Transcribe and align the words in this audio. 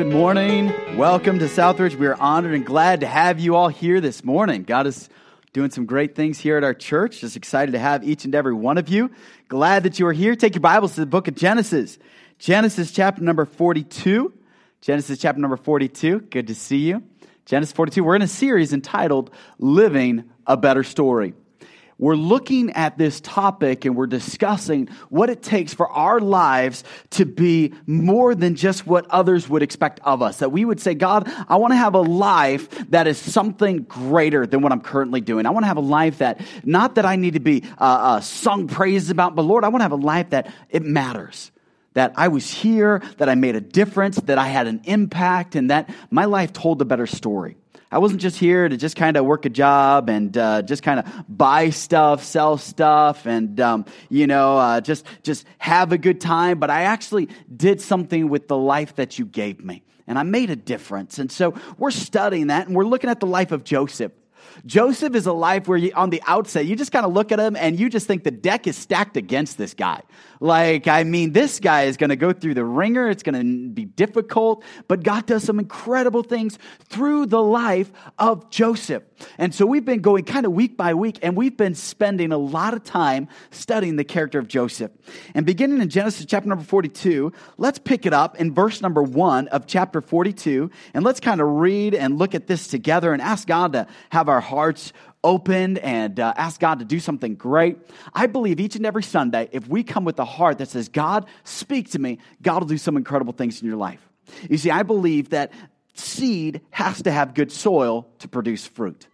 Good 0.00 0.14
morning. 0.14 0.72
Welcome 0.96 1.40
to 1.40 1.44
Southridge. 1.44 1.94
We 1.94 2.06
are 2.06 2.18
honored 2.18 2.54
and 2.54 2.64
glad 2.64 3.00
to 3.00 3.06
have 3.06 3.38
you 3.38 3.54
all 3.54 3.68
here 3.68 4.00
this 4.00 4.24
morning. 4.24 4.62
God 4.62 4.86
is 4.86 5.10
doing 5.52 5.70
some 5.70 5.84
great 5.84 6.14
things 6.14 6.38
here 6.38 6.56
at 6.56 6.64
our 6.64 6.72
church. 6.72 7.20
Just 7.20 7.36
excited 7.36 7.72
to 7.72 7.78
have 7.78 8.02
each 8.02 8.24
and 8.24 8.34
every 8.34 8.54
one 8.54 8.78
of 8.78 8.88
you. 8.88 9.10
Glad 9.48 9.82
that 9.82 9.98
you 9.98 10.06
are 10.06 10.14
here. 10.14 10.34
Take 10.34 10.54
your 10.54 10.62
Bibles 10.62 10.94
to 10.94 11.00
the 11.00 11.06
book 11.06 11.28
of 11.28 11.34
Genesis. 11.34 11.98
Genesis 12.38 12.92
chapter 12.92 13.22
number 13.22 13.44
42. 13.44 14.32
Genesis 14.80 15.18
chapter 15.18 15.38
number 15.38 15.58
42. 15.58 16.20
Good 16.20 16.46
to 16.46 16.54
see 16.54 16.78
you. 16.78 17.02
Genesis 17.44 17.72
42. 17.74 18.02
We're 18.02 18.16
in 18.16 18.22
a 18.22 18.26
series 18.26 18.72
entitled 18.72 19.30
Living 19.58 20.30
a 20.46 20.56
Better 20.56 20.82
Story 20.82 21.34
we're 22.00 22.16
looking 22.16 22.70
at 22.70 22.96
this 22.96 23.20
topic 23.20 23.84
and 23.84 23.94
we're 23.94 24.06
discussing 24.06 24.88
what 25.10 25.28
it 25.28 25.42
takes 25.42 25.74
for 25.74 25.86
our 25.88 26.18
lives 26.18 26.82
to 27.10 27.26
be 27.26 27.74
more 27.86 28.34
than 28.34 28.54
just 28.54 28.86
what 28.86 29.06
others 29.10 29.48
would 29.48 29.62
expect 29.62 30.00
of 30.02 30.22
us. 30.22 30.38
That 30.38 30.50
we 30.50 30.64
would 30.64 30.80
say, 30.80 30.94
God, 30.94 31.30
I 31.46 31.56
want 31.56 31.72
to 31.72 31.76
have 31.76 31.94
a 31.94 32.00
life 32.00 32.70
that 32.88 33.06
is 33.06 33.18
something 33.18 33.82
greater 33.82 34.46
than 34.46 34.62
what 34.62 34.72
I'm 34.72 34.80
currently 34.80 35.20
doing. 35.20 35.44
I 35.44 35.50
want 35.50 35.64
to 35.64 35.68
have 35.68 35.76
a 35.76 35.80
life 35.80 36.18
that, 36.18 36.40
not 36.64 36.94
that 36.94 37.04
I 37.04 37.16
need 37.16 37.34
to 37.34 37.40
be 37.40 37.64
uh, 37.78 37.84
uh, 37.84 38.20
sung 38.20 38.66
praises 38.66 39.10
about, 39.10 39.34
but 39.34 39.42
Lord, 39.42 39.62
I 39.62 39.68
want 39.68 39.80
to 39.80 39.84
have 39.84 39.92
a 39.92 39.96
life 39.96 40.30
that 40.30 40.52
it 40.70 40.82
matters 40.82 41.52
that 41.94 42.12
I 42.16 42.28
was 42.28 42.48
here, 42.48 43.02
that 43.18 43.28
I 43.28 43.34
made 43.34 43.56
a 43.56 43.60
difference, 43.60 44.16
that 44.16 44.38
I 44.38 44.46
had 44.46 44.68
an 44.68 44.80
impact, 44.84 45.56
and 45.56 45.70
that 45.70 45.92
my 46.08 46.24
life 46.24 46.52
told 46.52 46.80
a 46.80 46.84
better 46.84 47.06
story. 47.06 47.56
I 47.92 47.98
wasn't 47.98 48.20
just 48.20 48.38
here 48.38 48.68
to 48.68 48.76
just 48.76 48.94
kind 48.94 49.16
of 49.16 49.24
work 49.24 49.46
a 49.46 49.48
job 49.48 50.08
and 50.08 50.36
uh, 50.38 50.62
just 50.62 50.84
kind 50.84 51.00
of 51.00 51.24
buy 51.28 51.70
stuff, 51.70 52.22
sell 52.22 52.56
stuff, 52.56 53.26
and 53.26 53.58
um, 53.58 53.84
you 54.08 54.28
know 54.28 54.58
uh, 54.58 54.80
just 54.80 55.04
just 55.24 55.44
have 55.58 55.90
a 55.90 55.98
good 55.98 56.20
time. 56.20 56.60
But 56.60 56.70
I 56.70 56.82
actually 56.82 57.28
did 57.54 57.80
something 57.80 58.28
with 58.28 58.46
the 58.46 58.56
life 58.56 58.94
that 58.96 59.18
you 59.18 59.24
gave 59.24 59.64
me, 59.64 59.82
and 60.06 60.18
I 60.18 60.22
made 60.22 60.50
a 60.50 60.56
difference. 60.56 61.18
And 61.18 61.32
so 61.32 61.54
we're 61.78 61.90
studying 61.90 62.46
that, 62.46 62.68
and 62.68 62.76
we're 62.76 62.84
looking 62.84 63.10
at 63.10 63.18
the 63.18 63.26
life 63.26 63.50
of 63.50 63.64
Joseph. 63.64 64.12
Joseph 64.66 65.14
is 65.14 65.26
a 65.26 65.32
life 65.32 65.68
where 65.68 65.78
you, 65.78 65.92
on 65.94 66.10
the 66.10 66.22
outset, 66.26 66.66
you 66.66 66.76
just 66.76 66.92
kind 66.92 67.06
of 67.06 67.12
look 67.12 67.32
at 67.32 67.38
him 67.38 67.56
and 67.56 67.78
you 67.78 67.88
just 67.88 68.06
think 68.06 68.24
the 68.24 68.30
deck 68.30 68.66
is 68.66 68.76
stacked 68.76 69.16
against 69.16 69.58
this 69.58 69.74
guy. 69.74 70.02
Like, 70.40 70.88
I 70.88 71.04
mean, 71.04 71.32
this 71.32 71.60
guy 71.60 71.82
is 71.82 71.96
going 71.96 72.10
to 72.10 72.16
go 72.16 72.32
through 72.32 72.54
the 72.54 72.64
ringer. 72.64 73.08
It's 73.08 73.22
going 73.22 73.34
to 73.34 73.68
be 73.70 73.84
difficult, 73.84 74.64
but 74.88 75.02
God 75.02 75.26
does 75.26 75.44
some 75.44 75.58
incredible 75.58 76.22
things 76.22 76.58
through 76.88 77.26
the 77.26 77.42
life 77.42 77.92
of 78.18 78.50
Joseph. 78.50 79.02
And 79.38 79.54
so 79.54 79.66
we've 79.66 79.84
been 79.84 80.00
going 80.00 80.24
kind 80.24 80.46
of 80.46 80.52
week 80.52 80.76
by 80.76 80.94
week, 80.94 81.18
and 81.22 81.36
we've 81.36 81.56
been 81.56 81.74
spending 81.74 82.32
a 82.32 82.38
lot 82.38 82.72
of 82.72 82.84
time 82.84 83.28
studying 83.50 83.96
the 83.96 84.04
character 84.04 84.38
of 84.38 84.48
Joseph. 84.48 84.90
And 85.34 85.44
beginning 85.44 85.82
in 85.82 85.88
Genesis 85.90 86.24
chapter 86.26 86.48
number 86.48 86.64
42, 86.64 87.32
let's 87.58 87.78
pick 87.78 88.06
it 88.06 88.14
up 88.14 88.40
in 88.40 88.54
verse 88.54 88.80
number 88.80 89.02
one 89.02 89.48
of 89.48 89.66
chapter 89.66 90.00
42, 90.00 90.70
and 90.94 91.04
let's 91.04 91.20
kind 91.20 91.40
of 91.40 91.48
read 91.48 91.94
and 91.94 92.18
look 92.18 92.34
at 92.34 92.46
this 92.46 92.66
together 92.66 93.12
and 93.12 93.20
ask 93.20 93.46
God 93.46 93.72
to 93.74 93.86
have 94.10 94.28
our 94.28 94.39
hearts 94.40 94.92
opened 95.22 95.78
and 95.78 96.18
uh, 96.18 96.32
ask 96.36 96.60
God 96.60 96.78
to 96.78 96.84
do 96.84 96.98
something 96.98 97.34
great. 97.34 97.78
I 98.14 98.26
believe 98.26 98.60
each 98.60 98.76
and 98.76 98.86
every 98.86 99.02
Sunday, 99.02 99.48
if 99.52 99.68
we 99.68 99.82
come 99.82 100.04
with 100.04 100.18
a 100.18 100.24
heart 100.24 100.58
that 100.58 100.68
says, 100.68 100.88
God, 100.88 101.26
speak 101.44 101.90
to 101.90 101.98
me, 101.98 102.18
God 102.42 102.60
will 102.60 102.68
do 102.68 102.78
some 102.78 102.96
incredible 102.96 103.32
things 103.32 103.60
in 103.60 103.68
your 103.68 103.76
life. 103.76 104.06
You 104.48 104.58
see, 104.58 104.70
I 104.70 104.82
believe 104.82 105.30
that 105.30 105.52
seed 105.94 106.60
has 106.70 107.02
to 107.02 107.10
have 107.10 107.34
good 107.34 107.52
soil 107.52 108.08
to 108.20 108.28
produce 108.28 108.66
fruit. 108.66 109.06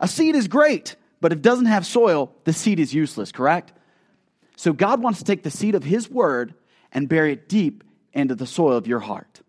A 0.00 0.06
seed 0.06 0.36
is 0.36 0.48
great, 0.48 0.96
but 1.20 1.32
if 1.32 1.38
it 1.38 1.42
doesn't 1.42 1.66
have 1.66 1.86
soil, 1.86 2.32
the 2.44 2.52
seed 2.52 2.78
is 2.78 2.94
useless, 2.94 3.32
correct? 3.32 3.72
So 4.56 4.72
God 4.72 5.02
wants 5.02 5.20
to 5.20 5.24
take 5.24 5.42
the 5.42 5.50
seed 5.50 5.74
of 5.74 5.84
His 5.84 6.10
word 6.10 6.54
and 6.92 7.08
bury 7.08 7.32
it 7.32 7.48
deep 7.48 7.84
into 8.12 8.34
the 8.34 8.46
soil 8.46 8.76
of 8.76 8.86
your 8.86 9.00
heart. 9.00 9.40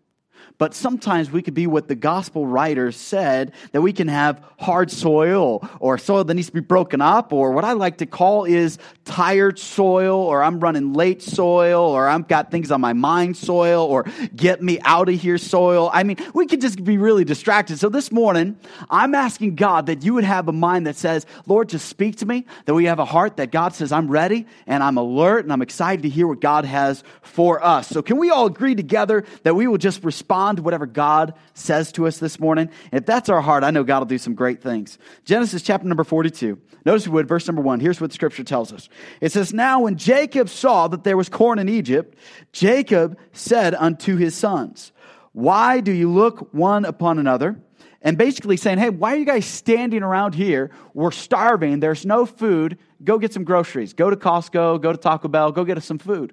But 0.58 0.74
sometimes 0.74 1.30
we 1.30 1.42
could 1.42 1.54
be 1.54 1.66
what 1.66 1.88
the 1.88 1.94
gospel 1.94 2.46
writers 2.46 2.96
said 2.96 3.52
that 3.72 3.80
we 3.80 3.92
can 3.92 4.08
have 4.08 4.42
hard 4.58 4.90
soil 4.90 5.66
or 5.80 5.96
soil 5.96 6.24
that 6.24 6.34
needs 6.34 6.48
to 6.48 6.52
be 6.52 6.60
broken 6.60 7.00
up, 7.00 7.32
or 7.32 7.52
what 7.52 7.64
I 7.64 7.72
like 7.72 7.98
to 7.98 8.06
call 8.06 8.44
is 8.44 8.78
tired 9.04 9.58
soil, 9.58 10.18
or 10.18 10.42
I'm 10.42 10.60
running 10.60 10.92
late 10.92 11.22
soil, 11.22 11.82
or 11.82 12.08
I've 12.08 12.28
got 12.28 12.50
things 12.50 12.70
on 12.70 12.80
my 12.80 12.92
mind 12.92 13.36
soil, 13.36 13.86
or 13.86 14.04
get 14.34 14.62
me 14.62 14.78
out 14.84 15.08
of 15.08 15.14
here 15.14 15.38
soil. 15.38 15.90
I 15.92 16.02
mean, 16.02 16.16
we 16.34 16.46
could 16.46 16.60
just 16.60 16.82
be 16.84 16.98
really 16.98 17.24
distracted. 17.24 17.78
So 17.78 17.88
this 17.88 18.12
morning, 18.12 18.58
I'm 18.90 19.14
asking 19.14 19.54
God 19.54 19.86
that 19.86 20.04
you 20.04 20.14
would 20.14 20.24
have 20.24 20.48
a 20.48 20.52
mind 20.52 20.86
that 20.86 20.96
says, 20.96 21.24
Lord, 21.46 21.68
just 21.70 21.88
speak 21.88 22.16
to 22.16 22.26
me, 22.26 22.44
that 22.66 22.74
we 22.74 22.84
have 22.84 22.98
a 22.98 23.04
heart 23.04 23.38
that 23.38 23.50
God 23.50 23.74
says, 23.74 23.92
I'm 23.92 24.10
ready 24.10 24.46
and 24.66 24.82
I'm 24.82 24.98
alert 24.98 25.44
and 25.44 25.52
I'm 25.52 25.62
excited 25.62 26.02
to 26.02 26.08
hear 26.08 26.26
what 26.26 26.40
God 26.40 26.64
has 26.64 27.02
for 27.22 27.64
us. 27.64 27.88
So 27.88 28.02
can 28.02 28.18
we 28.18 28.30
all 28.30 28.46
agree 28.46 28.74
together 28.74 29.24
that 29.44 29.54
we 29.54 29.66
will 29.66 29.78
just 29.78 30.04
respond? 30.04 30.39
Respond 30.40 30.56
to 30.56 30.62
whatever 30.62 30.86
God 30.86 31.34
says 31.52 31.92
to 31.92 32.06
us 32.06 32.18
this 32.18 32.40
morning. 32.40 32.70
And 32.90 33.02
if 33.02 33.06
that's 33.06 33.28
our 33.28 33.42
heart, 33.42 33.62
I 33.62 33.70
know 33.70 33.84
God 33.84 33.98
will 33.98 34.06
do 34.06 34.16
some 34.16 34.34
great 34.34 34.62
things. 34.62 34.98
Genesis 35.24 35.60
chapter 35.62 35.86
number 35.86 36.02
42. 36.02 36.58
Notice 36.86 37.06
we 37.06 37.12
would, 37.12 37.28
verse 37.28 37.46
number 37.46 37.60
one. 37.60 37.78
Here's 37.78 38.00
what 38.00 38.08
the 38.10 38.14
scripture 38.14 38.42
tells 38.42 38.72
us. 38.72 38.88
It 39.20 39.32
says, 39.32 39.52
Now 39.52 39.80
when 39.80 39.96
Jacob 39.96 40.48
saw 40.48 40.88
that 40.88 41.04
there 41.04 41.16
was 41.16 41.28
corn 41.28 41.58
in 41.58 41.68
Egypt, 41.68 42.16
Jacob 42.52 43.18
said 43.32 43.74
unto 43.74 44.16
his 44.16 44.34
sons, 44.34 44.92
Why 45.32 45.80
do 45.80 45.92
you 45.92 46.10
look 46.10 46.54
one 46.54 46.86
upon 46.86 47.18
another? 47.18 47.60
And 48.00 48.16
basically 48.16 48.56
saying, 48.56 48.78
Hey, 48.78 48.88
why 48.88 49.12
are 49.12 49.18
you 49.18 49.26
guys 49.26 49.44
standing 49.44 50.02
around 50.02 50.34
here? 50.34 50.70
We're 50.94 51.10
starving. 51.10 51.80
There's 51.80 52.06
no 52.06 52.24
food. 52.24 52.78
Go 53.04 53.18
get 53.18 53.34
some 53.34 53.44
groceries. 53.44 53.92
Go 53.92 54.08
to 54.08 54.16
Costco, 54.16 54.80
go 54.80 54.92
to 54.92 54.98
Taco 54.98 55.28
Bell, 55.28 55.52
go 55.52 55.64
get 55.64 55.76
us 55.76 55.84
some 55.84 55.98
food. 55.98 56.32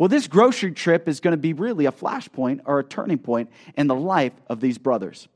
Well, 0.00 0.08
this 0.08 0.28
grocery 0.28 0.72
trip 0.72 1.08
is 1.08 1.20
going 1.20 1.32
to 1.32 1.36
be 1.36 1.52
really 1.52 1.84
a 1.84 1.92
flashpoint 1.92 2.62
or 2.64 2.78
a 2.78 2.84
turning 2.84 3.18
point 3.18 3.50
in 3.76 3.86
the 3.86 3.94
life 3.94 4.32
of 4.46 4.58
these 4.58 4.78
brothers. 4.78 5.28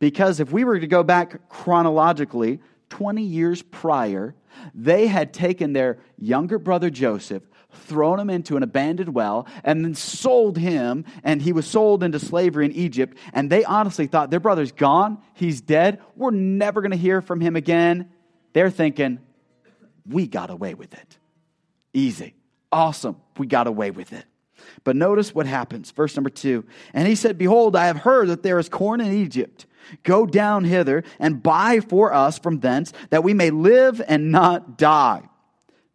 Because 0.00 0.38
if 0.38 0.52
we 0.52 0.64
were 0.64 0.78
to 0.78 0.86
go 0.86 1.02
back 1.02 1.48
chronologically, 1.48 2.60
20 2.90 3.22
years 3.22 3.62
prior, 3.62 4.34
they 4.74 5.06
had 5.06 5.32
taken 5.32 5.72
their 5.72 5.98
younger 6.18 6.58
brother 6.58 6.90
Joseph, 6.90 7.42
thrown 7.70 8.20
him 8.20 8.28
into 8.28 8.58
an 8.58 8.62
abandoned 8.62 9.14
well, 9.14 9.46
and 9.64 9.82
then 9.82 9.94
sold 9.94 10.58
him, 10.58 11.06
and 11.24 11.40
he 11.40 11.54
was 11.54 11.66
sold 11.66 12.02
into 12.02 12.18
slavery 12.18 12.66
in 12.66 12.72
Egypt. 12.72 13.16
And 13.32 13.48
they 13.48 13.64
honestly 13.64 14.08
thought 14.08 14.30
their 14.30 14.40
brother's 14.40 14.72
gone, 14.72 15.22
he's 15.32 15.62
dead, 15.62 16.02
we're 16.16 16.32
never 16.32 16.82
going 16.82 16.90
to 16.90 16.98
hear 16.98 17.22
from 17.22 17.40
him 17.40 17.56
again. 17.56 18.10
They're 18.52 18.68
thinking, 18.68 19.20
we 20.06 20.26
got 20.26 20.50
away 20.50 20.74
with 20.74 20.92
it. 20.92 21.16
Easy. 21.94 22.34
Awesome. 22.72 23.16
We 23.36 23.46
got 23.46 23.66
away 23.66 23.90
with 23.90 24.12
it. 24.12 24.24
But 24.84 24.96
notice 24.96 25.34
what 25.34 25.46
happens. 25.46 25.90
Verse 25.90 26.16
number 26.16 26.30
two. 26.30 26.64
And 26.94 27.06
he 27.06 27.14
said, 27.14 27.38
Behold, 27.38 27.76
I 27.76 27.86
have 27.86 27.98
heard 27.98 28.28
that 28.28 28.42
there 28.42 28.58
is 28.58 28.68
corn 28.68 29.00
in 29.00 29.12
Egypt. 29.12 29.66
Go 30.02 30.26
down 30.26 30.64
hither 30.64 31.04
and 31.18 31.42
buy 31.42 31.80
for 31.80 32.12
us 32.12 32.38
from 32.38 32.60
thence, 32.60 32.92
that 33.10 33.24
we 33.24 33.34
may 33.34 33.50
live 33.50 34.00
and 34.06 34.32
not 34.32 34.78
die. 34.78 35.28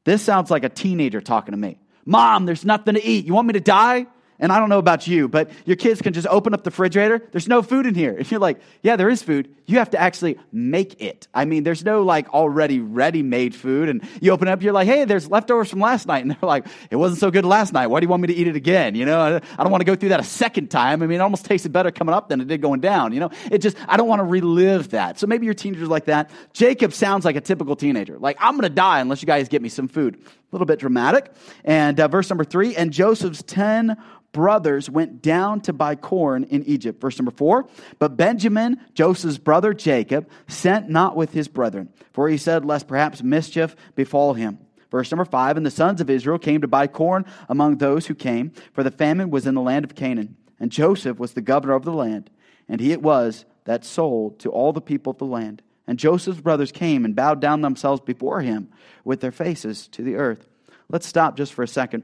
This 0.04 0.22
sounds 0.22 0.52
like 0.52 0.64
a 0.64 0.70
teenager 0.70 1.20
talking 1.20 1.54
to 1.54 1.58
me. 1.58 1.80
Mom, 2.06 2.46
there's 2.46 2.64
nothing 2.64 2.94
to 2.94 3.04
eat. 3.04 3.26
You 3.26 3.34
want 3.34 3.48
me 3.48 3.54
to 3.54 3.60
die? 3.60 4.06
And 4.40 4.52
I 4.52 4.60
don't 4.60 4.70
know 4.70 4.78
about 4.78 5.08
you, 5.08 5.28
but 5.28 5.50
your 5.66 5.76
kids 5.76 6.02
can 6.02 6.14
just 6.14 6.28
open 6.28 6.54
up 6.54 6.64
the 6.64 6.70
refrigerator. 6.70 7.28
There's 7.32 7.48
no 7.48 7.62
food 7.62 7.86
in 7.86 7.96
here. 7.96 8.16
If 8.28 8.32
you're 8.32 8.42
like, 8.42 8.60
yeah, 8.84 8.98
there 8.98 9.10
is 9.10 9.24
food, 9.24 9.56
you 9.68 9.78
have 9.78 9.92
to 9.92 9.98
actually 9.98 10.38
make 10.52 11.02
it. 11.02 11.30
I 11.34 11.46
mean, 11.46 11.64
there's 11.64 11.86
no 11.86 12.04
like 12.04 12.34
already 12.34 12.80
ready 12.80 13.24
made 13.24 13.56
food. 13.56 13.88
And 13.88 14.06
you 14.20 14.32
open 14.32 14.50
it 14.50 14.52
up, 14.52 14.62
you're 14.62 14.74
like, 14.74 14.88
hey, 14.88 15.06
there's 15.06 15.30
leftovers 15.30 15.70
from 15.70 15.80
last 15.80 16.08
night. 16.08 16.18
And 16.28 16.32
they're 16.32 16.48
like, 16.48 16.66
it 16.92 16.98
wasn't 16.98 17.22
so 17.22 17.32
good 17.32 17.46
last 17.46 17.72
night. 17.72 17.88
Why 17.88 18.02
do 18.02 18.06
you 18.06 18.10
want 18.10 18.22
me 18.22 18.28
to 18.28 18.34
eat 18.34 18.48
it 18.48 18.56
again? 18.58 18.96
You 18.96 19.06
know, 19.06 19.40
I 19.58 19.64
don't 19.64 19.72
want 19.72 19.82
to 19.82 19.86
go 19.86 19.96
through 19.96 20.10
that 20.10 20.20
a 20.20 20.26
second 20.26 20.70
time. 20.70 21.02
I 21.02 21.08
mean, 21.08 21.20
it 21.20 21.22
almost 21.22 21.46
tasted 21.46 21.72
better 21.72 21.90
coming 21.90 22.14
up 22.14 22.28
than 22.28 22.42
it 22.42 22.48
did 22.48 22.62
going 22.62 22.82
down. 22.82 23.14
You 23.14 23.22
know, 23.22 23.30
it 23.50 23.60
just, 23.60 23.78
I 23.88 23.96
don't 23.96 24.10
want 24.10 24.20
to 24.20 24.26
relive 24.26 24.90
that. 24.90 25.20
So 25.20 25.28
maybe 25.28 25.46
your 25.46 25.54
teenager's 25.54 25.88
like 25.88 26.06
that. 26.06 26.32
Jacob 26.52 26.92
sounds 26.92 27.24
like 27.24 27.38
a 27.38 27.42
typical 27.42 27.78
teenager. 27.78 28.18
Like, 28.18 28.36
I'm 28.42 28.56
going 28.56 28.64
to 28.64 28.76
die 28.76 29.00
unless 29.00 29.22
you 29.22 29.26
guys 29.28 29.48
get 29.48 29.62
me 29.62 29.70
some 29.70 29.88
food. 29.88 30.20
A 30.50 30.56
little 30.56 30.66
bit 30.66 30.80
dramatic. 30.80 31.32
And 31.66 32.00
uh, 32.00 32.08
verse 32.08 32.30
number 32.30 32.46
three, 32.46 32.76
and 32.76 32.92
Joseph's 32.92 33.44
10 33.44 33.98
brothers 34.32 34.90
went 34.90 35.22
down 35.22 35.62
to 35.62 35.74
buy 35.74 35.96
corn 35.96 36.44
in 36.46 36.64
Egypt. 36.64 37.02
Verse 37.02 37.18
number 37.18 37.32
four. 37.32 37.68
But 38.00 38.16
Benjamin, 38.16 38.80
Joseph's 38.94 39.38
brother 39.38 39.74
Jacob, 39.74 40.30
sent 40.48 40.90
not 40.90 41.16
with 41.16 41.34
his 41.34 41.48
brethren, 41.48 41.90
for 42.14 42.30
he 42.30 42.38
said, 42.38 42.64
Lest 42.64 42.88
perhaps 42.88 43.24
mischief 43.24 43.76
befall 43.96 44.36
him. 44.36 44.60
Verse 44.90 45.12
number 45.12 45.26
five. 45.26 45.58
And 45.58 45.66
the 45.66 45.72
sons 45.72 46.02
of 46.02 46.10
Israel 46.10 46.40
came 46.40 46.62
to 46.62 46.68
buy 46.68 46.88
corn 46.88 47.26
among 47.50 47.78
those 47.78 48.08
who 48.08 48.16
came, 48.16 48.52
for 48.74 48.84
the 48.84 48.92
famine 48.92 49.30
was 49.30 49.48
in 49.48 49.56
the 49.56 49.62
land 49.62 49.84
of 49.84 49.96
Canaan. 49.96 50.36
And 50.60 50.72
Joseph 50.72 51.20
was 51.20 51.34
the 51.34 51.42
governor 51.42 51.74
of 51.74 51.84
the 51.84 51.94
land, 51.94 52.30
and 52.68 52.82
he 52.82 52.92
it 52.92 53.02
was 53.02 53.46
that 53.66 53.86
sold 53.86 54.40
to 54.40 54.50
all 54.50 54.74
the 54.74 54.82
people 54.82 55.12
of 55.12 55.18
the 55.18 55.26
land. 55.26 55.62
And 55.88 55.98
Joseph's 55.98 56.42
brothers 56.42 56.72
came 56.72 57.06
and 57.06 57.16
bowed 57.16 57.40
down 57.40 57.62
themselves 57.62 58.02
before 58.02 58.42
him 58.42 58.70
with 59.06 59.22
their 59.22 59.32
faces 59.32 59.88
to 59.90 60.04
the 60.04 60.16
earth. 60.16 60.48
Let's 60.90 61.08
stop 61.08 61.38
just 61.38 61.54
for 61.54 61.64
a 61.64 61.68
second. 61.68 62.04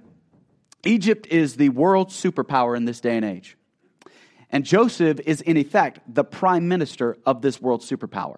Egypt 0.85 1.27
is 1.27 1.56
the 1.56 1.69
world 1.69 2.09
superpower 2.09 2.75
in 2.75 2.85
this 2.85 3.01
day 3.01 3.15
and 3.15 3.25
age. 3.25 3.57
And 4.50 4.65
Joseph 4.65 5.19
is, 5.25 5.41
in 5.41 5.57
effect, 5.57 6.00
the 6.07 6.24
prime 6.24 6.68
minister 6.68 7.18
of 7.25 7.41
this 7.41 7.62
world 7.62 7.81
superpower. 7.81 8.38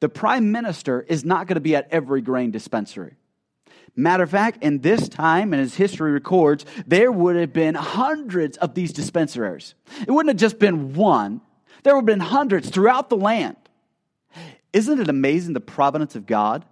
The 0.00 0.08
prime 0.08 0.52
minister 0.52 1.02
is 1.02 1.24
not 1.24 1.46
going 1.46 1.56
to 1.56 1.60
be 1.60 1.74
at 1.74 1.88
every 1.90 2.20
grain 2.20 2.50
dispensary. 2.50 3.16
Matter 3.96 4.22
of 4.22 4.30
fact, 4.30 4.62
in 4.62 4.80
this 4.80 5.08
time, 5.08 5.54
and 5.54 5.62
as 5.62 5.74
history 5.74 6.12
records, 6.12 6.66
there 6.86 7.10
would 7.10 7.34
have 7.36 7.52
been 7.52 7.74
hundreds 7.74 8.58
of 8.58 8.74
these 8.74 8.92
dispensaries. 8.92 9.74
It 10.06 10.10
wouldn't 10.10 10.28
have 10.28 10.40
just 10.40 10.58
been 10.58 10.92
one, 10.94 11.40
there 11.82 11.94
would 11.94 12.02
have 12.02 12.06
been 12.06 12.20
hundreds 12.20 12.68
throughout 12.68 13.08
the 13.08 13.16
land. 13.16 13.56
Isn't 14.72 15.00
it 15.00 15.08
amazing 15.08 15.54
the 15.54 15.60
providence 15.60 16.16
of 16.16 16.26
God 16.26 16.64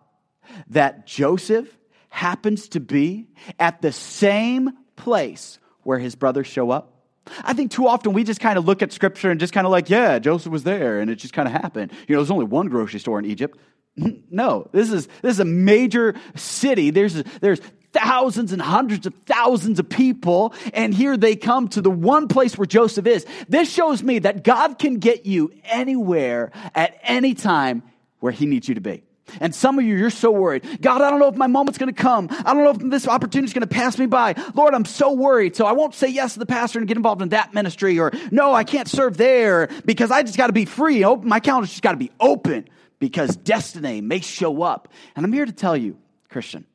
that 0.68 1.06
Joseph 1.06 1.68
happens 2.08 2.68
to 2.70 2.80
be 2.80 3.28
at 3.58 3.82
the 3.82 3.92
same 3.92 4.70
place 4.96 5.58
where 5.82 5.98
his 5.98 6.14
brothers 6.14 6.46
show 6.46 6.70
up? 6.70 6.94
I 7.42 7.54
think 7.54 7.70
too 7.70 7.88
often 7.88 8.12
we 8.12 8.24
just 8.24 8.40
kind 8.40 8.58
of 8.58 8.66
look 8.66 8.82
at 8.82 8.92
scripture 8.92 9.30
and 9.30 9.40
just 9.40 9.52
kind 9.52 9.66
of 9.66 9.70
like, 9.70 9.88
yeah, 9.88 10.18
Joseph 10.18 10.52
was 10.52 10.62
there 10.62 11.00
and 11.00 11.10
it 11.10 11.16
just 11.16 11.32
kind 11.32 11.48
of 11.48 11.52
happened. 11.52 11.92
You 12.06 12.14
know, 12.14 12.20
there's 12.20 12.30
only 12.30 12.44
one 12.44 12.68
grocery 12.68 13.00
store 13.00 13.18
in 13.18 13.24
Egypt. 13.24 13.58
No, 14.28 14.68
this 14.72 14.90
is, 14.90 15.06
this 15.22 15.34
is 15.34 15.40
a 15.40 15.44
major 15.44 16.16
city. 16.34 16.90
There's, 16.90 17.14
there's 17.40 17.60
thousands 17.94 18.52
and 18.52 18.60
hundreds 18.60 19.06
of 19.06 19.14
thousands 19.24 19.78
of 19.78 19.88
people, 19.88 20.52
and 20.74 20.92
here 20.92 21.16
they 21.16 21.36
come 21.36 21.68
to 21.68 21.80
the 21.80 21.90
one 21.90 22.28
place 22.28 22.58
where 22.58 22.66
Joseph 22.66 23.06
is. 23.06 23.24
This 23.48 23.72
shows 23.72 24.02
me 24.02 24.18
that 24.20 24.44
God 24.44 24.78
can 24.78 24.98
get 24.98 25.24
you 25.24 25.52
anywhere 25.64 26.50
at 26.74 26.98
any 27.02 27.34
time 27.34 27.82
where 28.20 28.32
He 28.32 28.44
needs 28.46 28.68
you 28.68 28.74
to 28.74 28.80
be. 28.80 29.04
And 29.40 29.54
some 29.54 29.78
of 29.78 29.84
you, 29.84 29.96
you're 29.96 30.10
so 30.10 30.30
worried. 30.30 30.82
God, 30.82 31.00
I 31.00 31.10
don't 31.10 31.18
know 31.18 31.28
if 31.28 31.36
my 31.36 31.46
moment's 31.46 31.78
going 31.78 31.92
to 31.92 32.02
come. 32.02 32.28
I 32.30 32.52
don't 32.52 32.64
know 32.64 32.70
if 32.70 32.90
this 32.90 33.08
opportunity 33.08 33.46
is 33.46 33.54
going 33.54 33.66
to 33.66 33.66
pass 33.66 33.98
me 33.98 34.06
by. 34.06 34.34
Lord, 34.54 34.74
I'm 34.74 34.84
so 34.84 35.12
worried. 35.12 35.56
So 35.56 35.64
I 35.64 35.72
won't 35.72 35.94
say 35.94 36.08
yes 36.08 36.34
to 36.34 36.38
the 36.38 36.46
pastor 36.46 36.78
and 36.78 36.86
get 36.86 36.96
involved 36.96 37.22
in 37.22 37.30
that 37.30 37.54
ministry. 37.54 37.98
Or 37.98 38.12
no, 38.30 38.52
I 38.52 38.64
can't 38.64 38.88
serve 38.88 39.16
there 39.16 39.68
because 39.84 40.10
I 40.10 40.22
just 40.22 40.36
got 40.36 40.48
to 40.48 40.52
be 40.52 40.66
free. 40.66 41.04
Oh, 41.04 41.16
my 41.16 41.40
calendar's 41.40 41.70
just 41.70 41.82
got 41.82 41.92
to 41.92 41.98
be 41.98 42.10
open 42.20 42.68
because 42.98 43.36
destiny 43.36 44.00
may 44.00 44.20
show 44.20 44.62
up. 44.62 44.88
And 45.16 45.24
I'm 45.24 45.32
here 45.32 45.46
to 45.46 45.52
tell 45.52 45.76
you, 45.76 45.96
Christian, 46.28 46.66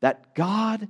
that 0.00 0.34
God 0.34 0.88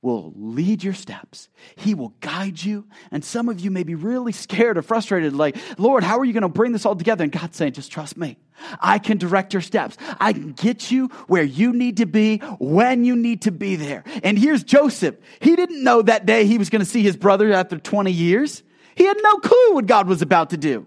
will 0.00 0.32
lead 0.36 0.84
your 0.84 0.94
steps. 0.94 1.48
He 1.76 1.94
will 1.94 2.14
guide 2.20 2.62
you. 2.62 2.86
And 3.10 3.24
some 3.24 3.48
of 3.48 3.58
you 3.58 3.70
may 3.70 3.82
be 3.82 3.96
really 3.96 4.30
scared 4.30 4.78
or 4.78 4.82
frustrated, 4.82 5.34
like, 5.34 5.56
Lord, 5.76 6.04
how 6.04 6.18
are 6.18 6.24
you 6.24 6.32
going 6.32 6.42
to 6.42 6.48
bring 6.48 6.72
this 6.72 6.86
all 6.86 6.94
together? 6.94 7.24
And 7.24 7.32
God's 7.32 7.56
saying, 7.56 7.72
just 7.72 7.90
trust 7.90 8.16
me. 8.16 8.38
I 8.80 8.98
can 9.00 9.18
direct 9.18 9.52
your 9.52 9.62
steps. 9.62 9.96
I 10.20 10.32
can 10.32 10.52
get 10.52 10.90
you 10.90 11.08
where 11.26 11.42
you 11.42 11.72
need 11.72 11.96
to 11.96 12.06
be 12.06 12.38
when 12.58 13.04
you 13.04 13.16
need 13.16 13.42
to 13.42 13.50
be 13.50 13.76
there. 13.76 14.04
And 14.22 14.38
here's 14.38 14.62
Joseph. 14.62 15.16
He 15.40 15.56
didn't 15.56 15.82
know 15.82 16.02
that 16.02 16.26
day 16.26 16.46
he 16.46 16.58
was 16.58 16.70
going 16.70 16.80
to 16.80 16.90
see 16.90 17.02
his 17.02 17.16
brother 17.16 17.52
after 17.52 17.78
20 17.78 18.12
years. 18.12 18.62
He 18.94 19.04
had 19.04 19.16
no 19.22 19.38
clue 19.38 19.74
what 19.74 19.86
God 19.86 20.06
was 20.06 20.22
about 20.22 20.50
to 20.50 20.56
do. 20.56 20.86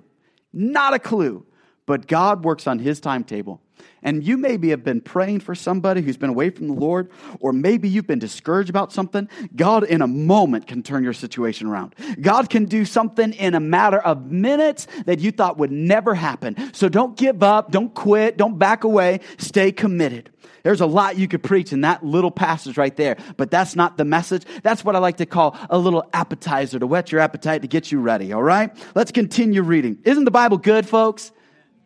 Not 0.53 0.94
a 0.94 1.00
clue. 1.00 1.45
But 1.85 2.07
God 2.07 2.45
works 2.45 2.68
on 2.68 2.79
his 2.79 3.01
timetable. 3.01 3.62
And 4.03 4.24
you 4.24 4.38
maybe 4.38 4.69
have 4.69 4.83
been 4.83 5.01
praying 5.01 5.42
for 5.42 5.53
somebody 5.53 6.01
who's 6.01 6.18
been 6.18 6.30
away 6.30 6.50
from 6.50 6.68
the 6.68 6.74
Lord, 6.74 7.12
or 7.39 7.53
maybe 7.53 7.88
you've 7.88 8.07
been 8.07 8.19
discouraged 8.19 8.69
about 8.69 8.92
something. 8.92 9.30
God, 9.56 9.83
in 9.83 10.01
a 10.01 10.07
moment, 10.07 10.68
can 10.68 10.81
turn 10.81 11.03
your 11.03 11.13
situation 11.13 11.68
around. 11.68 11.95
God 12.19 12.50
can 12.50 12.65
do 12.65 12.86
something 12.86 13.33
in 13.33 13.53
a 13.53 13.59
matter 13.59 14.00
of 14.00 14.31
minutes 14.31 14.88
that 15.06 15.19
you 15.19 15.31
thought 15.31 15.57
would 15.57 15.71
never 15.71 16.15
happen. 16.15 16.74
So 16.74 16.89
don't 16.89 17.15
give 17.15 17.44
up, 17.44 17.71
don't 17.71 17.94
quit, 17.94 18.38
don't 18.38 18.57
back 18.57 18.83
away, 18.83 19.19
stay 19.38 19.71
committed. 19.71 20.31
There's 20.63 20.81
a 20.81 20.86
lot 20.86 21.18
you 21.18 21.27
could 21.27 21.44
preach 21.44 21.74
in 21.74 21.81
that 21.81 22.04
little 22.04 22.31
passage 22.31 22.77
right 22.77 22.95
there, 22.95 23.18
but 23.38 23.50
that's 23.50 23.75
not 23.75 23.97
the 23.97 24.06
message. 24.06 24.45
That's 24.63 24.86
what 24.86 24.95
I 24.95 25.00
like 25.00 25.18
to 25.18 25.25
call 25.25 25.57
a 25.69 25.77
little 25.77 26.07
appetizer 26.13 26.80
to 26.80 26.88
whet 26.88 27.12
your 27.12 27.21
appetite 27.21 27.63
to 27.63 27.68
get 27.68 27.92
you 27.92 28.00
ready, 28.00 28.33
all 28.33 28.44
right? 28.44 28.71
Let's 28.95 29.12
continue 29.12 29.63
reading. 29.63 30.00
Isn't 30.04 30.25
the 30.25 30.31
Bible 30.31 30.57
good, 30.57 30.88
folks? 30.88 31.31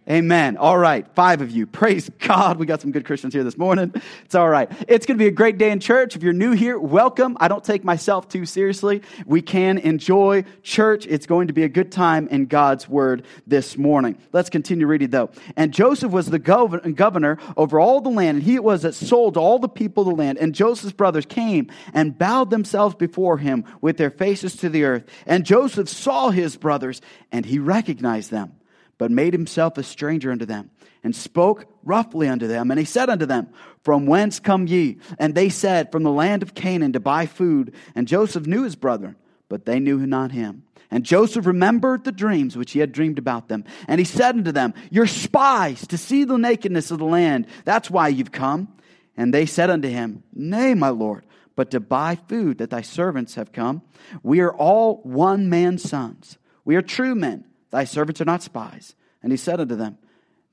Amen. 0.07 0.55
All 0.57 0.77
right. 0.77 1.07
Five 1.15 1.41
of 1.41 1.49
you. 1.49 1.65
Praise 1.65 2.11
God. 2.19 2.59
We 2.59 2.67
got 2.67 2.79
some 2.79 2.91
good 2.91 3.05
Christians 3.05 3.33
here 3.33 3.43
this 3.43 3.57
morning. 3.57 3.91
It's 4.23 4.35
all 4.35 4.47
right. 4.47 4.71
It's 4.87 5.07
going 5.07 5.17
to 5.17 5.23
be 5.23 5.27
a 5.27 5.31
great 5.31 5.57
day 5.57 5.71
in 5.71 5.79
church. 5.79 6.15
If 6.15 6.21
you're 6.21 6.31
new 6.31 6.51
here, 6.51 6.77
welcome. 6.77 7.35
I 7.39 7.47
don't 7.47 7.63
take 7.63 7.83
myself 7.83 8.29
too 8.29 8.45
seriously. 8.45 9.01
We 9.25 9.41
can 9.41 9.79
enjoy 9.79 10.45
church. 10.61 11.07
It's 11.07 11.25
going 11.25 11.47
to 11.47 11.53
be 11.53 11.63
a 11.63 11.69
good 11.69 11.91
time 11.91 12.27
in 12.27 12.45
God's 12.45 12.87
word 12.87 13.25
this 13.47 13.79
morning. 13.79 14.19
Let's 14.31 14.51
continue 14.51 14.85
reading 14.85 15.09
though. 15.09 15.31
And 15.55 15.73
Joseph 15.73 16.11
was 16.11 16.27
the 16.27 16.37
governor 16.37 17.39
over 17.57 17.79
all 17.79 17.99
the 17.99 18.09
land, 18.09 18.37
and 18.37 18.43
he 18.43 18.59
was 18.59 18.83
that 18.83 18.93
sold 18.93 19.37
all 19.37 19.57
the 19.57 19.67
people 19.67 20.03
of 20.03 20.09
the 20.09 20.15
land. 20.15 20.37
And 20.37 20.53
Joseph's 20.53 20.93
brothers 20.93 21.25
came 21.25 21.71
and 21.95 22.15
bowed 22.15 22.51
themselves 22.51 22.93
before 22.93 23.39
him 23.39 23.65
with 23.81 23.97
their 23.97 24.11
faces 24.11 24.55
to 24.57 24.69
the 24.69 24.83
earth. 24.83 25.05
And 25.25 25.45
Joseph 25.45 25.89
saw 25.89 26.29
his 26.29 26.57
brothers, 26.57 27.01
and 27.31 27.43
he 27.43 27.57
recognized 27.57 28.29
them 28.29 28.53
but 28.97 29.11
made 29.11 29.33
himself 29.33 29.77
a 29.77 29.83
stranger 29.83 30.31
unto 30.31 30.45
them, 30.45 30.71
and 31.03 31.15
spoke 31.15 31.65
roughly 31.83 32.27
unto 32.27 32.47
them. 32.47 32.71
And 32.71 32.79
he 32.79 32.85
said 32.85 33.09
unto 33.09 33.25
them, 33.25 33.49
From 33.83 34.05
whence 34.05 34.39
come 34.39 34.67
ye? 34.67 34.97
And 35.19 35.35
they 35.35 35.49
said, 35.49 35.91
From 35.91 36.03
the 36.03 36.11
land 36.11 36.43
of 36.43 36.55
Canaan 36.55 36.93
to 36.93 36.99
buy 36.99 37.25
food. 37.25 37.73
And 37.93 38.07
Joseph 38.07 38.47
knew 38.47 38.63
his 38.63 38.75
brethren, 38.75 39.15
but 39.49 39.65
they 39.65 39.79
knew 39.79 40.05
not 40.05 40.31
him. 40.31 40.63
And 40.91 41.03
Joseph 41.03 41.45
remembered 41.45 42.03
the 42.03 42.11
dreams 42.11 42.55
which 42.55 42.71
he 42.71 42.79
had 42.79 42.91
dreamed 42.91 43.19
about 43.19 43.49
them. 43.49 43.65
And 43.87 43.99
he 43.99 44.05
said 44.05 44.35
unto 44.35 44.51
them, 44.51 44.73
You're 44.89 45.07
spies 45.07 45.85
to 45.87 45.97
see 45.97 46.23
the 46.23 46.37
nakedness 46.37 46.91
of 46.91 46.99
the 46.99 47.05
land. 47.05 47.47
That's 47.65 47.89
why 47.89 48.07
you've 48.07 48.31
come. 48.31 48.69
And 49.17 49.33
they 49.33 49.45
said 49.45 49.69
unto 49.69 49.89
him, 49.89 50.23
Nay, 50.33 50.73
my 50.73 50.89
Lord, 50.89 51.25
but 51.55 51.71
to 51.71 51.79
buy 51.79 52.15
food 52.27 52.59
that 52.59 52.69
thy 52.69 52.81
servants 52.81 53.35
have 53.35 53.51
come. 53.51 53.81
We 54.23 54.41
are 54.41 54.53
all 54.53 55.01
one 55.03 55.49
man's 55.49 55.89
sons. 55.89 56.37
We 56.63 56.75
are 56.75 56.81
true 56.81 57.15
men 57.15 57.45
Thy 57.75 57.83
servants 57.83 58.21
are 58.21 58.25
not 58.25 58.41
spies. 58.41 58.95
And 59.21 59.33
he 59.33 59.37
said 59.37 59.59
unto 59.59 59.75
them, 59.75 59.97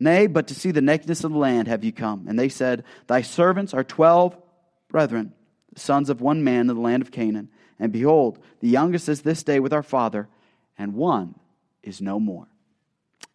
Nay, 0.01 0.27
but 0.27 0.49
to 0.49 0.57
see 0.57 0.73
the 0.73 0.81
nakedness 0.81 1.23
of 1.23 1.31
the 1.31 1.39
land 1.39 1.69
have 1.69 1.85
ye 1.85 1.93
come. 1.93 2.27
And 2.27 2.37
they 2.37 2.49
said, 2.49 2.83
Thy 3.07 3.23
servants 3.23 3.73
are 3.73 3.85
twelve 3.85 4.37
brethren, 4.89 5.33
sons 5.77 6.11
of 6.11 6.21
one 6.21 6.43
man 6.43 6.63
in 6.63 6.67
the 6.67 6.75
land 6.75 7.01
of 7.01 7.13
Canaan. 7.13 7.49
And 7.79 7.93
behold, 7.93 8.41
the 8.59 8.67
youngest 8.67 9.09
is 9.09 9.23
this 9.23 9.45
day 9.45 9.61
with 9.61 9.73
our 9.73 9.85
father, 9.85 10.29
and 10.77 10.95
one 10.95 11.37
is 11.85 12.01
no 12.01 12.19
more. 12.19 12.49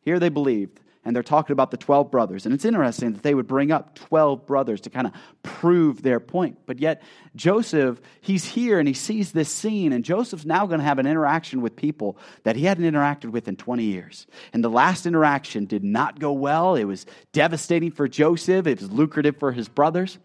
Here 0.02 0.20
they 0.20 0.28
believed 0.28 0.82
and 1.08 1.16
they're 1.16 1.24
talking 1.24 1.54
about 1.54 1.72
the 1.72 1.78
12 1.78 2.12
brothers. 2.12 2.46
And 2.46 2.54
it's 2.54 2.66
interesting 2.66 3.14
that 3.14 3.24
they 3.24 3.34
would 3.34 3.48
bring 3.48 3.72
up 3.72 3.96
12 3.96 4.46
brothers 4.46 4.82
to 4.82 4.90
kind 4.90 5.08
of 5.08 5.14
prove 5.42 6.02
their 6.02 6.20
point. 6.20 6.58
But 6.66 6.80
yet, 6.80 7.02
Joseph, 7.34 8.02
he's 8.20 8.44
here 8.44 8.78
and 8.78 8.90
he 8.90 8.94
sees 8.94 9.32
this 9.32 9.48
scene, 9.48 9.94
and 9.94 10.04
Joseph's 10.04 10.46
now 10.46 10.66
going 10.66 10.82
to 10.82 10.86
have 10.86 11.00
an 11.00 11.08
interaction 11.08 11.62
with 11.62 11.78
people 11.78 12.18
that 12.44 12.58
he 12.58 12.66
hadn't 12.66 12.84
interacted 12.84 13.32
with 13.32 13.48
in 13.48 13.56
20 13.56 13.86
years. 13.86 14.28
And 14.52 14.62
the 14.62 14.70
last 14.70 15.06
interaction 15.06 15.64
did 15.64 15.82
not 15.82 16.20
go 16.20 16.34
well. 16.34 16.76
It 16.76 16.84
was 16.84 17.06
devastating 17.32 17.92
for 17.92 18.10
Joseph, 18.10 18.68
it 18.68 18.82
was 18.82 18.92
lucrative 18.92 19.38
for 19.38 19.54
his 19.54 19.70
brothers. 19.70 20.18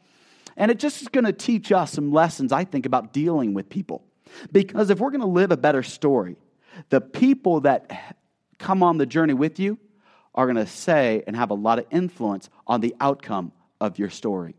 And 0.57 0.69
it 0.69 0.81
just 0.81 1.01
is 1.01 1.07
going 1.07 1.27
to 1.27 1.33
teach 1.33 1.71
us 1.71 1.93
some 1.93 2.11
lessons, 2.11 2.51
I 2.51 2.65
think, 2.65 2.87
about 2.87 3.13
dealing 3.13 3.55
with 3.55 3.69
people. 3.69 4.03
Because 4.51 4.91
if 4.91 4.99
we're 4.99 5.11
going 5.11 5.21
to 5.21 5.29
live 5.29 5.53
a 5.53 5.57
better 5.57 5.85
story, 5.85 6.37
the 6.89 7.01
people 7.01 7.61
that 7.61 8.17
come 8.59 8.83
on 8.83 8.99
the 8.99 9.07
journey 9.07 9.35
with 9.35 9.61
you, 9.61 9.79
are 10.35 10.47
going 10.47 10.57
to 10.57 10.67
say 10.67 11.23
and 11.27 11.37
have 11.37 11.51
a 11.51 11.55
lot 11.55 11.79
of 11.79 11.87
influence 11.91 12.49
on 12.67 12.81
the 12.81 12.95
outcome 13.01 13.53
of 13.81 13.99
your 13.99 14.11
story. 14.11 14.55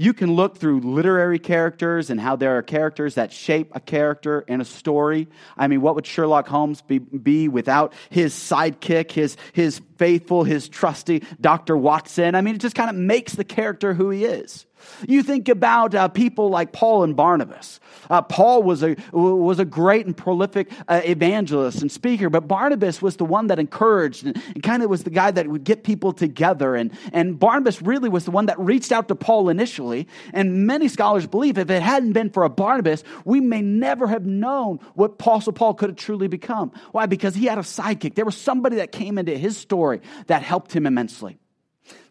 You 0.00 0.12
can 0.12 0.34
look 0.34 0.58
through 0.58 0.82
literary 0.82 1.40
characters 1.40 2.08
and 2.08 2.20
how 2.20 2.36
there 2.36 2.56
are 2.56 2.62
characters 2.62 3.16
that 3.16 3.32
shape 3.32 3.72
a 3.74 3.80
character 3.80 4.44
in 4.46 4.60
a 4.60 4.64
story. 4.64 5.26
I 5.56 5.66
mean, 5.66 5.80
what 5.80 5.96
would 5.96 6.06
Sherlock 6.06 6.46
Holmes 6.46 6.82
be, 6.82 7.00
be 7.00 7.48
without 7.48 7.92
his 8.08 8.32
sidekick, 8.32 9.10
his, 9.10 9.36
his 9.52 9.80
faithful, 9.96 10.44
his 10.44 10.68
trusty 10.68 11.24
Dr. 11.40 11.76
Watson? 11.76 12.36
I 12.36 12.42
mean, 12.42 12.54
it 12.54 12.60
just 12.60 12.76
kind 12.76 12.88
of 12.88 12.94
makes 12.94 13.32
the 13.32 13.42
character 13.42 13.92
who 13.92 14.10
he 14.10 14.24
is. 14.24 14.66
You 15.06 15.22
think 15.22 15.48
about 15.48 15.94
uh, 15.94 16.08
people 16.08 16.50
like 16.50 16.72
Paul 16.72 17.04
and 17.04 17.16
Barnabas. 17.16 17.80
Uh, 18.10 18.22
Paul 18.22 18.62
was 18.62 18.82
a, 18.82 18.96
was 19.12 19.58
a 19.58 19.64
great 19.64 20.06
and 20.06 20.16
prolific 20.16 20.70
uh, 20.88 21.00
evangelist 21.04 21.82
and 21.82 21.90
speaker, 21.90 22.30
but 22.30 22.48
Barnabas 22.48 23.02
was 23.02 23.16
the 23.16 23.24
one 23.24 23.48
that 23.48 23.58
encouraged 23.58 24.26
and, 24.26 24.40
and 24.54 24.62
kind 24.62 24.82
of 24.82 24.90
was 24.90 25.04
the 25.04 25.10
guy 25.10 25.30
that 25.30 25.46
would 25.46 25.64
get 25.64 25.84
people 25.84 26.12
together. 26.12 26.74
And, 26.74 26.92
and 27.12 27.38
Barnabas 27.38 27.82
really 27.82 28.08
was 28.08 28.24
the 28.24 28.30
one 28.30 28.46
that 28.46 28.58
reached 28.58 28.92
out 28.92 29.08
to 29.08 29.14
Paul 29.14 29.48
initially. 29.48 30.08
And 30.32 30.66
many 30.66 30.88
scholars 30.88 31.26
believe 31.26 31.58
if 31.58 31.70
it 31.70 31.82
hadn't 31.82 32.12
been 32.12 32.30
for 32.30 32.44
a 32.44 32.50
Barnabas, 32.50 33.04
we 33.24 33.40
may 33.40 33.62
never 33.62 34.06
have 34.06 34.26
known 34.26 34.80
what 34.94 35.12
Apostle 35.12 35.52
Paul 35.52 35.74
could 35.74 35.90
have 35.90 35.96
truly 35.96 36.28
become. 36.28 36.72
Why? 36.92 37.06
Because 37.06 37.34
he 37.34 37.46
had 37.46 37.58
a 37.58 37.62
sidekick. 37.62 38.14
There 38.14 38.24
was 38.24 38.36
somebody 38.36 38.76
that 38.76 38.92
came 38.92 39.18
into 39.18 39.36
his 39.36 39.56
story 39.56 40.00
that 40.26 40.42
helped 40.42 40.72
him 40.72 40.86
immensely. 40.86 41.38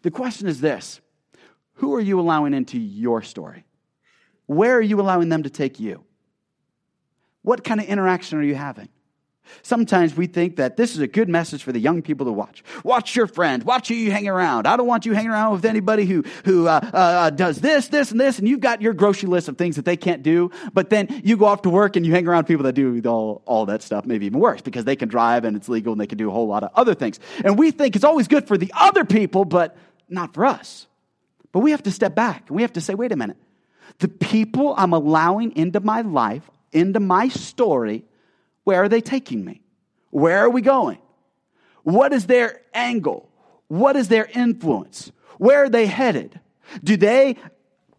The 0.02 0.10
question 0.10 0.48
is 0.48 0.60
this 0.60 1.00
who 1.78 1.94
are 1.94 2.00
you 2.00 2.20
allowing 2.20 2.54
into 2.54 2.78
your 2.78 3.22
story? 3.22 3.64
Where 4.46 4.76
are 4.76 4.82
you 4.82 5.00
allowing 5.00 5.28
them 5.28 5.44
to 5.44 5.50
take 5.50 5.78
you? 5.78 6.04
What 7.42 7.64
kind 7.64 7.80
of 7.80 7.86
interaction 7.86 8.38
are 8.38 8.42
you 8.42 8.54
having? 8.54 8.88
Sometimes 9.62 10.16
we 10.16 10.26
think 10.26 10.56
that 10.56 10.76
this 10.76 10.92
is 10.92 10.98
a 10.98 11.06
good 11.06 11.28
message 11.28 11.62
for 11.62 11.72
the 11.72 11.78
young 11.78 12.02
people 12.02 12.26
to 12.26 12.32
watch. 12.32 12.62
Watch 12.84 13.14
your 13.14 13.26
friends. 13.26 13.64
Watch 13.64 13.88
who 13.88 13.94
you 13.94 14.10
hang 14.10 14.28
around. 14.28 14.66
I 14.66 14.76
don't 14.76 14.88
want 14.88 15.06
you 15.06 15.12
hanging 15.12 15.30
around 15.30 15.52
with 15.52 15.64
anybody 15.64 16.04
who, 16.04 16.24
who 16.44 16.66
uh, 16.66 16.80
uh, 16.82 16.96
uh, 16.96 17.30
does 17.30 17.60
this, 17.60 17.88
this, 17.88 18.10
and 18.10 18.20
this, 18.20 18.38
and 18.38 18.48
you've 18.48 18.60
got 18.60 18.82
your 18.82 18.92
grocery 18.92 19.28
list 19.28 19.48
of 19.48 19.56
things 19.56 19.76
that 19.76 19.84
they 19.84 19.96
can't 19.96 20.22
do. 20.22 20.50
But 20.74 20.90
then 20.90 21.22
you 21.24 21.36
go 21.36 21.46
off 21.46 21.62
to 21.62 21.70
work 21.70 21.94
and 21.94 22.04
you 22.04 22.12
hang 22.12 22.26
around 22.26 22.44
people 22.44 22.64
that 22.64 22.74
do 22.74 23.00
all, 23.06 23.42
all 23.46 23.66
that 23.66 23.82
stuff, 23.82 24.04
maybe 24.04 24.26
even 24.26 24.40
worse, 24.40 24.60
because 24.60 24.84
they 24.84 24.96
can 24.96 25.08
drive 25.08 25.44
and 25.44 25.56
it's 25.56 25.68
legal 25.68 25.92
and 25.92 26.00
they 26.00 26.08
can 26.08 26.18
do 26.18 26.28
a 26.28 26.32
whole 26.32 26.48
lot 26.48 26.64
of 26.64 26.70
other 26.74 26.94
things. 26.94 27.20
And 27.44 27.56
we 27.56 27.70
think 27.70 27.94
it's 27.94 28.04
always 28.04 28.26
good 28.26 28.48
for 28.48 28.58
the 28.58 28.72
other 28.76 29.04
people, 29.04 29.44
but 29.44 29.76
not 30.08 30.34
for 30.34 30.44
us. 30.44 30.87
But 31.58 31.64
we 31.64 31.72
have 31.72 31.82
to 31.82 31.90
step 31.90 32.14
back 32.14 32.44
and 32.46 32.54
we 32.54 32.62
have 32.62 32.74
to 32.74 32.80
say, 32.80 32.94
wait 32.94 33.10
a 33.10 33.16
minute. 33.16 33.36
The 33.98 34.06
people 34.06 34.76
I'm 34.78 34.92
allowing 34.92 35.56
into 35.56 35.80
my 35.80 36.02
life, 36.02 36.48
into 36.70 37.00
my 37.00 37.26
story, 37.26 38.04
where 38.62 38.80
are 38.84 38.88
they 38.88 39.00
taking 39.00 39.44
me? 39.44 39.60
Where 40.10 40.38
are 40.38 40.50
we 40.50 40.62
going? 40.62 40.98
What 41.82 42.12
is 42.12 42.26
their 42.26 42.60
angle? 42.72 43.28
What 43.66 43.96
is 43.96 44.06
their 44.06 44.26
influence? 44.26 45.10
Where 45.38 45.64
are 45.64 45.68
they 45.68 45.86
headed? 45.86 46.38
Do 46.84 46.96
they 46.96 47.34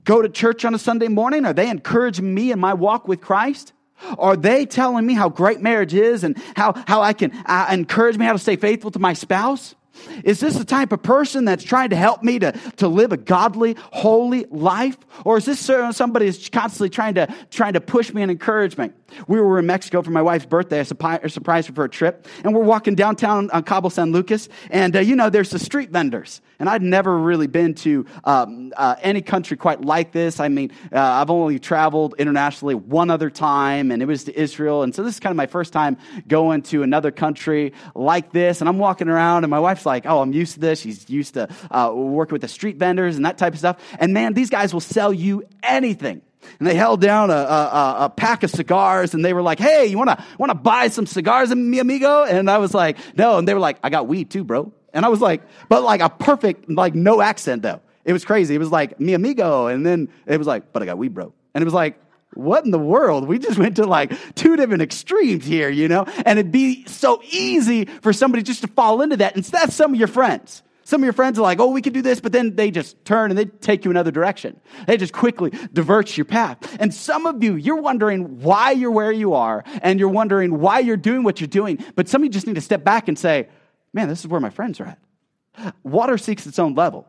go 0.05 0.21
to 0.21 0.29
church 0.29 0.63
on 0.63 0.73
a 0.73 0.79
Sunday 0.79 1.09
morning? 1.09 1.43
Are 1.43 1.51
they 1.51 1.69
encouraging 1.69 2.33
me 2.33 2.53
in 2.53 2.61
my 2.61 2.73
walk 2.73 3.09
with 3.09 3.19
Christ? 3.19 3.73
Are 4.17 4.37
they 4.37 4.65
telling 4.65 5.05
me 5.05 5.15
how 5.15 5.27
great 5.27 5.59
marriage 5.59 5.93
is 5.93 6.23
and 6.23 6.41
how, 6.55 6.81
how 6.87 7.01
I 7.01 7.11
can 7.11 7.33
uh, 7.45 7.67
encourage 7.69 8.17
me 8.17 8.25
how 8.25 8.31
to 8.31 8.39
stay 8.39 8.55
faithful 8.55 8.91
to 8.91 8.99
my 8.99 9.11
spouse? 9.11 9.75
Is 10.23 10.39
this 10.39 10.55
the 10.55 10.65
type 10.65 10.91
of 10.91 11.01
person 11.01 11.45
that's 11.45 11.63
trying 11.63 11.89
to 11.89 11.95
help 11.95 12.23
me 12.23 12.39
to, 12.39 12.51
to 12.77 12.87
live 12.87 13.11
a 13.11 13.17
godly, 13.17 13.75
holy 13.91 14.45
life? 14.49 14.97
Or 15.25 15.37
is 15.37 15.45
this 15.45 15.59
somebody 15.59 16.25
that's 16.25 16.49
constantly 16.49 16.89
trying 16.89 17.15
to, 17.15 17.33
trying 17.51 17.73
to 17.73 17.81
push 17.81 18.13
me 18.13 18.21
and 18.21 18.31
encourage 18.31 18.77
me? 18.77 18.91
We 19.27 19.39
were 19.41 19.59
in 19.59 19.65
Mexico 19.65 20.01
for 20.01 20.11
my 20.11 20.21
wife's 20.21 20.45
birthday. 20.45 20.79
I 20.79 20.83
surprised 20.83 21.67
her 21.67 21.73
for 21.73 21.83
a 21.83 21.89
trip. 21.89 22.27
And 22.43 22.53
we're 22.53 22.63
walking 22.63 22.95
downtown 22.95 23.49
on 23.51 23.63
Cabo 23.63 23.89
San 23.89 24.11
Lucas. 24.11 24.49
And, 24.69 24.95
uh, 24.95 24.99
you 24.99 25.15
know, 25.15 25.29
there's 25.29 25.49
the 25.49 25.59
street 25.59 25.89
vendors. 25.89 26.41
And 26.59 26.69
I'd 26.69 26.81
never 26.81 27.17
really 27.17 27.47
been 27.47 27.73
to 27.75 28.05
um, 28.25 28.73
uh, 28.75 28.95
any 29.01 29.21
country 29.21 29.55
quite 29.55 29.81
like 29.81 30.11
this. 30.11 30.41
I 30.41 30.49
mean, 30.49 30.71
uh, 30.91 30.99
I've 30.99 31.29
only 31.29 31.57
traveled 31.57 32.15
internationally 32.17 32.75
one 32.75 33.09
other 33.09 33.29
time, 33.29 33.91
and 33.91 34.01
it 34.01 34.05
was 34.05 34.25
to 34.25 34.37
Israel. 34.37 34.83
And 34.83 34.93
so 34.93 35.03
this 35.03 35.13
is 35.13 35.19
kind 35.21 35.31
of 35.31 35.37
my 35.37 35.47
first 35.47 35.71
time 35.71 35.97
going 36.27 36.63
to 36.63 36.83
another 36.83 37.11
country 37.11 37.73
like 37.95 38.33
this. 38.33 38.59
And 38.59 38.67
I'm 38.67 38.77
walking 38.77 39.07
around, 39.07 39.45
and 39.45 39.51
my 39.51 39.59
wife's 39.59 39.85
like, 39.85 40.05
oh, 40.05 40.21
I'm 40.21 40.33
used 40.33 40.55
to 40.55 40.59
this. 40.59 40.81
She's 40.81 41.09
used 41.09 41.35
to 41.35 41.47
uh, 41.71 41.93
working 41.95 42.33
with 42.33 42.41
the 42.41 42.49
street 42.49 42.75
vendors 42.75 43.15
and 43.15 43.25
that 43.25 43.37
type 43.37 43.53
of 43.53 43.59
stuff. 43.59 43.81
And 43.97 44.13
man, 44.13 44.33
these 44.33 44.49
guys 44.49 44.73
will 44.73 44.81
sell 44.81 45.13
you 45.13 45.43
anything. 45.63 46.21
And 46.59 46.67
they 46.67 46.75
held 46.75 47.01
down 47.01 47.29
a, 47.29 47.33
a, 47.33 47.95
a, 47.99 48.09
pack 48.09 48.43
of 48.43 48.49
cigars 48.49 49.13
and 49.13 49.23
they 49.23 49.33
were 49.33 49.41
like, 49.41 49.59
hey, 49.59 49.85
you 49.87 49.97
want 49.97 50.09
to 50.47 50.55
buy 50.55 50.87
some 50.87 51.05
cigars, 51.05 51.53
mi 51.53 51.79
amigo? 51.79 52.23
And 52.23 52.49
I 52.49 52.57
was 52.57 52.73
like, 52.73 52.97
no. 53.17 53.37
And 53.37 53.47
they 53.47 53.53
were 53.53 53.59
like, 53.59 53.77
I 53.83 53.89
got 53.89 54.07
weed 54.07 54.29
too, 54.29 54.43
bro. 54.43 54.71
And 54.93 55.05
I 55.05 55.09
was 55.09 55.21
like, 55.21 55.41
but 55.67 55.83
like 55.83 56.01
a 56.01 56.09
perfect, 56.09 56.69
like 56.69 56.95
no 56.95 57.21
accent 57.21 57.61
though. 57.61 57.81
It 58.05 58.13
was 58.13 58.25
crazy. 58.25 58.55
It 58.55 58.59
was 58.59 58.71
like, 58.71 58.99
mi 58.99 59.13
amigo. 59.13 59.67
And 59.67 59.85
then 59.85 60.09
it 60.25 60.37
was 60.37 60.47
like, 60.47 60.71
but 60.73 60.81
I 60.81 60.85
got 60.85 60.97
weed, 60.97 61.13
bro. 61.13 61.33
And 61.53 61.61
it 61.61 61.65
was 61.65 61.73
like, 61.73 62.01
what 62.33 62.65
in 62.65 62.71
the 62.71 62.79
world? 62.79 63.27
We 63.27 63.39
just 63.39 63.57
went 63.59 63.75
to 63.77 63.85
like 63.85 64.13
two 64.35 64.55
different 64.55 64.81
extremes 64.81 65.45
here, 65.45 65.69
you 65.69 65.87
know? 65.87 66.05
And 66.25 66.39
it'd 66.39 66.51
be 66.51 66.85
so 66.85 67.21
easy 67.31 67.85
for 67.85 68.13
somebody 68.13 68.43
just 68.43 68.61
to 68.61 68.67
fall 68.67 69.01
into 69.01 69.17
that. 69.17 69.35
And 69.35 69.43
that's 69.43 69.75
some 69.75 69.93
of 69.93 69.99
your 69.99 70.07
friends. 70.07 70.63
Some 70.89 71.01
of 71.01 71.05
your 71.05 71.13
friends 71.13 71.37
are 71.37 71.43
like, 71.43 71.59
oh, 71.59 71.69
we 71.69 71.83
could 71.83 71.93
do 71.93 72.01
this, 72.01 72.19
but 72.19 72.31
then 72.31 72.55
they 72.55 72.71
just 72.71 73.05
turn 73.05 73.29
and 73.29 73.37
they 73.37 73.45
take 73.45 73.85
you 73.85 73.91
another 73.91 74.09
direction. 74.09 74.59
They 74.87 74.97
just 74.97 75.13
quickly 75.13 75.53
divert 75.71 76.17
your 76.17 76.25
path. 76.25 76.77
And 76.79 76.91
some 76.91 77.27
of 77.27 77.43
you, 77.43 77.53
you're 77.53 77.79
wondering 77.79 78.39
why 78.41 78.71
you're 78.71 78.89
where 78.89 79.11
you 79.11 79.35
are, 79.35 79.63
and 79.83 79.99
you're 79.99 80.09
wondering 80.09 80.59
why 80.59 80.79
you're 80.79 80.97
doing 80.97 81.21
what 81.21 81.39
you're 81.39 81.47
doing. 81.47 81.77
But 81.93 82.09
some 82.09 82.21
of 82.21 82.25
you 82.25 82.31
just 82.31 82.47
need 82.47 82.55
to 82.55 82.61
step 82.61 82.83
back 82.83 83.07
and 83.07 83.19
say, 83.19 83.49
man, 83.93 84.07
this 84.07 84.19
is 84.19 84.27
where 84.27 84.39
my 84.39 84.49
friends 84.49 84.79
are 84.79 84.85
at. 84.85 85.75
Water 85.83 86.17
seeks 86.17 86.47
its 86.47 86.59
own 86.59 86.75
level, 86.75 87.07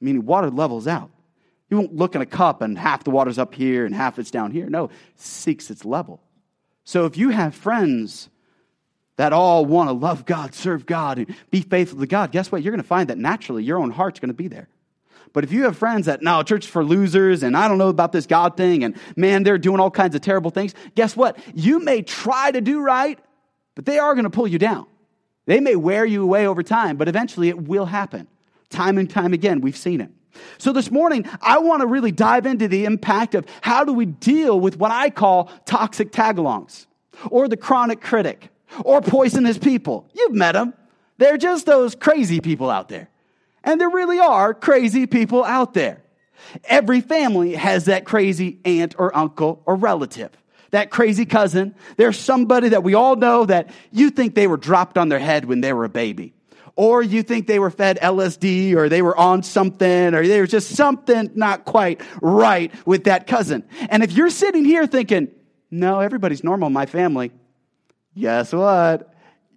meaning 0.00 0.24
water 0.26 0.50
levels 0.50 0.86
out. 0.86 1.10
You 1.70 1.78
won't 1.78 1.94
look 1.94 2.14
in 2.14 2.22
a 2.22 2.26
cup 2.26 2.62
and 2.62 2.78
half 2.78 3.04
the 3.04 3.10
water's 3.10 3.38
up 3.38 3.54
here 3.54 3.86
and 3.86 3.94
half 3.94 4.18
it's 4.18 4.30
down 4.30 4.50
here. 4.50 4.68
No, 4.68 4.90
seeks 5.16 5.70
its 5.70 5.84
level. 5.84 6.20
So 6.84 7.06
if 7.06 7.16
you 7.16 7.30
have 7.30 7.54
friends 7.54 8.28
that 9.16 9.32
all 9.32 9.64
want 9.64 9.88
to 9.88 9.92
love 9.92 10.26
God, 10.26 10.54
serve 10.54 10.86
God, 10.86 11.18
and 11.18 11.34
be 11.50 11.62
faithful 11.62 12.00
to 12.00 12.06
God, 12.06 12.32
guess 12.32 12.52
what? 12.52 12.62
You're 12.62 12.72
going 12.72 12.82
to 12.82 12.86
find 12.86 13.08
that 13.10 13.18
naturally 13.18 13.64
your 13.64 13.78
own 13.78 13.90
heart's 13.90 14.20
going 14.20 14.28
to 14.28 14.34
be 14.34 14.48
there. 14.48 14.68
But 15.32 15.42
if 15.42 15.52
you 15.52 15.64
have 15.64 15.76
friends 15.76 16.06
that, 16.06 16.22
no, 16.22 16.42
church 16.42 16.66
for 16.66 16.84
losers, 16.84 17.42
and 17.42 17.56
I 17.56 17.66
don't 17.66 17.78
know 17.78 17.88
about 17.88 18.12
this 18.12 18.26
God 18.26 18.56
thing, 18.56 18.84
and 18.84 18.96
man, 19.16 19.42
they're 19.42 19.58
doing 19.58 19.80
all 19.80 19.90
kinds 19.90 20.14
of 20.14 20.20
terrible 20.20 20.50
things, 20.50 20.74
guess 20.94 21.16
what? 21.16 21.36
You 21.54 21.80
may 21.80 22.02
try 22.02 22.52
to 22.52 22.60
do 22.60 22.80
right, 22.80 23.18
but 23.74 23.84
they 23.84 23.98
are 23.98 24.14
going 24.14 24.24
to 24.24 24.30
pull 24.30 24.46
you 24.46 24.58
down. 24.58 24.86
They 25.46 25.60
may 25.60 25.76
wear 25.76 26.04
you 26.04 26.22
away 26.22 26.46
over 26.46 26.62
time, 26.62 26.96
but 26.96 27.08
eventually 27.08 27.48
it 27.48 27.62
will 27.62 27.86
happen. 27.86 28.28
Time 28.70 28.98
and 28.98 29.08
time 29.08 29.32
again, 29.32 29.60
we've 29.60 29.76
seen 29.76 30.00
it. 30.00 30.10
So 30.58 30.72
this 30.72 30.90
morning, 30.90 31.28
I 31.40 31.58
want 31.58 31.82
to 31.82 31.86
really 31.86 32.10
dive 32.10 32.46
into 32.46 32.66
the 32.66 32.86
impact 32.86 33.34
of 33.34 33.46
how 33.60 33.84
do 33.84 33.92
we 33.92 34.06
deal 34.06 34.58
with 34.58 34.76
what 34.76 34.90
I 34.90 35.10
call 35.10 35.50
toxic 35.64 36.10
tagalongs, 36.10 36.86
or 37.30 37.46
the 37.46 37.56
chronic 37.56 38.00
critic, 38.00 38.48
or 38.84 39.00
poisonous 39.00 39.58
people. 39.58 40.08
You've 40.12 40.34
met 40.34 40.52
them. 40.52 40.74
They're 41.18 41.36
just 41.36 41.66
those 41.66 41.94
crazy 41.94 42.40
people 42.40 42.70
out 42.70 42.88
there. 42.88 43.08
And 43.62 43.80
there 43.80 43.90
really 43.90 44.18
are 44.18 44.52
crazy 44.52 45.06
people 45.06 45.44
out 45.44 45.74
there. 45.74 46.02
Every 46.64 47.00
family 47.00 47.54
has 47.54 47.84
that 47.84 48.04
crazy 48.04 48.58
aunt 48.64 48.96
or 48.98 49.16
uncle 49.16 49.62
or 49.64 49.76
relative. 49.76 50.30
That 50.74 50.90
crazy 50.90 51.24
cousin. 51.24 51.76
There's 51.96 52.18
somebody 52.18 52.70
that 52.70 52.82
we 52.82 52.94
all 52.94 53.14
know 53.14 53.46
that 53.46 53.70
you 53.92 54.10
think 54.10 54.34
they 54.34 54.48
were 54.48 54.56
dropped 54.56 54.98
on 54.98 55.08
their 55.08 55.20
head 55.20 55.44
when 55.44 55.60
they 55.60 55.72
were 55.72 55.84
a 55.84 55.88
baby. 55.88 56.34
Or 56.74 57.00
you 57.00 57.22
think 57.22 57.46
they 57.46 57.60
were 57.60 57.70
fed 57.70 57.96
LSD 58.02 58.74
or 58.74 58.88
they 58.88 59.00
were 59.00 59.16
on 59.16 59.44
something 59.44 60.14
or 60.14 60.26
there 60.26 60.40
was 60.40 60.50
just 60.50 60.70
something 60.74 61.30
not 61.36 61.64
quite 61.64 62.00
right 62.20 62.72
with 62.84 63.04
that 63.04 63.28
cousin. 63.28 63.62
And 63.88 64.02
if 64.02 64.14
you're 64.14 64.30
sitting 64.30 64.64
here 64.64 64.84
thinking, 64.88 65.28
no, 65.70 66.00
everybody's 66.00 66.42
normal 66.42 66.66
in 66.66 66.72
my 66.72 66.86
family, 66.86 67.30
guess 68.16 68.52
what? 68.52 69.13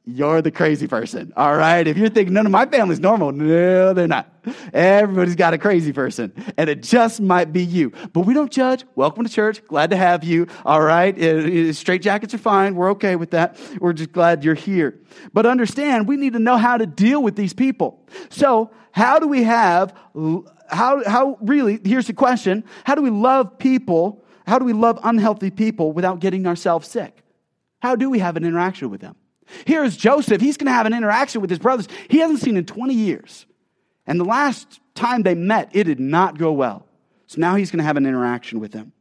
You're 0.10 0.42
the 0.42 0.52
crazy 0.52 0.88
person. 0.88 1.34
All 1.36 1.58
right. 1.58 1.86
If 1.86 1.98
you're 1.98 2.08
thinking 2.08 2.34
none 2.34 2.46
of 2.46 2.52
my 2.54 2.66
family's 2.66 3.02
normal, 3.02 3.34
no, 3.34 3.94
they're 3.94 4.08
not. 4.08 4.34
Everybody's 4.74 5.36
got 5.36 5.54
a 5.54 5.58
crazy 5.58 5.92
person, 5.92 6.32
and 6.56 6.70
it 6.70 6.82
just 6.82 7.20
might 7.20 7.52
be 7.52 7.62
you. 7.62 7.92
But 8.14 8.22
we 8.22 8.34
don't 8.34 8.50
judge. 8.50 8.86
Welcome 8.96 9.26
to 9.26 9.30
church. 9.30 9.62
Glad 9.68 9.90
to 9.90 9.98
have 9.98 10.24
you. 10.24 10.48
All 10.66 10.80
right. 10.80 11.14
Uh, 11.22 11.70
uh, 11.70 11.74
straight 11.74 12.02
jackets 12.02 12.34
are 12.34 12.38
fine. 12.38 12.76
We're 12.76 12.92
okay 12.92 13.18
with 13.18 13.32
that. 13.32 13.60
We're 13.82 13.92
just 13.92 14.14
glad 14.14 14.46
you're 14.46 14.56
here. 14.56 14.98
But 15.34 15.46
understand, 15.46 16.08
we 16.08 16.16
need 16.16 16.32
to 16.34 16.40
know 16.40 16.56
how 16.56 16.78
to 16.78 16.86
deal 16.86 17.22
with 17.22 17.36
these 17.36 17.52
people. 17.52 18.08
So, 18.30 18.72
how 18.94 19.20
do 19.20 19.28
we 19.28 19.44
have, 19.44 19.94
how, 20.70 21.04
how 21.06 21.38
really, 21.42 21.82
here's 21.84 22.08
the 22.08 22.14
question 22.14 22.64
how 22.86 22.96
do 22.96 23.02
we 23.02 23.10
love 23.10 23.58
people? 23.58 24.24
How 24.48 24.58
do 24.58 24.64
we 24.64 24.72
love 24.72 25.02
unhealthy 25.04 25.52
people 25.52 25.92
without 25.92 26.22
getting 26.22 26.48
ourselves 26.48 26.88
sick? 26.88 27.24
How 27.82 27.98
do 27.98 28.10
we 28.10 28.20
have 28.20 28.38
an 28.38 28.46
interaction 28.46 28.90
with 28.90 29.02
them? 29.02 29.18
Here's 29.66 29.96
Joseph. 29.96 30.42
He's 30.42 30.58
going 30.58 30.68
to 30.68 30.74
have 30.74 30.86
an 30.86 30.94
interaction 30.94 31.42
with 31.42 31.50
his 31.50 31.60
brothers 31.60 31.88
he 32.10 32.20
hasn't 32.20 32.42
seen 32.42 32.58
in 32.58 32.66
20 32.66 32.94
years. 32.94 33.46
And 34.06 34.20
the 34.20 34.26
last 34.26 34.80
time 34.96 35.24
they 35.24 35.36
met, 35.36 35.70
it 35.74 35.86
did 35.86 36.00
not 36.00 36.38
go 36.38 36.52
well. 36.52 36.86
So 37.28 37.42
now 37.42 37.56
he's 37.56 37.72
going 37.72 37.80
to 37.80 37.84
have 37.84 37.98
an 37.98 38.06
interaction 38.06 38.60
with 38.60 38.72
them. 38.72 38.94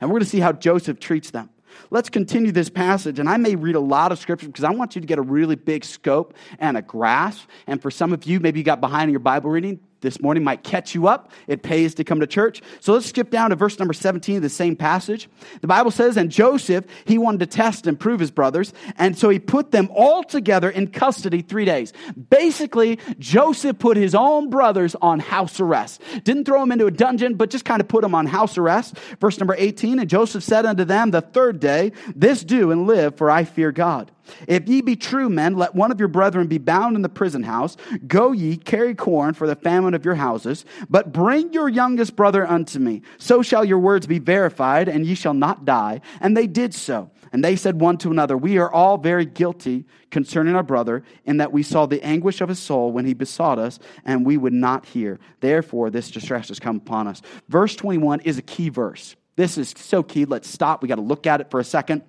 And 0.00 0.08
we're 0.08 0.14
going 0.14 0.24
to 0.24 0.30
see 0.30 0.40
how 0.40 0.52
Joseph 0.52 1.00
treats 1.00 1.30
them. 1.30 1.50
Let's 1.90 2.08
continue 2.08 2.52
this 2.52 2.70
passage. 2.70 3.18
And 3.18 3.28
I 3.28 3.36
may 3.36 3.56
read 3.56 3.74
a 3.74 3.80
lot 3.80 4.12
of 4.12 4.18
scripture 4.18 4.46
because 4.46 4.64
I 4.64 4.70
want 4.70 4.94
you 4.94 5.00
to 5.00 5.06
get 5.06 5.18
a 5.18 5.22
really 5.22 5.56
big 5.56 5.84
scope 5.84 6.34
and 6.58 6.76
a 6.76 6.82
grasp. 6.82 7.48
And 7.66 7.80
for 7.80 7.90
some 7.90 8.12
of 8.12 8.24
you, 8.24 8.40
maybe 8.40 8.60
you 8.60 8.64
got 8.64 8.80
behind 8.80 9.04
in 9.04 9.10
your 9.10 9.20
Bible 9.20 9.50
reading 9.50 9.80
this 10.00 10.20
morning 10.20 10.44
might 10.44 10.62
catch 10.62 10.94
you 10.94 11.06
up. 11.06 11.30
It 11.46 11.62
pays 11.62 11.94
to 11.96 12.04
come 12.04 12.20
to 12.20 12.26
church. 12.26 12.62
So 12.80 12.92
let's 12.92 13.06
skip 13.06 13.30
down 13.30 13.50
to 13.50 13.56
verse 13.56 13.78
number 13.78 13.94
17 13.94 14.36
of 14.36 14.42
the 14.42 14.48
same 14.48 14.76
passage. 14.76 15.28
The 15.60 15.66
Bible 15.66 15.90
says, 15.90 16.16
And 16.16 16.30
Joseph, 16.30 16.84
he 17.04 17.18
wanted 17.18 17.40
to 17.40 17.46
test 17.46 17.86
and 17.86 17.98
prove 17.98 18.20
his 18.20 18.30
brothers. 18.30 18.72
And 18.96 19.16
so 19.16 19.28
he 19.28 19.38
put 19.38 19.70
them 19.70 19.88
all 19.94 20.22
together 20.22 20.70
in 20.70 20.88
custody 20.88 21.42
three 21.42 21.64
days. 21.64 21.92
Basically, 22.30 22.98
Joseph 23.18 23.78
put 23.78 23.96
his 23.96 24.14
own 24.14 24.50
brothers 24.50 24.94
on 25.00 25.20
house 25.20 25.60
arrest. 25.60 26.02
Didn't 26.24 26.44
throw 26.44 26.60
them 26.60 26.72
into 26.72 26.86
a 26.86 26.90
dungeon, 26.90 27.34
but 27.34 27.50
just 27.50 27.64
kind 27.64 27.80
of 27.80 27.88
put 27.88 28.02
them 28.02 28.14
on 28.14 28.26
house 28.26 28.58
arrest. 28.58 28.98
Verse 29.20 29.38
number 29.38 29.54
18, 29.56 29.98
And 29.98 30.08
Joseph 30.08 30.42
said 30.42 30.66
unto 30.66 30.84
them 30.84 31.10
the 31.10 31.20
third 31.20 31.60
day, 31.60 31.92
This 32.14 32.44
do 32.44 32.70
and 32.70 32.86
live, 32.86 33.16
for 33.16 33.30
I 33.30 33.44
fear 33.44 33.72
God. 33.72 34.10
If 34.46 34.68
ye 34.68 34.80
be 34.80 34.96
true 34.96 35.28
men, 35.28 35.56
let 35.56 35.74
one 35.74 35.90
of 35.90 35.98
your 35.98 36.08
brethren 36.08 36.46
be 36.46 36.58
bound 36.58 36.96
in 36.96 37.02
the 37.02 37.08
prison 37.08 37.42
house. 37.42 37.76
Go 38.06 38.32
ye, 38.32 38.56
carry 38.56 38.94
corn 38.94 39.34
for 39.34 39.46
the 39.46 39.56
famine 39.56 39.94
of 39.94 40.04
your 40.04 40.14
houses, 40.14 40.64
but 40.88 41.12
bring 41.12 41.52
your 41.52 41.68
youngest 41.68 42.16
brother 42.16 42.46
unto 42.46 42.78
me. 42.78 43.02
So 43.18 43.42
shall 43.42 43.64
your 43.64 43.78
words 43.78 44.06
be 44.06 44.18
verified, 44.18 44.88
and 44.88 45.06
ye 45.06 45.14
shall 45.14 45.34
not 45.34 45.64
die. 45.64 46.00
And 46.20 46.36
they 46.36 46.46
did 46.46 46.74
so. 46.74 47.10
And 47.32 47.44
they 47.44 47.56
said 47.56 47.80
one 47.80 47.96
to 47.98 48.10
another, 48.10 48.36
We 48.36 48.58
are 48.58 48.72
all 48.72 48.98
very 48.98 49.24
guilty 49.24 49.86
concerning 50.10 50.56
our 50.56 50.62
brother, 50.62 51.04
in 51.24 51.36
that 51.36 51.52
we 51.52 51.62
saw 51.62 51.86
the 51.86 52.02
anguish 52.02 52.40
of 52.40 52.48
his 52.48 52.58
soul 52.58 52.92
when 52.92 53.06
he 53.06 53.14
besought 53.14 53.58
us, 53.58 53.78
and 54.04 54.26
we 54.26 54.36
would 54.36 54.52
not 54.52 54.86
hear. 54.86 55.20
Therefore, 55.40 55.90
this 55.90 56.10
distress 56.10 56.48
has 56.48 56.58
come 56.58 56.76
upon 56.76 57.06
us. 57.06 57.22
Verse 57.48 57.76
21 57.76 58.20
is 58.20 58.38
a 58.38 58.42
key 58.42 58.68
verse. 58.68 59.16
This 59.36 59.56
is 59.56 59.72
so 59.76 60.02
key. 60.02 60.24
Let's 60.24 60.48
stop. 60.48 60.82
We 60.82 60.88
got 60.88 60.96
to 60.96 61.02
look 61.02 61.26
at 61.26 61.40
it 61.40 61.50
for 61.50 61.60
a 61.60 61.64
second. 61.64 62.02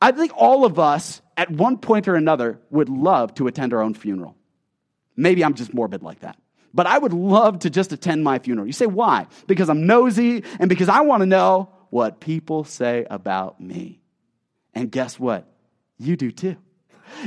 I 0.00 0.12
think 0.12 0.32
all 0.36 0.64
of 0.64 0.78
us, 0.78 1.22
at 1.36 1.50
one 1.50 1.78
point 1.78 2.08
or 2.08 2.14
another, 2.14 2.60
would 2.70 2.88
love 2.88 3.34
to 3.34 3.46
attend 3.46 3.72
our 3.72 3.80
own 3.80 3.94
funeral. 3.94 4.36
Maybe 5.16 5.44
I'm 5.44 5.54
just 5.54 5.74
morbid 5.74 6.02
like 6.02 6.20
that. 6.20 6.38
But 6.72 6.86
I 6.86 6.98
would 6.98 7.12
love 7.12 7.60
to 7.60 7.70
just 7.70 7.92
attend 7.92 8.24
my 8.24 8.40
funeral. 8.40 8.66
You 8.66 8.72
say, 8.72 8.86
why? 8.86 9.28
Because 9.46 9.68
I'm 9.68 9.86
nosy 9.86 10.42
and 10.58 10.68
because 10.68 10.88
I 10.88 11.02
want 11.02 11.20
to 11.20 11.26
know 11.26 11.70
what 11.90 12.18
people 12.18 12.64
say 12.64 13.06
about 13.08 13.60
me. 13.60 14.00
And 14.74 14.90
guess 14.90 15.18
what? 15.18 15.46
You 15.98 16.16
do 16.16 16.32
too. 16.32 16.56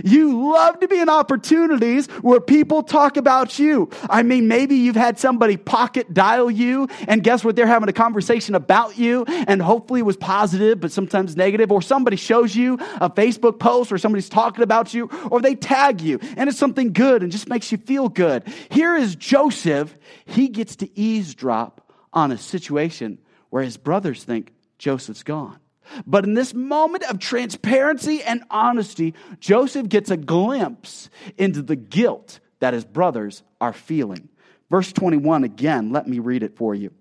You 0.03 0.51
love 0.51 0.79
to 0.79 0.87
be 0.87 0.99
in 0.99 1.09
opportunities 1.09 2.07
where 2.21 2.39
people 2.39 2.83
talk 2.83 3.17
about 3.17 3.59
you. 3.59 3.89
I 4.09 4.23
mean, 4.23 4.47
maybe 4.47 4.75
you've 4.75 4.95
had 4.95 5.19
somebody 5.19 5.57
pocket 5.57 6.13
dial 6.13 6.49
you, 6.49 6.87
and 7.07 7.23
guess 7.23 7.43
what? 7.43 7.55
They're 7.55 7.67
having 7.67 7.89
a 7.89 7.93
conversation 7.93 8.55
about 8.55 8.97
you, 8.97 9.25
and 9.27 9.61
hopefully 9.61 10.01
it 10.01 10.03
was 10.03 10.17
positive, 10.17 10.79
but 10.79 10.91
sometimes 10.91 11.35
negative. 11.35 11.71
Or 11.71 11.81
somebody 11.81 12.17
shows 12.17 12.55
you 12.55 12.75
a 13.01 13.09
Facebook 13.09 13.59
post, 13.59 13.91
or 13.91 13.97
somebody's 13.97 14.29
talking 14.29 14.63
about 14.63 14.93
you, 14.93 15.09
or 15.31 15.41
they 15.41 15.55
tag 15.55 16.01
you, 16.01 16.19
and 16.35 16.49
it's 16.49 16.57
something 16.57 16.93
good 16.93 17.23
and 17.23 17.31
just 17.31 17.49
makes 17.49 17.71
you 17.71 17.77
feel 17.77 18.09
good. 18.09 18.43
Here 18.69 18.95
is 18.95 19.15
Joseph. 19.15 19.95
He 20.25 20.47
gets 20.49 20.77
to 20.77 20.99
eavesdrop 20.99 21.81
on 22.13 22.31
a 22.31 22.37
situation 22.37 23.19
where 23.49 23.63
his 23.63 23.77
brothers 23.77 24.23
think 24.23 24.53
Joseph's 24.77 25.23
gone. 25.23 25.59
But 26.05 26.23
in 26.23 26.33
this 26.33 26.53
moment 26.53 27.03
of 27.05 27.19
transparency 27.19 28.21
and 28.23 28.43
honesty, 28.49 29.13
Joseph 29.39 29.89
gets 29.89 30.11
a 30.11 30.17
glimpse 30.17 31.09
into 31.37 31.61
the 31.61 31.75
guilt 31.75 32.39
that 32.59 32.73
his 32.73 32.85
brothers 32.85 33.43
are 33.61 33.73
feeling. 33.73 34.29
Verse 34.69 34.91
21 34.91 35.43
again, 35.43 35.91
let 35.91 36.07
me 36.07 36.19
read 36.19 36.43
it 36.43 36.57
for 36.57 36.75
you. 36.75 36.91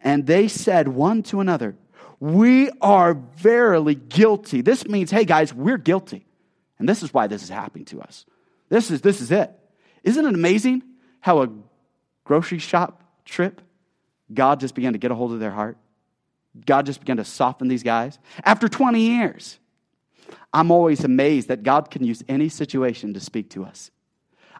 And 0.00 0.26
they 0.26 0.48
said 0.48 0.88
one 0.88 1.22
to 1.24 1.40
another, 1.40 1.76
We 2.18 2.70
are 2.80 3.14
verily 3.14 3.94
guilty. 3.94 4.60
This 4.60 4.86
means, 4.86 5.10
hey 5.10 5.24
guys, 5.24 5.54
we're 5.54 5.78
guilty. 5.78 6.26
And 6.78 6.88
this 6.88 7.02
is 7.02 7.14
why 7.14 7.28
this 7.28 7.42
is 7.42 7.48
happening 7.48 7.84
to 7.86 8.00
us. 8.00 8.24
This 8.68 8.90
is, 8.90 9.02
this 9.02 9.20
is 9.20 9.30
it. 9.30 9.52
Isn't 10.02 10.24
it 10.24 10.34
amazing 10.34 10.82
how 11.20 11.42
a 11.42 11.48
grocery 12.24 12.58
shop 12.58 13.02
trip, 13.24 13.60
God 14.32 14.60
just 14.60 14.74
began 14.74 14.94
to 14.94 14.98
get 14.98 15.10
a 15.10 15.14
hold 15.14 15.32
of 15.32 15.40
their 15.40 15.50
heart? 15.50 15.76
God 16.66 16.86
just 16.86 17.00
began 17.00 17.16
to 17.16 17.24
soften 17.24 17.68
these 17.68 17.82
guys. 17.82 18.18
After 18.44 18.68
20 18.68 19.00
years, 19.00 19.58
I'm 20.52 20.70
always 20.70 21.04
amazed 21.04 21.48
that 21.48 21.62
God 21.62 21.90
can 21.90 22.04
use 22.04 22.22
any 22.28 22.48
situation 22.48 23.14
to 23.14 23.20
speak 23.20 23.50
to 23.50 23.64
us. 23.64 23.90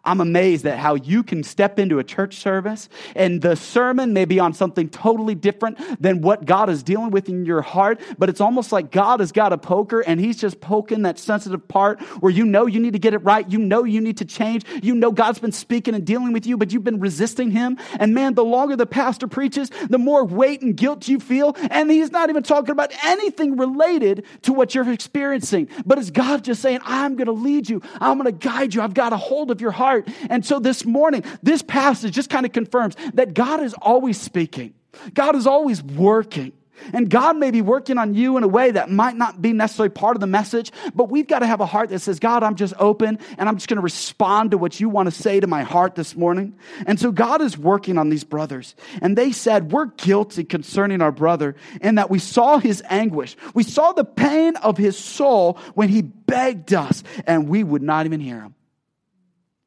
I'm 0.05 0.19
amazed 0.19 0.65
at 0.65 0.77
how 0.79 0.95
you 0.95 1.23
can 1.23 1.43
step 1.43 1.79
into 1.79 1.97
a 1.97 2.03
church 2.03 2.35
service 2.35 2.89
and 3.15 3.41
the 3.41 3.55
sermon 3.55 4.11
may 4.11 4.25
be 4.25 4.37
on 4.37 4.53
something 4.53 4.89
totally 4.89 5.33
different 5.33 5.77
than 6.01 6.19
what 6.21 6.43
God 6.43 6.69
is 6.69 6.83
dealing 6.83 7.11
with 7.11 7.29
in 7.29 7.45
your 7.45 7.61
heart, 7.61 8.01
but 8.17 8.27
it's 8.27 8.41
almost 8.41 8.73
like 8.73 8.91
God 8.91 9.21
has 9.21 9.31
got 9.31 9.53
a 9.53 9.57
poker 9.57 10.01
and 10.01 10.19
he's 10.19 10.35
just 10.35 10.59
poking 10.59 11.03
that 11.03 11.19
sensitive 11.19 11.65
part 11.69 12.01
where 12.19 12.31
you 12.31 12.45
know 12.45 12.65
you 12.65 12.81
need 12.81 12.93
to 12.93 12.99
get 12.99 13.13
it 13.13 13.19
right. 13.19 13.49
You 13.49 13.59
know 13.59 13.85
you 13.85 14.01
need 14.01 14.17
to 14.17 14.25
change. 14.25 14.65
You 14.81 14.93
know 14.93 15.09
God's 15.09 15.39
been 15.39 15.53
speaking 15.53 15.95
and 15.95 16.05
dealing 16.05 16.33
with 16.33 16.45
you, 16.45 16.57
but 16.57 16.73
you've 16.73 16.83
been 16.83 16.99
resisting 16.99 17.51
him. 17.51 17.77
And 17.97 18.13
man, 18.13 18.33
the 18.33 18.43
longer 18.43 18.75
the 18.75 18.85
pastor 18.85 19.27
preaches, 19.27 19.69
the 19.89 19.97
more 19.97 20.25
weight 20.25 20.61
and 20.61 20.75
guilt 20.75 21.07
you 21.07 21.21
feel. 21.21 21.55
And 21.71 21.89
he's 21.89 22.11
not 22.11 22.29
even 22.29 22.43
talking 22.43 22.71
about 22.71 22.91
anything 23.05 23.55
related 23.55 24.25
to 24.41 24.51
what 24.51 24.75
you're 24.75 24.91
experiencing, 24.91 25.69
but 25.85 25.97
it's 25.97 26.11
God 26.11 26.43
just 26.43 26.61
saying, 26.61 26.79
I'm 26.83 27.15
going 27.15 27.27
to 27.27 27.31
lead 27.31 27.69
you. 27.69 27.81
I'm 28.01 28.17
going 28.17 28.25
to 28.25 28.37
guide 28.37 28.73
you. 28.73 28.81
I've 28.81 28.93
got 28.93 29.13
a 29.13 29.17
hold 29.17 29.49
of 29.49 29.61
your 29.61 29.71
heart 29.71 29.92
heart. 29.93 30.09
And 30.29 30.45
so 30.45 30.59
this 30.59 30.85
morning, 30.85 31.23
this 31.41 31.61
passage 31.61 32.13
just 32.13 32.29
kind 32.29 32.45
of 32.45 32.51
confirms 32.51 32.95
that 33.13 33.33
God 33.33 33.61
is 33.61 33.73
always 33.75 34.19
speaking, 34.19 34.73
God 35.13 35.35
is 35.35 35.47
always 35.47 35.81
working. 35.83 36.53
And 36.91 37.09
God 37.09 37.37
may 37.37 37.51
be 37.51 37.61
working 37.61 37.97
on 37.97 38.13
you 38.15 38.35
in 38.35 38.43
a 38.43 38.47
way 38.47 38.71
that 38.71 38.89
might 38.89 39.15
not 39.15 39.41
be 39.41 39.53
necessarily 39.53 39.91
part 39.91 40.17
of 40.17 40.21
the 40.21 40.27
message, 40.27 40.71
but 40.93 41.09
we've 41.09 41.27
got 41.27 41.39
to 41.39 41.45
have 41.45 41.61
a 41.61 41.65
heart 41.65 41.89
that 41.89 41.99
says, 41.99 42.19
God, 42.19 42.43
I'm 42.43 42.55
just 42.55 42.73
open 42.77 43.19
and 43.37 43.47
I'm 43.47 43.55
just 43.55 43.69
going 43.69 43.77
to 43.77 43.83
respond 43.83 44.51
to 44.51 44.57
what 44.57 44.79
you 44.79 44.89
want 44.89 45.07
to 45.07 45.11
say 45.11 45.39
to 45.39 45.47
my 45.47 45.63
heart 45.63 45.95
this 45.95 46.15
morning. 46.15 46.57
And 46.85 46.99
so 46.99 47.11
God 47.11 47.41
is 47.41 47.57
working 47.57 47.97
on 47.97 48.09
these 48.09 48.23
brothers. 48.23 48.75
And 49.01 49.17
they 49.17 49.31
said, 49.31 49.71
We're 49.71 49.85
guilty 49.85 50.43
concerning 50.43 51.01
our 51.01 51.11
brother, 51.11 51.55
in 51.79 51.95
that 51.95 52.09
we 52.09 52.19
saw 52.19 52.57
his 52.57 52.83
anguish. 52.89 53.37
We 53.53 53.63
saw 53.63 53.93
the 53.93 54.03
pain 54.03 54.55
of 54.57 54.77
his 54.77 54.97
soul 54.97 55.59
when 55.75 55.89
he 55.89 56.01
begged 56.01 56.73
us, 56.73 57.03
and 57.25 57.47
we 57.47 57.63
would 57.63 57.83
not 57.83 58.07
even 58.07 58.19
hear 58.19 58.41
him. 58.41 58.55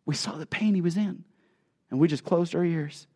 We 0.07 0.15
saw 0.15 0.33
the 0.33 0.47
pain 0.47 0.75
he 0.75 0.81
was 0.81 0.97
in, 0.97 1.25
and 1.91 2.01
we 2.01 2.09
just 2.09 2.25
closed 2.25 2.55
our 2.55 2.65
ears. 2.65 3.07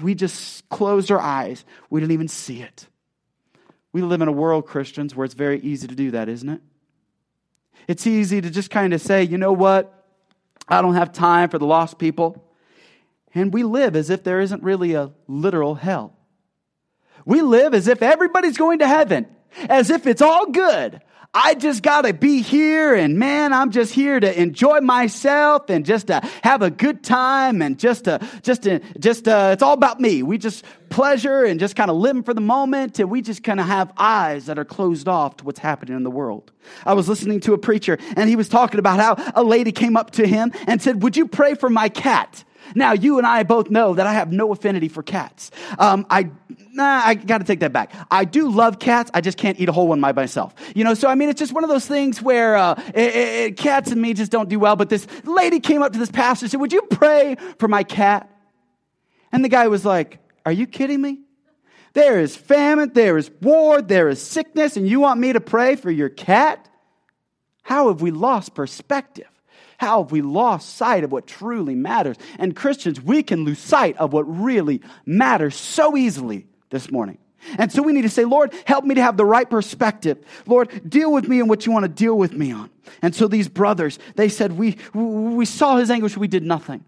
We 0.00 0.14
just 0.14 0.68
closed 0.68 1.10
our 1.10 1.20
eyes. 1.20 1.64
We 1.88 2.00
didn't 2.00 2.12
even 2.12 2.28
see 2.28 2.62
it. 2.62 2.88
We 3.92 4.02
live 4.02 4.20
in 4.20 4.28
a 4.28 4.32
world, 4.32 4.66
Christians, 4.66 5.14
where 5.14 5.24
it's 5.24 5.34
very 5.34 5.60
easy 5.60 5.86
to 5.86 5.94
do 5.94 6.10
that, 6.10 6.28
isn't 6.28 6.48
it? 6.48 6.60
It's 7.88 8.06
easy 8.06 8.40
to 8.40 8.50
just 8.50 8.70
kind 8.70 8.92
of 8.92 9.00
say, 9.00 9.22
you 9.22 9.38
know 9.38 9.52
what? 9.52 9.92
I 10.68 10.82
don't 10.82 10.94
have 10.94 11.12
time 11.12 11.48
for 11.48 11.58
the 11.58 11.66
lost 11.66 11.98
people. 11.98 12.42
And 13.34 13.52
we 13.52 13.62
live 13.62 13.96
as 13.96 14.10
if 14.10 14.24
there 14.24 14.40
isn't 14.40 14.62
really 14.62 14.94
a 14.94 15.12
literal 15.28 15.74
hell. 15.76 16.16
We 17.24 17.42
live 17.42 17.74
as 17.74 17.88
if 17.88 18.02
everybody's 18.02 18.56
going 18.56 18.80
to 18.80 18.88
heaven, 18.88 19.26
as 19.68 19.90
if 19.90 20.06
it's 20.06 20.22
all 20.22 20.50
good, 20.50 21.00
I 21.38 21.52
just 21.52 21.82
got 21.82 22.06
to 22.06 22.14
be 22.14 22.40
here 22.40 22.94
and 22.94 23.18
man, 23.18 23.52
I'm 23.52 23.70
just 23.70 23.92
here 23.92 24.18
to 24.18 24.40
enjoy 24.40 24.80
myself 24.80 25.68
and 25.68 25.84
just 25.84 26.06
to 26.06 26.26
have 26.42 26.62
a 26.62 26.70
good 26.70 27.04
time 27.04 27.60
and 27.60 27.78
just 27.78 28.04
to, 28.04 28.26
just 28.40 28.62
to, 28.62 28.80
just 28.98 29.28
uh, 29.28 29.50
it's 29.52 29.62
all 29.62 29.74
about 29.74 30.00
me. 30.00 30.22
We 30.22 30.38
just 30.38 30.64
pleasure 30.88 31.44
and 31.44 31.60
just 31.60 31.76
kind 31.76 31.90
of 31.90 31.98
living 31.98 32.22
for 32.22 32.32
the 32.32 32.40
moment 32.40 32.98
and 33.00 33.10
we 33.10 33.20
just 33.20 33.42
kind 33.42 33.60
of 33.60 33.66
have 33.66 33.92
eyes 33.98 34.46
that 34.46 34.58
are 34.58 34.64
closed 34.64 35.08
off 35.08 35.36
to 35.36 35.44
what's 35.44 35.58
happening 35.58 35.94
in 35.94 36.04
the 36.04 36.10
world. 36.10 36.52
I 36.86 36.94
was 36.94 37.06
listening 37.06 37.40
to 37.40 37.52
a 37.52 37.58
preacher 37.58 37.98
and 38.16 38.30
he 38.30 38.36
was 38.36 38.48
talking 38.48 38.78
about 38.78 38.98
how 38.98 39.32
a 39.34 39.44
lady 39.44 39.72
came 39.72 39.94
up 39.94 40.12
to 40.12 40.26
him 40.26 40.52
and 40.66 40.80
said, 40.80 41.02
would 41.02 41.18
you 41.18 41.28
pray 41.28 41.52
for 41.52 41.68
my 41.68 41.90
cat? 41.90 42.44
Now, 42.74 42.92
you 42.92 43.18
and 43.18 43.26
I 43.26 43.42
both 43.42 43.70
know 43.70 43.94
that 43.94 44.06
I 44.06 44.12
have 44.12 44.32
no 44.32 44.52
affinity 44.52 44.88
for 44.88 45.02
cats. 45.02 45.50
Um, 45.78 46.06
I, 46.10 46.30
nah, 46.72 47.02
I 47.04 47.14
got 47.14 47.38
to 47.38 47.44
take 47.44 47.60
that 47.60 47.72
back. 47.72 47.92
I 48.10 48.24
do 48.24 48.50
love 48.50 48.78
cats. 48.78 49.10
I 49.14 49.20
just 49.20 49.38
can't 49.38 49.58
eat 49.60 49.68
a 49.68 49.72
whole 49.72 49.88
one 49.88 50.00
by 50.00 50.12
myself. 50.12 50.54
You 50.74 50.84
know, 50.84 50.94
so 50.94 51.08
I 51.08 51.14
mean, 51.14 51.28
it's 51.28 51.38
just 51.38 51.52
one 51.52 51.64
of 51.64 51.70
those 51.70 51.86
things 51.86 52.20
where 52.20 52.56
uh, 52.56 52.74
it, 52.94 53.14
it, 53.14 53.56
cats 53.56 53.90
and 53.90 54.00
me 54.00 54.14
just 54.14 54.32
don't 54.32 54.48
do 54.48 54.58
well. 54.58 54.76
But 54.76 54.88
this 54.88 55.06
lady 55.24 55.60
came 55.60 55.82
up 55.82 55.92
to 55.92 55.98
this 55.98 56.10
pastor 56.10 56.44
and 56.44 56.50
said, 56.50 56.60
"Would 56.60 56.72
you 56.72 56.82
pray 56.82 57.36
for 57.58 57.68
my 57.68 57.82
cat?" 57.82 58.30
And 59.32 59.44
the 59.44 59.48
guy 59.48 59.68
was 59.68 59.84
like, 59.84 60.18
"Are 60.44 60.52
you 60.52 60.66
kidding 60.66 61.00
me?" 61.00 61.20
There 61.96 62.20
is 62.20 62.36
famine, 62.36 62.92
there 62.92 63.16
is 63.16 63.30
war, 63.40 63.80
there 63.80 64.10
is 64.10 64.20
sickness, 64.20 64.76
and 64.76 64.86
you 64.86 65.00
want 65.00 65.18
me 65.18 65.32
to 65.32 65.40
pray 65.40 65.76
for 65.76 65.90
your 65.90 66.10
cat? 66.10 66.68
How 67.62 67.88
have 67.88 68.02
we 68.02 68.10
lost 68.10 68.54
perspective? 68.54 69.30
How 69.78 70.02
have 70.02 70.12
we 70.12 70.22
lost 70.22 70.76
sight 70.76 71.04
of 71.04 71.12
what 71.12 71.26
truly 71.26 71.74
matters? 71.74 72.16
And 72.38 72.56
Christians, 72.56 73.00
we 73.00 73.22
can 73.22 73.44
lose 73.44 73.58
sight 73.58 73.96
of 73.98 74.12
what 74.12 74.22
really 74.22 74.80
matters 75.04 75.54
so 75.54 75.96
easily 75.96 76.46
this 76.70 76.90
morning. 76.90 77.18
And 77.58 77.70
so 77.70 77.82
we 77.82 77.92
need 77.92 78.02
to 78.02 78.08
say, 78.08 78.24
Lord, 78.24 78.52
help 78.64 78.84
me 78.84 78.94
to 78.96 79.02
have 79.02 79.16
the 79.16 79.24
right 79.24 79.48
perspective. 79.48 80.18
Lord, 80.46 80.88
deal 80.88 81.12
with 81.12 81.28
me 81.28 81.40
in 81.40 81.48
what 81.48 81.66
you 81.66 81.72
want 81.72 81.84
to 81.84 81.88
deal 81.88 82.16
with 82.16 82.32
me 82.32 82.52
on. 82.52 82.70
And 83.02 83.14
so 83.14 83.28
these 83.28 83.48
brothers, 83.48 83.98
they 84.16 84.28
said, 84.28 84.52
we, 84.52 84.78
we 84.94 85.44
saw 85.44 85.76
his 85.76 85.90
anguish, 85.90 86.16
we 86.16 86.28
did 86.28 86.42
nothing. 86.42 86.84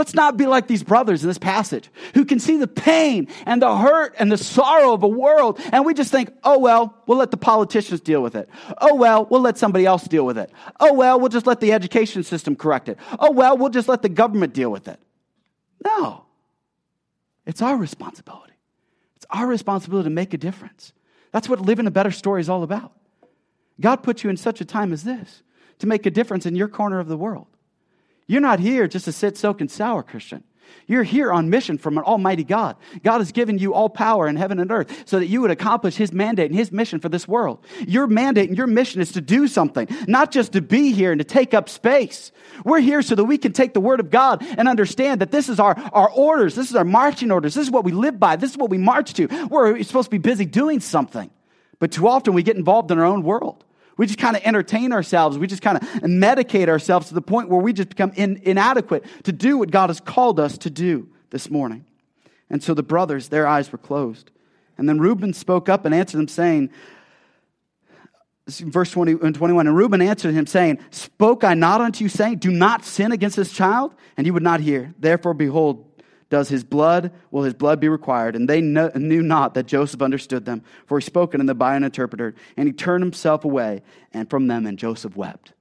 Let's 0.00 0.14
not 0.14 0.38
be 0.38 0.46
like 0.46 0.66
these 0.66 0.82
brothers 0.82 1.22
in 1.22 1.28
this 1.28 1.36
passage 1.36 1.90
who 2.14 2.24
can 2.24 2.38
see 2.38 2.56
the 2.56 2.66
pain 2.66 3.28
and 3.44 3.60
the 3.60 3.76
hurt 3.76 4.14
and 4.18 4.32
the 4.32 4.38
sorrow 4.38 4.94
of 4.94 5.02
a 5.02 5.06
world. 5.06 5.60
And 5.72 5.84
we 5.84 5.92
just 5.92 6.10
think, 6.10 6.32
oh, 6.42 6.58
well, 6.58 6.96
we'll 7.06 7.18
let 7.18 7.30
the 7.30 7.36
politicians 7.36 8.00
deal 8.00 8.22
with 8.22 8.34
it. 8.34 8.48
Oh, 8.78 8.94
well, 8.94 9.26
we'll 9.26 9.42
let 9.42 9.58
somebody 9.58 9.84
else 9.84 10.04
deal 10.04 10.24
with 10.24 10.38
it. 10.38 10.50
Oh, 10.80 10.94
well, 10.94 11.20
we'll 11.20 11.28
just 11.28 11.46
let 11.46 11.60
the 11.60 11.74
education 11.74 12.22
system 12.22 12.56
correct 12.56 12.88
it. 12.88 12.96
Oh, 13.18 13.30
well, 13.30 13.58
we'll 13.58 13.68
just 13.68 13.88
let 13.88 14.00
the 14.00 14.08
government 14.08 14.54
deal 14.54 14.70
with 14.70 14.88
it. 14.88 14.98
No. 15.84 16.24
It's 17.44 17.60
our 17.60 17.76
responsibility. 17.76 18.54
It's 19.16 19.26
our 19.28 19.46
responsibility 19.46 20.08
to 20.08 20.14
make 20.14 20.32
a 20.32 20.38
difference. 20.38 20.94
That's 21.30 21.46
what 21.46 21.60
living 21.60 21.86
a 21.86 21.90
better 21.90 22.10
story 22.10 22.40
is 22.40 22.48
all 22.48 22.62
about. 22.62 22.92
God 23.78 23.96
put 23.96 24.24
you 24.24 24.30
in 24.30 24.38
such 24.38 24.62
a 24.62 24.64
time 24.64 24.94
as 24.94 25.04
this 25.04 25.42
to 25.78 25.86
make 25.86 26.06
a 26.06 26.10
difference 26.10 26.46
in 26.46 26.56
your 26.56 26.68
corner 26.68 27.00
of 27.00 27.08
the 27.08 27.18
world. 27.18 27.48
You're 28.30 28.40
not 28.40 28.60
here 28.60 28.86
just 28.86 29.06
to 29.06 29.12
sit, 29.12 29.36
soak, 29.36 29.60
and 29.60 29.68
sour, 29.68 30.04
Christian. 30.04 30.44
You're 30.86 31.02
here 31.02 31.32
on 31.32 31.50
mission 31.50 31.78
from 31.78 31.98
an 31.98 32.04
almighty 32.04 32.44
God. 32.44 32.76
God 33.02 33.18
has 33.18 33.32
given 33.32 33.58
you 33.58 33.74
all 33.74 33.88
power 33.88 34.28
in 34.28 34.36
heaven 34.36 34.60
and 34.60 34.70
earth 34.70 35.02
so 35.04 35.18
that 35.18 35.26
you 35.26 35.40
would 35.40 35.50
accomplish 35.50 35.96
his 35.96 36.12
mandate 36.12 36.48
and 36.48 36.54
his 36.54 36.70
mission 36.70 37.00
for 37.00 37.08
this 37.08 37.26
world. 37.26 37.58
Your 37.88 38.06
mandate 38.06 38.48
and 38.48 38.56
your 38.56 38.68
mission 38.68 39.00
is 39.00 39.10
to 39.12 39.20
do 39.20 39.48
something, 39.48 39.88
not 40.06 40.30
just 40.30 40.52
to 40.52 40.62
be 40.62 40.92
here 40.92 41.10
and 41.10 41.18
to 41.18 41.24
take 41.24 41.54
up 41.54 41.68
space. 41.68 42.30
We're 42.64 42.78
here 42.78 43.02
so 43.02 43.16
that 43.16 43.24
we 43.24 43.36
can 43.36 43.52
take 43.52 43.74
the 43.74 43.80
word 43.80 43.98
of 43.98 44.10
God 44.10 44.46
and 44.56 44.68
understand 44.68 45.20
that 45.22 45.32
this 45.32 45.48
is 45.48 45.58
our, 45.58 45.76
our 45.92 46.08
orders. 46.10 46.54
This 46.54 46.70
is 46.70 46.76
our 46.76 46.84
marching 46.84 47.32
orders. 47.32 47.54
This 47.54 47.66
is 47.66 47.72
what 47.72 47.82
we 47.82 47.90
live 47.90 48.20
by. 48.20 48.36
This 48.36 48.52
is 48.52 48.56
what 48.56 48.70
we 48.70 48.78
march 48.78 49.12
to. 49.14 49.26
We're 49.50 49.82
supposed 49.82 50.06
to 50.06 50.16
be 50.16 50.18
busy 50.18 50.44
doing 50.44 50.78
something. 50.78 51.32
But 51.80 51.90
too 51.90 52.06
often 52.06 52.34
we 52.34 52.44
get 52.44 52.56
involved 52.56 52.92
in 52.92 52.98
our 53.00 53.06
own 53.06 53.24
world. 53.24 53.64
We 54.00 54.06
just 54.06 54.18
kind 54.18 54.34
of 54.34 54.40
entertain 54.46 54.94
ourselves. 54.94 55.36
We 55.36 55.46
just 55.46 55.60
kind 55.60 55.76
of 55.76 55.82
medicate 56.00 56.68
ourselves 56.70 57.08
to 57.08 57.14
the 57.14 57.20
point 57.20 57.50
where 57.50 57.60
we 57.60 57.74
just 57.74 57.90
become 57.90 58.12
in, 58.16 58.40
inadequate 58.44 59.04
to 59.24 59.30
do 59.30 59.58
what 59.58 59.70
God 59.70 59.90
has 59.90 60.00
called 60.00 60.40
us 60.40 60.56
to 60.56 60.70
do 60.70 61.10
this 61.28 61.50
morning. 61.50 61.84
And 62.48 62.62
so 62.62 62.72
the 62.72 62.82
brothers, 62.82 63.28
their 63.28 63.46
eyes 63.46 63.70
were 63.70 63.76
closed. 63.76 64.30
And 64.78 64.88
then 64.88 65.00
Reuben 65.00 65.34
spoke 65.34 65.68
up 65.68 65.84
and 65.84 65.94
answered 65.94 66.16
them, 66.16 66.28
saying, 66.28 66.70
verse 68.48 68.90
20 68.90 69.18
and 69.22 69.34
21 69.34 69.66
and 69.66 69.76
reuben 69.76 70.00
answered 70.00 70.34
him 70.34 70.44
saying 70.44 70.78
spoke 70.90 71.44
i 71.44 71.54
not 71.54 71.80
unto 71.80 72.02
you 72.02 72.08
saying 72.08 72.36
do 72.36 72.50
not 72.50 72.84
sin 72.84 73.12
against 73.12 73.36
this 73.36 73.52
child 73.52 73.94
and 74.16 74.26
he 74.26 74.32
would 74.32 74.42
not 74.42 74.58
hear 74.58 74.92
therefore 74.98 75.34
behold 75.34 75.89
does 76.30 76.48
his 76.48 76.64
blood, 76.64 77.12
will 77.30 77.42
his 77.42 77.54
blood 77.54 77.80
be 77.80 77.88
required? 77.88 78.36
And 78.36 78.48
they 78.48 78.60
knew 78.60 79.22
not 79.22 79.54
that 79.54 79.66
Joseph 79.66 80.00
understood 80.00 80.44
them, 80.44 80.62
for 80.86 80.98
he 80.98 81.04
spoke 81.04 81.34
unto 81.34 81.44
them 81.44 81.58
by 81.58 81.76
an 81.76 81.84
interpreter. 81.84 82.34
And 82.56 82.68
he 82.68 82.72
turned 82.72 83.02
himself 83.02 83.44
away 83.44 83.82
and 84.12 84.30
from 84.30 84.46
them, 84.46 84.64
and 84.64 84.78
Joseph 84.78 85.16
wept. 85.16 85.52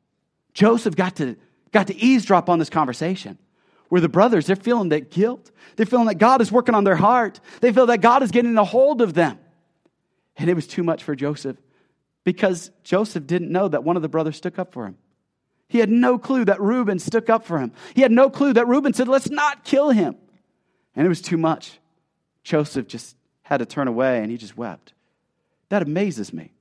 Joseph 0.54 0.96
got 0.96 1.16
to, 1.18 1.36
got 1.72 1.88
to 1.88 1.96
eavesdrop 1.96 2.50
on 2.50 2.60
this 2.60 2.70
conversation 2.70 3.38
where 3.90 4.00
the 4.00 4.10
brothers, 4.10 4.46
they're 4.46 4.56
feeling 4.56 4.90
that 4.90 5.10
guilt. 5.10 5.52
They're 5.76 5.88
feeling 5.88 6.06
that 6.06 6.20
God 6.20 6.42
is 6.42 6.52
working 6.52 6.76
on 6.76 6.84
their 6.84 6.96
heart. 6.96 7.40
They 7.62 7.74
feel 7.74 7.88
that 7.88 8.02
God 8.02 8.22
is 8.22 8.30
getting 8.30 8.56
a 8.58 8.64
hold 8.64 9.02
of 9.02 9.16
them. 9.16 9.40
And 10.38 10.50
it 10.50 10.54
was 10.54 10.68
too 10.68 10.84
much 10.84 11.04
for 11.04 11.16
Joseph 11.16 11.58
because 12.24 12.70
Joseph 12.84 13.26
didn't 13.26 13.52
know 13.52 13.68
that 13.68 13.84
one 13.84 13.96
of 13.96 14.04
the 14.04 14.08
brothers 14.08 14.38
stuck 14.38 14.60
up 14.60 14.72
for 14.72 14.86
him. 14.86 14.98
He 15.68 15.80
had 15.80 15.90
no 15.90 16.20
clue 16.20 16.46
that 16.46 16.62
Reuben 16.62 17.00
stuck 17.00 17.30
up 17.30 17.44
for 17.44 17.60
him. 17.60 17.72
He 17.96 18.02
had 18.02 18.12
no 18.12 18.30
clue 18.30 18.54
that 18.54 18.68
Reuben 18.68 18.94
said, 18.94 19.08
Let's 19.08 19.30
not 19.30 19.64
kill 19.64 19.90
him. 19.90 20.16
And 20.96 21.06
it 21.06 21.10
was 21.10 21.22
too 21.22 21.38
much. 21.38 21.80
Joseph 22.44 22.88
just 22.88 23.16
had 23.44 23.58
to 23.58 23.66
turn 23.66 23.88
away 23.88 24.20
and 24.22 24.32
he 24.32 24.38
just 24.38 24.58
wept. 24.58 24.94
That 25.70 25.82
amazes 25.82 26.34
me. 26.34 26.52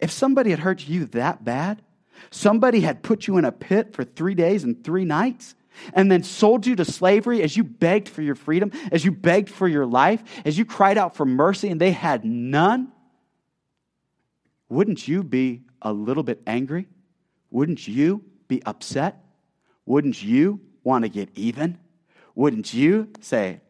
If 0.00 0.10
somebody 0.10 0.50
had 0.50 0.58
hurt 0.58 0.86
you 0.88 1.06
that 1.06 1.44
bad, 1.44 1.82
somebody 2.30 2.80
had 2.80 3.02
put 3.02 3.26
you 3.26 3.36
in 3.36 3.44
a 3.44 3.52
pit 3.52 3.94
for 3.94 4.04
three 4.04 4.34
days 4.34 4.64
and 4.64 4.82
three 4.82 5.04
nights, 5.04 5.54
and 5.92 6.10
then 6.10 6.22
sold 6.22 6.66
you 6.66 6.76
to 6.76 6.84
slavery 6.84 7.42
as 7.42 7.56
you 7.56 7.64
begged 7.64 8.08
for 8.08 8.22
your 8.22 8.34
freedom, 8.36 8.70
as 8.92 9.04
you 9.04 9.10
begged 9.10 9.50
for 9.50 9.66
your 9.66 9.86
life, 9.86 10.22
as 10.44 10.56
you 10.56 10.64
cried 10.64 10.96
out 10.96 11.16
for 11.16 11.26
mercy 11.26 11.68
and 11.68 11.80
they 11.80 11.90
had 11.90 12.24
none, 12.24 12.92
wouldn't 14.68 15.06
you 15.06 15.22
be 15.22 15.62
a 15.82 15.92
little 15.92 16.22
bit 16.22 16.42
angry? 16.46 16.88
Wouldn't 17.50 17.86
you 17.86 18.24
be 18.48 18.62
upset? 18.64 19.24
Wouldn't 19.86 20.22
you 20.22 20.60
want 20.82 21.04
to 21.04 21.08
get 21.08 21.28
even? 21.34 21.78
Wouldn't 22.34 22.74
you 22.74 23.08
say, 23.20 23.60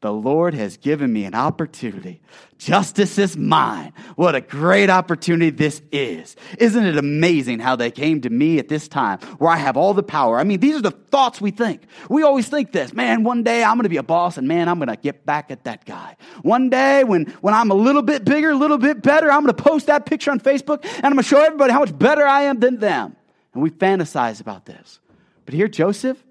the 0.00 0.12
Lord 0.12 0.54
has 0.54 0.76
given 0.76 1.12
me 1.12 1.24
an 1.24 1.34
opportunity. 1.34 2.20
Justice 2.56 3.18
is 3.18 3.36
mine. 3.36 3.92
What 4.14 4.36
a 4.36 4.40
great 4.40 4.90
opportunity 4.90 5.50
this 5.50 5.82
is. 5.90 6.36
Isn't 6.56 6.84
it 6.84 6.96
amazing 6.96 7.58
how 7.58 7.74
they 7.74 7.90
came 7.90 8.20
to 8.20 8.30
me 8.30 8.60
at 8.60 8.68
this 8.68 8.86
time 8.86 9.18
where 9.38 9.50
I 9.50 9.56
have 9.56 9.76
all 9.76 9.94
the 9.94 10.04
power? 10.04 10.38
I 10.38 10.44
mean, 10.44 10.60
these 10.60 10.76
are 10.76 10.82
the 10.82 10.92
thoughts 10.92 11.40
we 11.40 11.50
think. 11.50 11.82
We 12.08 12.22
always 12.22 12.48
think 12.48 12.70
this, 12.70 12.92
man, 12.92 13.24
one 13.24 13.42
day 13.42 13.64
I'm 13.64 13.74
going 13.74 13.84
to 13.84 13.88
be 13.88 13.96
a 13.96 14.04
boss 14.04 14.38
and 14.38 14.46
man, 14.46 14.68
I'm 14.68 14.78
going 14.78 14.88
to 14.88 14.96
get 14.96 15.26
back 15.26 15.50
at 15.50 15.64
that 15.64 15.84
guy. 15.84 16.16
One 16.42 16.70
day 16.70 17.02
when, 17.02 17.26
when 17.40 17.54
I'm 17.54 17.72
a 17.72 17.74
little 17.74 18.02
bit 18.02 18.24
bigger, 18.24 18.50
a 18.50 18.56
little 18.56 18.78
bit 18.78 19.02
better, 19.02 19.32
I'm 19.32 19.42
going 19.42 19.54
to 19.54 19.62
post 19.62 19.86
that 19.86 20.06
picture 20.06 20.30
on 20.30 20.38
Facebook 20.38 20.84
and 20.84 21.06
I'm 21.06 21.12
going 21.14 21.24
to 21.24 21.28
show 21.28 21.42
everybody 21.42 21.72
how 21.72 21.80
much 21.80 21.96
better 21.98 22.24
I 22.24 22.42
am 22.42 22.60
than 22.60 22.78
them. 22.78 23.16
And 23.52 23.64
we 23.64 23.70
fantasize 23.70 24.40
about 24.40 24.64
this. 24.64 25.00
But 25.44 25.54
here, 25.54 25.66
Joseph, 25.66 26.22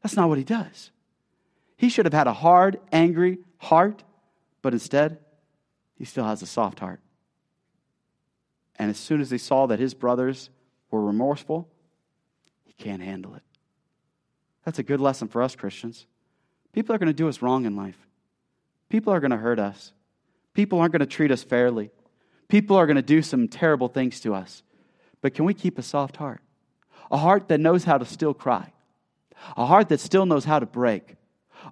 that's 0.00 0.14
not 0.14 0.28
what 0.28 0.38
he 0.38 0.44
does. 0.44 0.92
He 1.76 1.88
should 1.88 2.06
have 2.06 2.14
had 2.14 2.26
a 2.26 2.32
hard, 2.32 2.80
angry 2.90 3.38
heart, 3.58 4.02
but 4.62 4.72
instead, 4.72 5.18
he 5.94 6.04
still 6.04 6.24
has 6.24 6.42
a 6.42 6.46
soft 6.46 6.80
heart. 6.80 7.00
And 8.78 8.90
as 8.90 8.98
soon 8.98 9.20
as 9.20 9.30
he 9.30 9.38
saw 9.38 9.66
that 9.66 9.78
his 9.78 9.94
brothers 9.94 10.50
were 10.90 11.02
remorseful, 11.02 11.68
he 12.64 12.72
can't 12.72 13.02
handle 13.02 13.34
it. 13.34 13.42
That's 14.64 14.78
a 14.78 14.82
good 14.82 15.00
lesson 15.00 15.28
for 15.28 15.42
us 15.42 15.54
Christians. 15.54 16.06
People 16.72 16.94
are 16.94 16.98
going 16.98 17.06
to 17.06 17.14
do 17.14 17.28
us 17.28 17.40
wrong 17.40 17.64
in 17.64 17.76
life. 17.76 17.96
People 18.88 19.12
are 19.12 19.20
going 19.20 19.30
to 19.30 19.36
hurt 19.36 19.58
us. 19.58 19.92
People 20.54 20.78
aren't 20.78 20.92
going 20.92 21.00
to 21.00 21.06
treat 21.06 21.30
us 21.30 21.42
fairly. 21.42 21.90
People 22.48 22.76
are 22.76 22.86
going 22.86 22.96
to 22.96 23.02
do 23.02 23.22
some 23.22 23.48
terrible 23.48 23.88
things 23.88 24.20
to 24.20 24.34
us. 24.34 24.62
But 25.20 25.34
can 25.34 25.44
we 25.44 25.54
keep 25.54 25.78
a 25.78 25.82
soft 25.82 26.16
heart? 26.16 26.40
A 27.10 27.16
heart 27.16 27.48
that 27.48 27.60
knows 27.60 27.84
how 27.84 27.98
to 27.98 28.04
still 28.04 28.34
cry. 28.34 28.72
A 29.56 29.66
heart 29.66 29.88
that 29.88 30.00
still 30.00 30.26
knows 30.26 30.44
how 30.44 30.58
to 30.58 30.66
break 30.66 31.16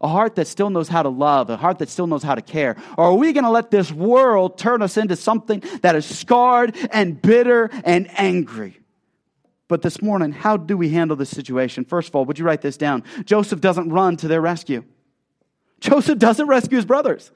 a 0.00 0.09
heart 0.09 0.35
that 0.37 0.46
still 0.46 0.70
knows 0.70 0.88
how 0.88 1.02
to 1.02 1.09
love, 1.09 1.50
a 1.50 1.57
heart 1.57 1.78
that 1.78 1.88
still 1.88 2.07
knows 2.07 2.22
how 2.22 2.35
to 2.35 2.42
care? 2.42 2.76
Or 2.96 3.07
are 3.07 3.14
we 3.14 3.33
going 3.33 3.44
to 3.44 3.50
let 3.50 3.70
this 3.70 3.92
world 3.92 4.59
turn 4.59 4.83
us 4.83 4.96
into 4.96 5.16
something 5.16 5.62
that 5.83 5.96
is 5.96 6.04
scarred 6.07 6.76
and 6.90 7.20
bitter 7.20 7.70
and 7.85 8.09
angry? 8.18 8.80
But 9.68 9.83
this 9.83 10.02
morning, 10.02 10.33
how 10.33 10.57
do 10.57 10.76
we 10.76 10.90
handle 10.90 11.16
this 11.16 11.30
situation? 11.30 11.85
First 11.85 12.09
of 12.09 12.16
all, 12.16 12.24
would 12.26 12.38
you 12.38 12.44
write 12.44 12.61
this 12.61 12.76
down? 12.76 13.02
Joseph 13.24 13.61
doesn't 13.61 13.88
run 13.88 14.16
to 14.18 14.28
their 14.28 14.40
rescue. 14.40 14.85
Joseph 15.80 16.18
doesn't 16.18 16.46
rescue 16.46 16.76
his 16.76 16.85
brothers. 16.85 17.30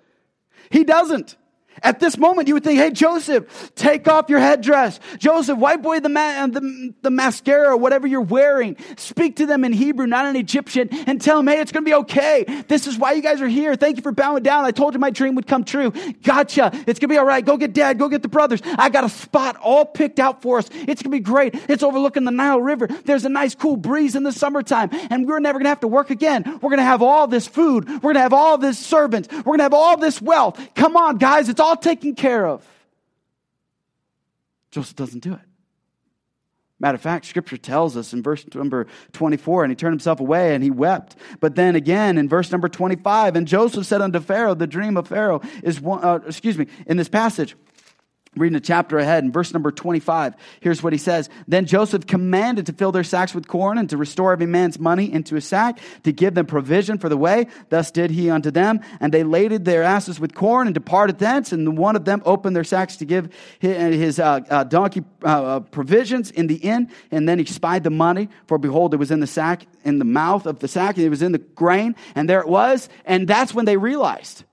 He 0.70 0.84
doesn't. 0.84 1.36
At 1.82 2.00
this 2.00 2.18
moment, 2.18 2.48
you 2.48 2.54
would 2.54 2.64
think, 2.64 2.78
hey, 2.78 2.90
Joseph, 2.90 3.72
take 3.74 4.08
off 4.08 4.28
your 4.28 4.38
headdress. 4.38 5.00
Joseph, 5.18 5.58
wipe 5.58 5.84
away 5.84 6.00
the, 6.00 6.08
ma- 6.08 6.20
uh, 6.20 6.46
the, 6.48 6.94
the 7.02 7.10
mascara, 7.10 7.76
whatever 7.76 8.06
you're 8.06 8.20
wearing. 8.20 8.76
Speak 8.96 9.36
to 9.36 9.46
them 9.46 9.64
in 9.64 9.72
Hebrew, 9.72 10.06
not 10.06 10.26
in 10.26 10.36
Egyptian, 10.36 10.88
and 11.06 11.20
tell 11.20 11.38
them, 11.38 11.46
hey, 11.46 11.60
it's 11.60 11.72
going 11.72 11.84
to 11.84 11.88
be 11.88 11.94
okay. 11.94 12.44
This 12.68 12.86
is 12.86 12.98
why 12.98 13.12
you 13.12 13.22
guys 13.22 13.40
are 13.40 13.48
here. 13.48 13.76
Thank 13.76 13.96
you 13.96 14.02
for 14.02 14.12
bowing 14.12 14.42
down. 14.42 14.64
I 14.64 14.70
told 14.70 14.94
you 14.94 15.00
my 15.00 15.10
dream 15.10 15.34
would 15.36 15.46
come 15.46 15.64
true. 15.64 15.92
Gotcha. 16.22 16.70
It's 16.86 16.98
going 16.98 17.08
to 17.08 17.08
be 17.08 17.18
all 17.18 17.26
right. 17.26 17.44
Go 17.44 17.56
get 17.56 17.72
dad. 17.72 17.98
Go 17.98 18.08
get 18.08 18.22
the 18.22 18.28
brothers. 18.28 18.60
I 18.64 18.88
got 18.88 19.04
a 19.04 19.08
spot 19.08 19.56
all 19.56 19.84
picked 19.84 20.18
out 20.18 20.42
for 20.42 20.58
us. 20.58 20.68
It's 20.72 21.02
going 21.02 21.10
to 21.10 21.10
be 21.10 21.20
great. 21.20 21.54
It's 21.68 21.82
overlooking 21.82 22.24
the 22.24 22.30
Nile 22.30 22.60
River. 22.60 22.86
There's 22.86 23.24
a 23.24 23.28
nice 23.28 23.54
cool 23.54 23.76
breeze 23.76 24.16
in 24.16 24.22
the 24.22 24.32
summertime, 24.32 24.90
and 25.10 25.26
we're 25.26 25.40
never 25.40 25.58
going 25.58 25.64
to 25.64 25.70
have 25.70 25.80
to 25.80 25.88
work 25.88 26.10
again. 26.10 26.42
We're 26.44 26.70
going 26.70 26.78
to 26.78 26.82
have 26.84 27.02
all 27.02 27.26
this 27.26 27.46
food. 27.46 27.88
We're 27.88 27.98
going 28.00 28.14
to 28.14 28.20
have 28.20 28.32
all 28.32 28.58
this 28.58 28.78
servants. 28.78 29.28
We're 29.30 29.42
going 29.42 29.58
to 29.58 29.64
have 29.64 29.74
all 29.74 29.96
this 29.96 30.20
wealth. 30.20 30.60
Come 30.74 30.96
on, 30.96 31.18
guys. 31.18 31.48
It's 31.48 31.60
all 31.60 31.67
all 31.68 31.76
taken 31.76 32.14
care 32.14 32.46
of. 32.46 32.66
Joseph 34.70 34.96
doesn't 34.96 35.20
do 35.20 35.34
it. 35.34 35.40
Matter 36.80 36.94
of 36.94 37.00
fact, 37.00 37.26
scripture 37.26 37.56
tells 37.56 37.96
us 37.96 38.12
in 38.12 38.22
verse 38.22 38.44
number 38.54 38.86
24, 39.12 39.64
and 39.64 39.70
he 39.70 39.74
turned 39.74 39.92
himself 39.92 40.20
away 40.20 40.54
and 40.54 40.62
he 40.62 40.70
wept. 40.70 41.16
But 41.40 41.56
then 41.56 41.74
again 41.74 42.16
in 42.16 42.28
verse 42.28 42.52
number 42.52 42.68
25, 42.68 43.34
and 43.36 43.48
Joseph 43.48 43.84
said 43.84 44.00
unto 44.00 44.20
Pharaoh, 44.20 44.54
the 44.54 44.66
dream 44.66 44.96
of 44.96 45.08
Pharaoh 45.08 45.40
is 45.62 45.80
one, 45.80 46.04
uh, 46.04 46.20
excuse 46.26 46.56
me, 46.56 46.68
in 46.86 46.96
this 46.96 47.08
passage, 47.08 47.56
Reading 48.36 48.56
a 48.56 48.60
chapter 48.60 48.98
ahead 48.98 49.24
in 49.24 49.32
verse 49.32 49.54
number 49.54 49.72
25, 49.72 50.34
here's 50.60 50.82
what 50.82 50.92
he 50.92 50.98
says. 50.98 51.30
Then 51.48 51.64
Joseph 51.64 52.06
commanded 52.06 52.66
to 52.66 52.72
fill 52.72 52.92
their 52.92 53.04
sacks 53.04 53.34
with 53.34 53.48
corn 53.48 53.78
and 53.78 53.88
to 53.90 53.96
restore 53.96 54.32
every 54.32 54.46
man's 54.46 54.78
money 54.78 55.10
into 55.10 55.36
a 55.36 55.40
sack 55.40 55.80
to 56.02 56.12
give 56.12 56.34
them 56.34 56.44
provision 56.44 56.98
for 56.98 57.08
the 57.08 57.16
way. 57.16 57.46
Thus 57.70 57.90
did 57.90 58.10
he 58.10 58.28
unto 58.28 58.50
them. 58.50 58.80
And 59.00 59.14
they 59.14 59.24
laded 59.24 59.64
their 59.64 59.82
asses 59.82 60.20
with 60.20 60.34
corn 60.34 60.68
and 60.68 60.74
departed 60.74 61.18
thence. 61.18 61.52
And 61.52 61.78
one 61.78 61.96
of 61.96 62.04
them 62.04 62.22
opened 62.26 62.54
their 62.54 62.64
sacks 62.64 62.96
to 62.96 63.06
give 63.06 63.32
his 63.60 64.18
uh, 64.18 64.40
uh, 64.50 64.64
donkey 64.64 65.04
uh, 65.24 65.26
uh, 65.28 65.60
provisions 65.60 66.30
in 66.30 66.48
the 66.48 66.56
inn. 66.56 66.90
And 67.10 67.26
then 67.26 67.38
he 67.38 67.46
spied 67.46 67.82
the 67.82 67.90
money, 67.90 68.28
for 68.46 68.58
behold, 68.58 68.92
it 68.92 68.98
was 68.98 69.10
in 69.10 69.20
the 69.20 69.26
sack, 69.26 69.66
in 69.84 69.98
the 69.98 70.04
mouth 70.04 70.44
of 70.44 70.58
the 70.58 70.68
sack, 70.68 70.96
and 70.96 71.06
it 71.06 71.10
was 71.10 71.22
in 71.22 71.32
the 71.32 71.38
grain. 71.38 71.96
And 72.14 72.28
there 72.28 72.40
it 72.40 72.48
was. 72.48 72.90
And 73.06 73.26
that's 73.26 73.54
when 73.54 73.64
they 73.64 73.76
realized 73.76 74.44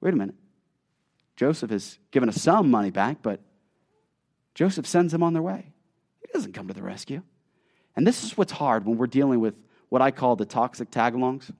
wait 0.00 0.12
a 0.12 0.16
minute 0.16 0.34
Joseph 1.36 1.70
has 1.70 1.98
given 2.10 2.28
us 2.28 2.40
some 2.40 2.70
money 2.70 2.90
back, 2.90 3.18
but 3.22 3.40
Joseph 4.54 4.86
sends 4.86 5.12
them 5.12 5.22
on 5.22 5.32
their 5.32 5.42
way. 5.42 5.72
He 6.20 6.28
doesn't 6.32 6.52
come 6.52 6.68
to 6.68 6.74
the 6.74 6.82
rescue. 6.82 7.22
And 7.96 8.06
this 8.06 8.24
is 8.24 8.36
what's 8.36 8.52
hard 8.52 8.86
when 8.86 8.98
we're 8.98 9.06
dealing 9.06 9.40
with 9.40 9.54
what 9.88 10.02
I 10.02 10.10
call 10.10 10.36
the 10.36 10.46
toxic 10.46 10.90
tagalongs. 10.90 11.50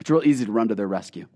It's 0.00 0.10
real 0.10 0.22
easy 0.24 0.46
to 0.46 0.52
run 0.52 0.68
to 0.68 0.74
their 0.74 0.88
rescue. 0.88 1.26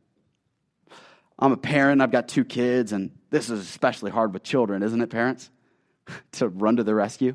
I'm 1.38 1.52
a 1.52 1.56
parent, 1.56 2.00
I've 2.00 2.10
got 2.10 2.28
two 2.28 2.44
kids, 2.44 2.92
and 2.92 3.10
this 3.30 3.50
is 3.50 3.60
especially 3.60 4.10
hard 4.10 4.32
with 4.32 4.42
children, 4.42 4.82
isn't 4.82 5.00
it, 5.00 5.10
parents? 5.10 5.50
to 6.32 6.48
run 6.48 6.76
to 6.76 6.84
the 6.84 6.94
rescue. 6.94 7.34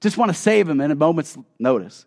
Just 0.00 0.16
want 0.16 0.30
to 0.30 0.36
save 0.36 0.66
them 0.66 0.80
in 0.80 0.90
a 0.90 0.94
moment's 0.94 1.36
notice. 1.58 2.06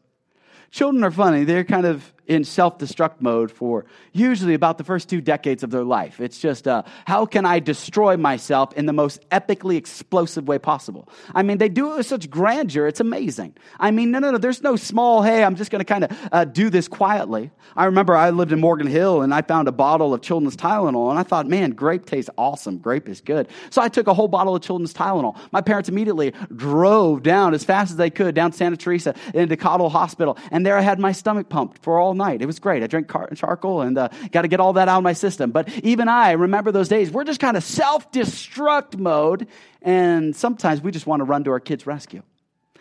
Children 0.71 1.03
are 1.03 1.11
funny. 1.11 1.43
They're 1.43 1.63
kind 1.63 1.85
of 1.85 2.12
in 2.27 2.43
self 2.43 2.77
destruct 2.77 3.15
mode 3.19 3.51
for 3.51 3.85
usually 4.11 4.53
about 4.53 4.77
the 4.77 4.83
first 4.83 5.09
two 5.09 5.21
decades 5.21 5.63
of 5.63 5.71
their 5.71 5.83
life. 5.83 6.19
It's 6.19 6.39
just, 6.39 6.67
uh, 6.67 6.83
how 7.05 7.25
can 7.25 7.45
I 7.45 7.59
destroy 7.59 8.17
myself 8.17 8.73
in 8.73 8.85
the 8.85 8.93
most 8.93 9.27
epically 9.29 9.75
explosive 9.75 10.47
way 10.47 10.59
possible? 10.59 11.09
I 11.33 11.43
mean, 11.43 11.57
they 11.57 11.69
do 11.69 11.93
it 11.93 11.97
with 11.97 12.05
such 12.05 12.29
grandeur. 12.29 12.87
It's 12.87 12.99
amazing. 12.99 13.55
I 13.79 13.91
mean, 13.91 14.11
no, 14.11 14.19
no, 14.19 14.31
no. 14.31 14.37
There's 14.37 14.61
no 14.61 14.75
small, 14.75 15.21
hey, 15.21 15.43
I'm 15.43 15.55
just 15.55 15.71
going 15.71 15.79
to 15.79 15.85
kind 15.85 16.05
of 16.05 16.29
uh, 16.31 16.45
do 16.45 16.69
this 16.69 16.87
quietly. 16.87 17.51
I 17.75 17.85
remember 17.85 18.15
I 18.15 18.29
lived 18.29 18.51
in 18.51 18.59
Morgan 18.59 18.87
Hill 18.87 19.21
and 19.21 19.33
I 19.33 19.41
found 19.41 19.67
a 19.67 19.71
bottle 19.71 20.13
of 20.13 20.21
children's 20.21 20.55
Tylenol 20.55 21.09
and 21.09 21.19
I 21.19 21.23
thought, 21.23 21.47
man, 21.47 21.71
grape 21.71 22.05
tastes 22.05 22.29
awesome. 22.37 22.77
Grape 22.77 23.09
is 23.09 23.21
good. 23.21 23.47
So 23.69 23.81
I 23.81 23.89
took 23.89 24.07
a 24.07 24.13
whole 24.13 24.27
bottle 24.27 24.55
of 24.55 24.61
children's 24.61 24.93
Tylenol. 24.93 25.37
My 25.51 25.61
parents 25.61 25.89
immediately 25.89 26.33
drove 26.55 27.23
down 27.23 27.53
as 27.53 27.63
fast 27.63 27.91
as 27.91 27.97
they 27.97 28.09
could 28.09 28.35
down 28.35 28.51
Santa 28.51 28.77
Teresa 28.77 29.15
into 29.33 29.57
Cottle 29.57 29.89
Hospital. 29.89 30.37
And 30.51 30.65
there 30.65 30.77
I 30.77 30.81
had 30.81 30.99
my 30.99 31.11
stomach 31.11 31.49
pumped 31.49 31.83
for 31.83 31.99
all 31.99 32.12
all 32.13 32.27
night. 32.27 32.41
It 32.41 32.45
was 32.45 32.59
great. 32.59 32.83
I 32.83 32.87
drank 32.87 33.07
car- 33.07 33.29
charcoal 33.35 33.81
and 33.81 33.97
uh, 33.97 34.09
got 34.31 34.43
to 34.43 34.47
get 34.47 34.59
all 34.59 34.73
that 34.73 34.87
out 34.87 34.97
of 34.97 35.03
my 35.03 35.13
system. 35.13 35.51
But 35.51 35.69
even 35.83 36.07
I 36.07 36.33
remember 36.33 36.71
those 36.71 36.87
days. 36.87 37.09
We're 37.09 37.23
just 37.23 37.39
kind 37.39 37.57
of 37.57 37.63
self 37.63 38.11
destruct 38.11 38.97
mode. 38.97 39.47
And 39.81 40.35
sometimes 40.35 40.81
we 40.81 40.91
just 40.91 41.07
want 41.07 41.21
to 41.21 41.23
run 41.25 41.43
to 41.45 41.51
our 41.51 41.59
kids' 41.59 41.87
rescue. 41.87 42.21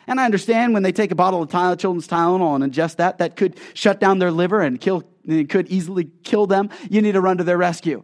And 0.06 0.20
I 0.20 0.24
understand 0.24 0.74
when 0.74 0.82
they 0.82 0.92
take 0.92 1.12
a 1.12 1.14
bottle 1.14 1.42
of 1.42 1.50
children's 1.50 2.08
Tylenol 2.08 2.62
and 2.62 2.72
ingest 2.72 2.96
that, 2.96 3.18
that 3.18 3.36
could 3.36 3.58
shut 3.72 4.00
down 4.00 4.18
their 4.18 4.32
liver 4.32 4.60
and 4.60 4.80
kill, 4.80 5.04
it 5.24 5.48
could 5.48 5.68
easily 5.68 6.10
kill 6.22 6.46
them. 6.46 6.70
You 6.90 7.00
need 7.00 7.12
to 7.12 7.20
run 7.20 7.38
to 7.38 7.44
their 7.44 7.58
rescue. 7.58 8.02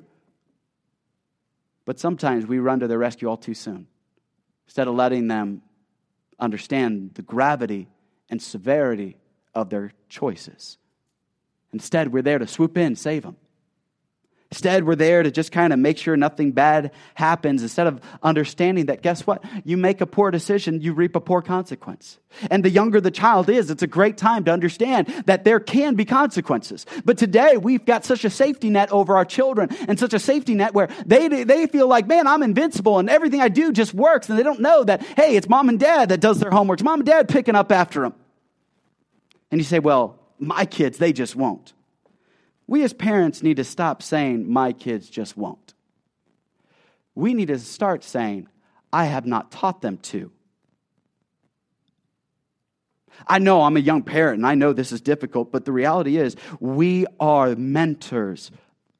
But 1.84 1.98
sometimes 1.98 2.46
we 2.46 2.58
run 2.58 2.80
to 2.80 2.86
their 2.86 2.98
rescue 2.98 3.28
all 3.28 3.36
too 3.36 3.54
soon. 3.54 3.86
Instead 4.66 4.88
of 4.88 4.94
letting 4.94 5.28
them 5.28 5.62
understand 6.38 7.12
the 7.14 7.22
gravity 7.22 7.88
and 8.30 8.40
severity 8.40 9.16
of 9.54 9.70
their 9.70 9.92
choices. 10.08 10.78
Instead, 11.72 12.12
we're 12.12 12.22
there 12.22 12.38
to 12.38 12.46
swoop 12.46 12.78
in, 12.78 12.96
save 12.96 13.22
them. 13.22 13.36
Instead, 14.50 14.84
we're 14.84 14.94
there 14.94 15.22
to 15.22 15.30
just 15.30 15.52
kind 15.52 15.74
of 15.74 15.78
make 15.78 15.98
sure 15.98 16.16
nothing 16.16 16.52
bad 16.52 16.92
happens 17.14 17.62
instead 17.62 17.86
of 17.86 18.00
understanding 18.22 18.86
that, 18.86 19.02
guess 19.02 19.26
what? 19.26 19.44
You 19.62 19.76
make 19.76 20.00
a 20.00 20.06
poor 20.06 20.30
decision, 20.30 20.80
you 20.80 20.94
reap 20.94 21.14
a 21.16 21.20
poor 21.20 21.42
consequence. 21.42 22.18
And 22.50 22.64
the 22.64 22.70
younger 22.70 22.98
the 22.98 23.10
child 23.10 23.50
is, 23.50 23.70
it's 23.70 23.82
a 23.82 23.86
great 23.86 24.16
time 24.16 24.44
to 24.44 24.50
understand 24.50 25.08
that 25.26 25.44
there 25.44 25.60
can 25.60 25.96
be 25.96 26.06
consequences. 26.06 26.86
But 27.04 27.18
today, 27.18 27.58
we've 27.58 27.84
got 27.84 28.06
such 28.06 28.24
a 28.24 28.30
safety 28.30 28.70
net 28.70 28.90
over 28.90 29.18
our 29.18 29.26
children 29.26 29.68
and 29.86 29.98
such 29.98 30.14
a 30.14 30.18
safety 30.18 30.54
net 30.54 30.72
where 30.72 30.88
they, 31.04 31.28
they 31.44 31.66
feel 31.66 31.86
like, 31.86 32.06
man, 32.06 32.26
I'm 32.26 32.42
invincible 32.42 32.98
and 32.98 33.10
everything 33.10 33.42
I 33.42 33.48
do 33.48 33.70
just 33.70 33.92
works. 33.92 34.30
And 34.30 34.38
they 34.38 34.42
don't 34.42 34.60
know 34.60 34.82
that, 34.82 35.02
hey, 35.02 35.36
it's 35.36 35.48
mom 35.48 35.68
and 35.68 35.78
dad 35.78 36.08
that 36.08 36.20
does 36.20 36.40
their 36.40 36.50
homework. 36.50 36.78
It's 36.78 36.84
mom 36.84 37.00
and 37.00 37.06
dad 37.06 37.28
picking 37.28 37.54
up 37.54 37.70
after 37.70 38.00
them. 38.00 38.14
And 39.50 39.60
you 39.60 39.64
say, 39.64 39.78
well, 39.78 40.17
my 40.38 40.64
kids, 40.64 40.98
they 40.98 41.12
just 41.12 41.36
won't. 41.36 41.72
We 42.66 42.82
as 42.82 42.92
parents 42.92 43.42
need 43.42 43.56
to 43.56 43.64
stop 43.64 44.02
saying, 44.02 44.50
my 44.50 44.72
kids 44.72 45.08
just 45.08 45.36
won't. 45.36 45.74
We 47.14 47.34
need 47.34 47.48
to 47.48 47.58
start 47.58 48.04
saying, 48.04 48.48
I 48.92 49.06
have 49.06 49.26
not 49.26 49.50
taught 49.50 49.80
them 49.80 49.96
to. 49.98 50.30
I 53.26 53.38
know 53.38 53.62
I'm 53.62 53.76
a 53.76 53.80
young 53.80 54.02
parent 54.02 54.38
and 54.38 54.46
I 54.46 54.54
know 54.54 54.72
this 54.72 54.92
is 54.92 55.00
difficult, 55.00 55.50
but 55.50 55.64
the 55.64 55.72
reality 55.72 56.18
is 56.18 56.36
we 56.60 57.06
are 57.18 57.56
mentors 57.56 58.50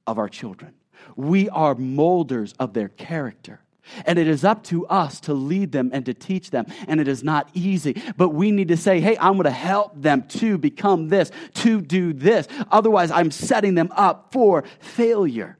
of 0.06 0.18
our 0.18 0.28
children. 0.28 0.74
We 1.14 1.48
are 1.50 1.74
molders 1.74 2.54
of 2.58 2.72
their 2.72 2.88
character. 2.88 3.60
And 4.06 4.18
it 4.18 4.28
is 4.28 4.44
up 4.44 4.64
to 4.64 4.86
us 4.86 5.20
to 5.20 5.34
lead 5.34 5.72
them 5.72 5.90
and 5.92 6.04
to 6.06 6.14
teach 6.14 6.50
them. 6.50 6.66
And 6.86 7.00
it 7.00 7.08
is 7.08 7.22
not 7.22 7.48
easy. 7.54 8.00
But 8.16 8.30
we 8.30 8.50
need 8.50 8.68
to 8.68 8.76
say, 8.76 9.00
hey, 9.00 9.16
I'm 9.18 9.34
going 9.34 9.44
to 9.44 9.50
help 9.50 10.00
them 10.00 10.24
to 10.28 10.58
become 10.58 11.08
this, 11.08 11.30
to 11.54 11.80
do 11.80 12.12
this. 12.12 12.48
Otherwise, 12.70 13.10
I'm 13.10 13.30
setting 13.30 13.74
them 13.74 13.90
up 13.94 14.32
for 14.32 14.64
failure. 14.80 15.58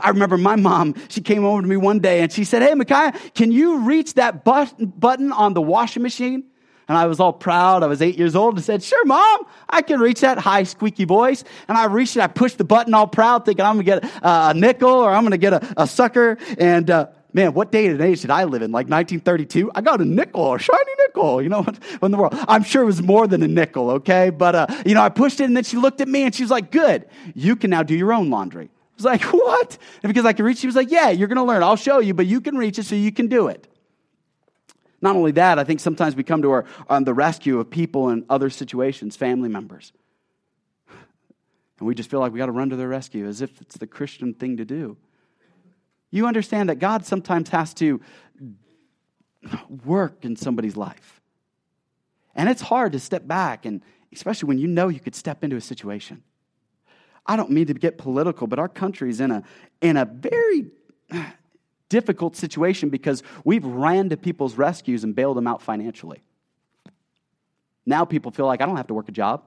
I 0.00 0.10
remember 0.10 0.36
my 0.36 0.56
mom, 0.56 0.94
she 1.08 1.20
came 1.20 1.44
over 1.44 1.62
to 1.62 1.68
me 1.68 1.76
one 1.76 2.00
day 2.00 2.20
and 2.20 2.32
she 2.32 2.44
said, 2.44 2.62
Hey, 2.62 2.74
Micaiah, 2.74 3.12
can 3.34 3.52
you 3.52 3.80
reach 3.80 4.14
that 4.14 4.44
button 4.44 5.32
on 5.32 5.54
the 5.54 5.62
washing 5.62 6.02
machine? 6.02 6.44
And 6.88 6.96
I 6.96 7.06
was 7.06 7.18
all 7.18 7.32
proud. 7.32 7.82
I 7.82 7.86
was 7.86 8.00
eight 8.00 8.16
years 8.16 8.36
old 8.36 8.56
and 8.56 8.64
said, 8.64 8.82
Sure, 8.82 9.04
mom, 9.04 9.46
I 9.68 9.82
can 9.82 9.98
reach 9.98 10.20
that 10.20 10.38
high, 10.38 10.62
squeaky 10.62 11.04
voice. 11.04 11.42
And 11.68 11.76
I 11.76 11.86
reached 11.86 12.16
it. 12.16 12.20
I 12.20 12.28
pushed 12.28 12.58
the 12.58 12.64
button 12.64 12.94
all 12.94 13.08
proud, 13.08 13.44
thinking 13.44 13.64
I'm 13.64 13.80
going 13.80 14.00
to 14.00 14.06
get 14.06 14.20
a, 14.22 14.54
nickel 14.54 14.90
or 14.90 15.12
I'm 15.12 15.22
going 15.22 15.32
to 15.32 15.38
get 15.38 15.52
a, 15.52 15.74
a 15.76 15.86
sucker. 15.86 16.38
And 16.58 16.88
uh, 16.88 17.08
man, 17.36 17.52
what 17.52 17.70
day 17.70 17.86
and 17.86 18.00
age 18.00 18.22
did 18.22 18.30
I 18.30 18.44
live 18.44 18.62
in? 18.62 18.72
Like 18.72 18.88
1932? 18.88 19.70
I 19.74 19.82
got 19.82 20.00
a 20.00 20.06
nickel, 20.06 20.54
a 20.54 20.58
shiny 20.58 20.92
nickel, 21.06 21.42
you 21.42 21.50
know, 21.50 21.62
what 21.64 21.78
in 22.02 22.10
the 22.10 22.16
world. 22.16 22.34
I'm 22.48 22.64
sure 22.64 22.82
it 22.82 22.86
was 22.86 23.02
more 23.02 23.26
than 23.26 23.42
a 23.42 23.48
nickel, 23.48 23.90
okay? 23.90 24.30
But, 24.30 24.54
uh, 24.54 24.66
you 24.86 24.94
know, 24.94 25.02
I 25.02 25.10
pushed 25.10 25.38
it 25.40 25.44
and 25.44 25.54
then 25.54 25.62
she 25.62 25.76
looked 25.76 26.00
at 26.00 26.08
me 26.08 26.22
and 26.22 26.34
she 26.34 26.42
was 26.42 26.50
like, 26.50 26.72
good, 26.72 27.06
you 27.34 27.54
can 27.54 27.70
now 27.70 27.82
do 27.82 27.94
your 27.94 28.14
own 28.14 28.30
laundry. 28.30 28.64
I 28.64 28.94
was 28.96 29.04
like, 29.04 29.22
what? 29.32 29.76
And 30.02 30.10
because 30.10 30.24
I 30.24 30.32
could 30.32 30.46
reach, 30.46 30.58
she 30.58 30.66
was 30.66 30.74
like, 30.74 30.90
yeah, 30.90 31.10
you're 31.10 31.28
going 31.28 31.36
to 31.36 31.44
learn. 31.44 31.62
I'll 31.62 31.76
show 31.76 31.98
you, 31.98 32.14
but 32.14 32.24
you 32.24 32.40
can 32.40 32.56
reach 32.56 32.78
it 32.78 32.86
so 32.86 32.94
you 32.94 33.12
can 33.12 33.26
do 33.26 33.48
it. 33.48 33.68
Not 35.02 35.14
only 35.14 35.32
that, 35.32 35.58
I 35.58 35.64
think 35.64 35.80
sometimes 35.80 36.16
we 36.16 36.22
come 36.22 36.40
to 36.40 36.50
our, 36.52 36.64
on 36.88 37.04
the 37.04 37.12
rescue 37.12 37.60
of 37.60 37.68
people 37.68 38.08
in 38.08 38.24
other 38.30 38.48
situations, 38.48 39.14
family 39.14 39.50
members. 39.50 39.92
And 41.78 41.86
we 41.86 41.94
just 41.94 42.08
feel 42.08 42.20
like 42.20 42.32
we 42.32 42.38
got 42.38 42.46
to 42.46 42.52
run 42.52 42.70
to 42.70 42.76
their 42.76 42.88
rescue 42.88 43.26
as 43.26 43.42
if 43.42 43.60
it's 43.60 43.76
the 43.76 43.86
Christian 43.86 44.32
thing 44.32 44.56
to 44.56 44.64
do 44.64 44.96
you 46.10 46.26
understand 46.26 46.68
that 46.68 46.78
God 46.78 47.04
sometimes 47.04 47.48
has 47.50 47.74
to 47.74 48.00
work 49.84 50.24
in 50.24 50.36
somebody's 50.36 50.76
life. 50.76 51.20
And 52.34 52.48
it's 52.48 52.62
hard 52.62 52.92
to 52.92 53.00
step 53.00 53.26
back, 53.26 53.64
and 53.64 53.82
especially 54.12 54.48
when 54.48 54.58
you 54.58 54.66
know 54.66 54.88
you 54.88 55.00
could 55.00 55.14
step 55.14 55.42
into 55.42 55.56
a 55.56 55.60
situation. 55.60 56.22
I 57.26 57.36
don't 57.36 57.50
mean 57.50 57.66
to 57.66 57.74
get 57.74 57.98
political, 57.98 58.46
but 58.46 58.58
our 58.58 58.68
country 58.68 59.10
is 59.10 59.20
in 59.20 59.30
a, 59.30 59.42
in 59.80 59.96
a 59.96 60.04
very 60.04 60.66
difficult 61.88 62.36
situation 62.36 62.88
because 62.88 63.22
we've 63.44 63.64
ran 63.64 64.08
to 64.10 64.16
people's 64.16 64.56
rescues 64.56 65.04
and 65.04 65.14
bailed 65.14 65.36
them 65.36 65.46
out 65.46 65.62
financially. 65.62 66.22
Now 67.84 68.04
people 68.04 68.30
feel 68.30 68.46
like 68.46 68.60
I 68.60 68.66
don't 68.66 68.76
have 68.76 68.88
to 68.88 68.94
work 68.94 69.08
a 69.08 69.12
job. 69.12 69.44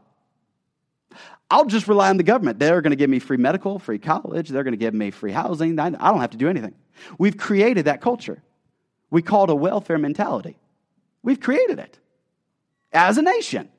I'll 1.52 1.66
just 1.66 1.88
rely 1.88 2.10
on 2.10 2.18
the 2.18 2.24
government. 2.24 2.60
They're 2.60 2.82
going 2.82 2.92
to 2.92 2.98
give 2.98 3.10
me 3.10 3.20
free 3.20 3.38
medical, 3.38 3.80
free 3.80 4.00
college. 4.00 4.50
They're 4.50 4.64
going 4.64 4.74
to 4.74 4.78
give 4.78 4.94
me 4.94 5.12
free 5.12 5.32
housing. 5.32 5.80
I 5.80 5.90
don't 5.90 6.22
have 6.22 6.32
to 6.32 6.38
do 6.38 6.48
anything. 6.50 6.76
We've 7.18 7.38
created 7.38 7.86
that 7.86 8.02
culture. 8.02 8.44
We 9.10 9.22
call 9.22 9.46
it 9.46 9.50
a 9.50 9.56
welfare 9.56 9.98
mentality. 9.98 10.58
We've 11.24 11.40
created 11.40 11.80
it 11.80 11.98
as 12.94 13.18
a 13.18 13.22
nation. 13.22 13.70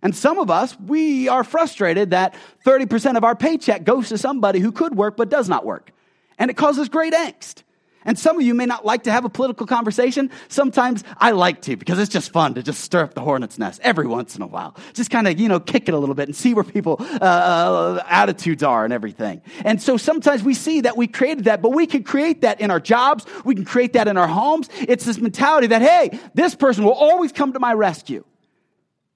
And 0.00 0.14
some 0.14 0.38
of 0.38 0.48
us, 0.48 0.78
we 0.78 1.28
are 1.28 1.42
frustrated 1.42 2.10
that 2.10 2.36
30% 2.64 3.16
of 3.16 3.24
our 3.24 3.34
paycheck 3.34 3.82
goes 3.82 4.10
to 4.10 4.18
somebody 4.18 4.60
who 4.60 4.70
could 4.70 4.94
work 4.94 5.16
but 5.16 5.28
does 5.28 5.48
not 5.48 5.66
work. 5.66 5.90
And 6.38 6.52
it 6.52 6.56
causes 6.56 6.88
great 6.88 7.14
angst. 7.14 7.64
And 8.08 8.18
some 8.18 8.36
of 8.38 8.42
you 8.42 8.54
may 8.54 8.64
not 8.64 8.86
like 8.86 9.02
to 9.02 9.12
have 9.12 9.26
a 9.26 9.28
political 9.28 9.66
conversation. 9.66 10.30
Sometimes 10.48 11.04
I 11.18 11.32
like 11.32 11.60
to 11.62 11.76
because 11.76 11.98
it's 11.98 12.10
just 12.10 12.30
fun 12.32 12.54
to 12.54 12.62
just 12.62 12.80
stir 12.80 13.02
up 13.02 13.12
the 13.12 13.20
hornet's 13.20 13.58
nest 13.58 13.82
every 13.84 14.06
once 14.06 14.34
in 14.34 14.40
a 14.40 14.46
while. 14.46 14.74
Just 14.94 15.10
kind 15.10 15.28
of, 15.28 15.38
you 15.38 15.46
know, 15.46 15.60
kick 15.60 15.90
it 15.90 15.94
a 15.94 15.98
little 15.98 16.14
bit 16.14 16.26
and 16.26 16.34
see 16.34 16.54
where 16.54 16.64
people 16.64 16.96
uh, 16.98 17.22
uh, 17.22 18.04
attitudes 18.08 18.62
are 18.62 18.84
and 18.86 18.94
everything. 18.94 19.42
And 19.62 19.82
so 19.82 19.98
sometimes 19.98 20.42
we 20.42 20.54
see 20.54 20.80
that 20.80 20.96
we 20.96 21.06
created 21.06 21.44
that, 21.44 21.60
but 21.60 21.72
we 21.72 21.86
can 21.86 22.02
create 22.02 22.40
that 22.40 22.62
in 22.62 22.70
our 22.70 22.80
jobs. 22.80 23.26
We 23.44 23.54
can 23.54 23.66
create 23.66 23.92
that 23.92 24.08
in 24.08 24.16
our 24.16 24.26
homes. 24.26 24.70
It's 24.80 25.04
this 25.04 25.18
mentality 25.18 25.66
that, 25.66 25.82
hey, 25.82 26.18
this 26.32 26.54
person 26.54 26.84
will 26.84 26.94
always 26.94 27.30
come 27.30 27.52
to 27.52 27.60
my 27.60 27.74
rescue. 27.74 28.24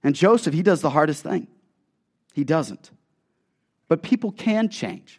And 0.03 0.15
Joseph, 0.15 0.53
he 0.53 0.63
does 0.63 0.83
the 0.83 0.91
hardest 0.91 1.23
thing. 1.23 1.47
He 2.35 2.45
doesn't. 2.45 2.91
But 3.89 4.03
people 4.03 4.33
can 4.33 4.69
change. 4.69 5.19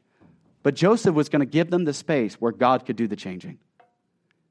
But 0.62 0.76
Joseph 0.76 1.16
was 1.16 1.28
going 1.28 1.40
to 1.40 1.48
give 1.48 1.72
them 1.72 1.86
the 1.86 1.94
space 1.94 2.36
where 2.36 2.52
God 2.52 2.86
could 2.86 2.98
do 2.98 3.08
the 3.08 3.16
changing. 3.16 3.58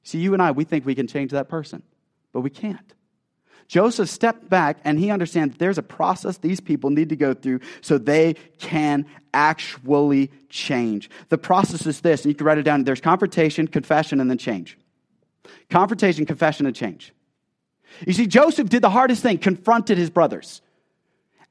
See, 0.02 0.18
you 0.18 0.32
and 0.32 0.42
I, 0.42 0.50
we 0.50 0.64
think 0.64 0.84
we 0.84 0.94
can 0.94 1.06
change 1.06 1.30
that 1.32 1.48
person, 1.48 1.82
but 2.32 2.40
we 2.40 2.50
can't. 2.50 2.94
Joseph 3.68 4.10
stepped 4.10 4.50
back 4.50 4.78
and 4.84 4.98
he 4.98 5.10
understands 5.10 5.56
there's 5.56 5.78
a 5.78 5.82
process 5.82 6.36
these 6.38 6.60
people 6.60 6.90
need 6.90 7.08
to 7.08 7.16
go 7.16 7.32
through 7.32 7.60
so 7.80 7.96
they 7.96 8.34
can 8.58 9.06
actually 9.32 10.30
change. 10.48 11.08
The 11.28 11.38
process 11.38 11.86
is 11.86 12.00
this, 12.00 12.22
and 12.22 12.30
you 12.30 12.34
can 12.34 12.44
write 12.46 12.58
it 12.58 12.64
down. 12.64 12.84
There's 12.84 13.00
confrontation, 13.00 13.66
confession, 13.68 14.20
and 14.20 14.28
then 14.28 14.38
change. 14.38 14.76
Confrontation, 15.70 16.26
confession, 16.26 16.66
and 16.66 16.76
change. 16.76 17.14
You 18.06 18.12
see, 18.12 18.26
Joseph 18.26 18.68
did 18.68 18.82
the 18.82 18.90
hardest 18.90 19.22
thing, 19.22 19.38
confronted 19.38 19.96
his 19.98 20.10
brothers. 20.10 20.60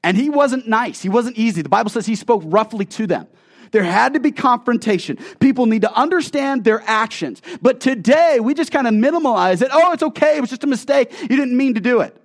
And 0.04 0.16
he 0.16 0.30
wasn't 0.30 0.68
nice. 0.68 1.00
He 1.00 1.08
wasn't 1.08 1.36
easy. 1.38 1.62
The 1.62 1.68
Bible 1.68 1.90
says 1.90 2.06
he 2.06 2.16
spoke 2.16 2.42
roughly 2.44 2.84
to 2.86 3.06
them. 3.06 3.28
There 3.72 3.82
had 3.82 4.14
to 4.14 4.20
be 4.20 4.30
confrontation. 4.30 5.18
People 5.40 5.66
need 5.66 5.82
to 5.82 5.92
understand 5.92 6.64
their 6.64 6.82
actions. 6.86 7.42
But 7.60 7.80
today, 7.80 8.38
we 8.40 8.54
just 8.54 8.70
kind 8.70 8.86
of 8.86 8.94
minimalize 8.94 9.62
it. 9.62 9.70
Oh, 9.72 9.92
it's 9.92 10.02
okay. 10.02 10.36
It 10.36 10.40
was 10.40 10.50
just 10.50 10.64
a 10.64 10.68
mistake. 10.68 11.10
You 11.22 11.28
didn't 11.28 11.56
mean 11.56 11.74
to 11.74 11.80
do 11.80 12.00
it. 12.00 12.16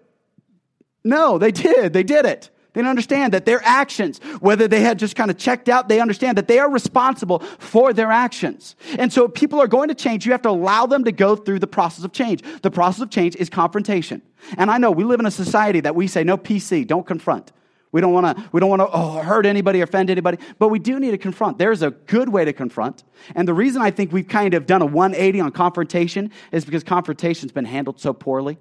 No, 1.04 1.38
they 1.38 1.52
did. 1.52 1.94
They 1.94 2.04
did 2.04 2.26
it. 2.26 2.50
They 2.74 2.84
understand 2.84 3.34
that 3.34 3.46
their 3.46 3.60
actions, 3.64 4.20
whether 4.40 4.68
they 4.68 4.82
had 4.82 5.00
just 5.00 5.16
kind 5.16 5.32
of 5.32 5.38
checked 5.38 5.68
out, 5.68 5.90
they 5.90 6.00
understand 6.00 6.38
that 6.38 6.48
they 6.48 6.60
are 6.60 6.70
responsible 6.70 7.40
for 7.40 7.92
their 7.92 8.12
actions. 8.12 8.76
And 9.00 9.12
so 9.12 9.28
people 9.28 9.60
are 9.60 9.68
going 9.68 9.88
to 9.88 9.96
change, 9.96 10.28
you 10.28 10.32
have 10.32 10.44
to 10.44 10.50
allow 10.50 10.86
them 10.86 11.04
to 11.06 11.12
go 11.12 11.36
through 11.36 11.58
the 11.58 11.66
process 11.66 12.06
of 12.06 12.12
change. 12.12 12.44
The 12.62 12.70
process 12.70 13.02
of 13.02 13.10
change 13.10 13.36
is 13.36 13.50
confrontation. 13.50 14.22
And 14.60 14.70
I 14.70 14.78
know 14.78 14.92
we 14.92 15.06
live 15.06 15.20
in 15.20 15.26
a 15.26 15.32
society 15.32 15.80
that 15.80 15.96
we 15.96 16.06
say, 16.06 16.24
no 16.24 16.38
PC, 16.38 16.86
don't 16.86 17.08
confront. 17.08 17.52
We 17.92 18.02
don't 18.02 18.12
want 18.12 18.38
to 18.38 18.50
we 18.52 18.60
don't 18.60 18.70
want 18.70 18.82
to 18.82 18.90
oh, 18.92 19.22
hurt 19.22 19.46
anybody, 19.46 19.82
offend 19.82 20.10
anybody, 20.10 20.38
but 20.60 20.68
we 20.68 20.80
do 20.80 21.00
need 21.00 21.12
to 21.12 21.18
confront. 21.18 21.58
There's 21.58 21.82
a 21.82 21.92
good 21.92 22.30
way 22.30 22.44
to 22.46 22.54
confront. 22.54 23.04
And 23.34 23.48
the 23.48 23.54
reason 23.54 23.82
I 23.82 23.92
think 23.92 24.12
we've 24.12 24.28
kind 24.28 24.54
of 24.54 24.66
done 24.66 24.82
a 24.82 24.86
180 24.86 25.40
on 25.40 25.52
confrontation 25.52 26.32
is 26.52 26.66
because 26.66 26.84
confrontation's 26.84 27.52
been 27.52 27.66
handled 27.66 28.00
so 28.00 28.14
poorly. 28.14 28.58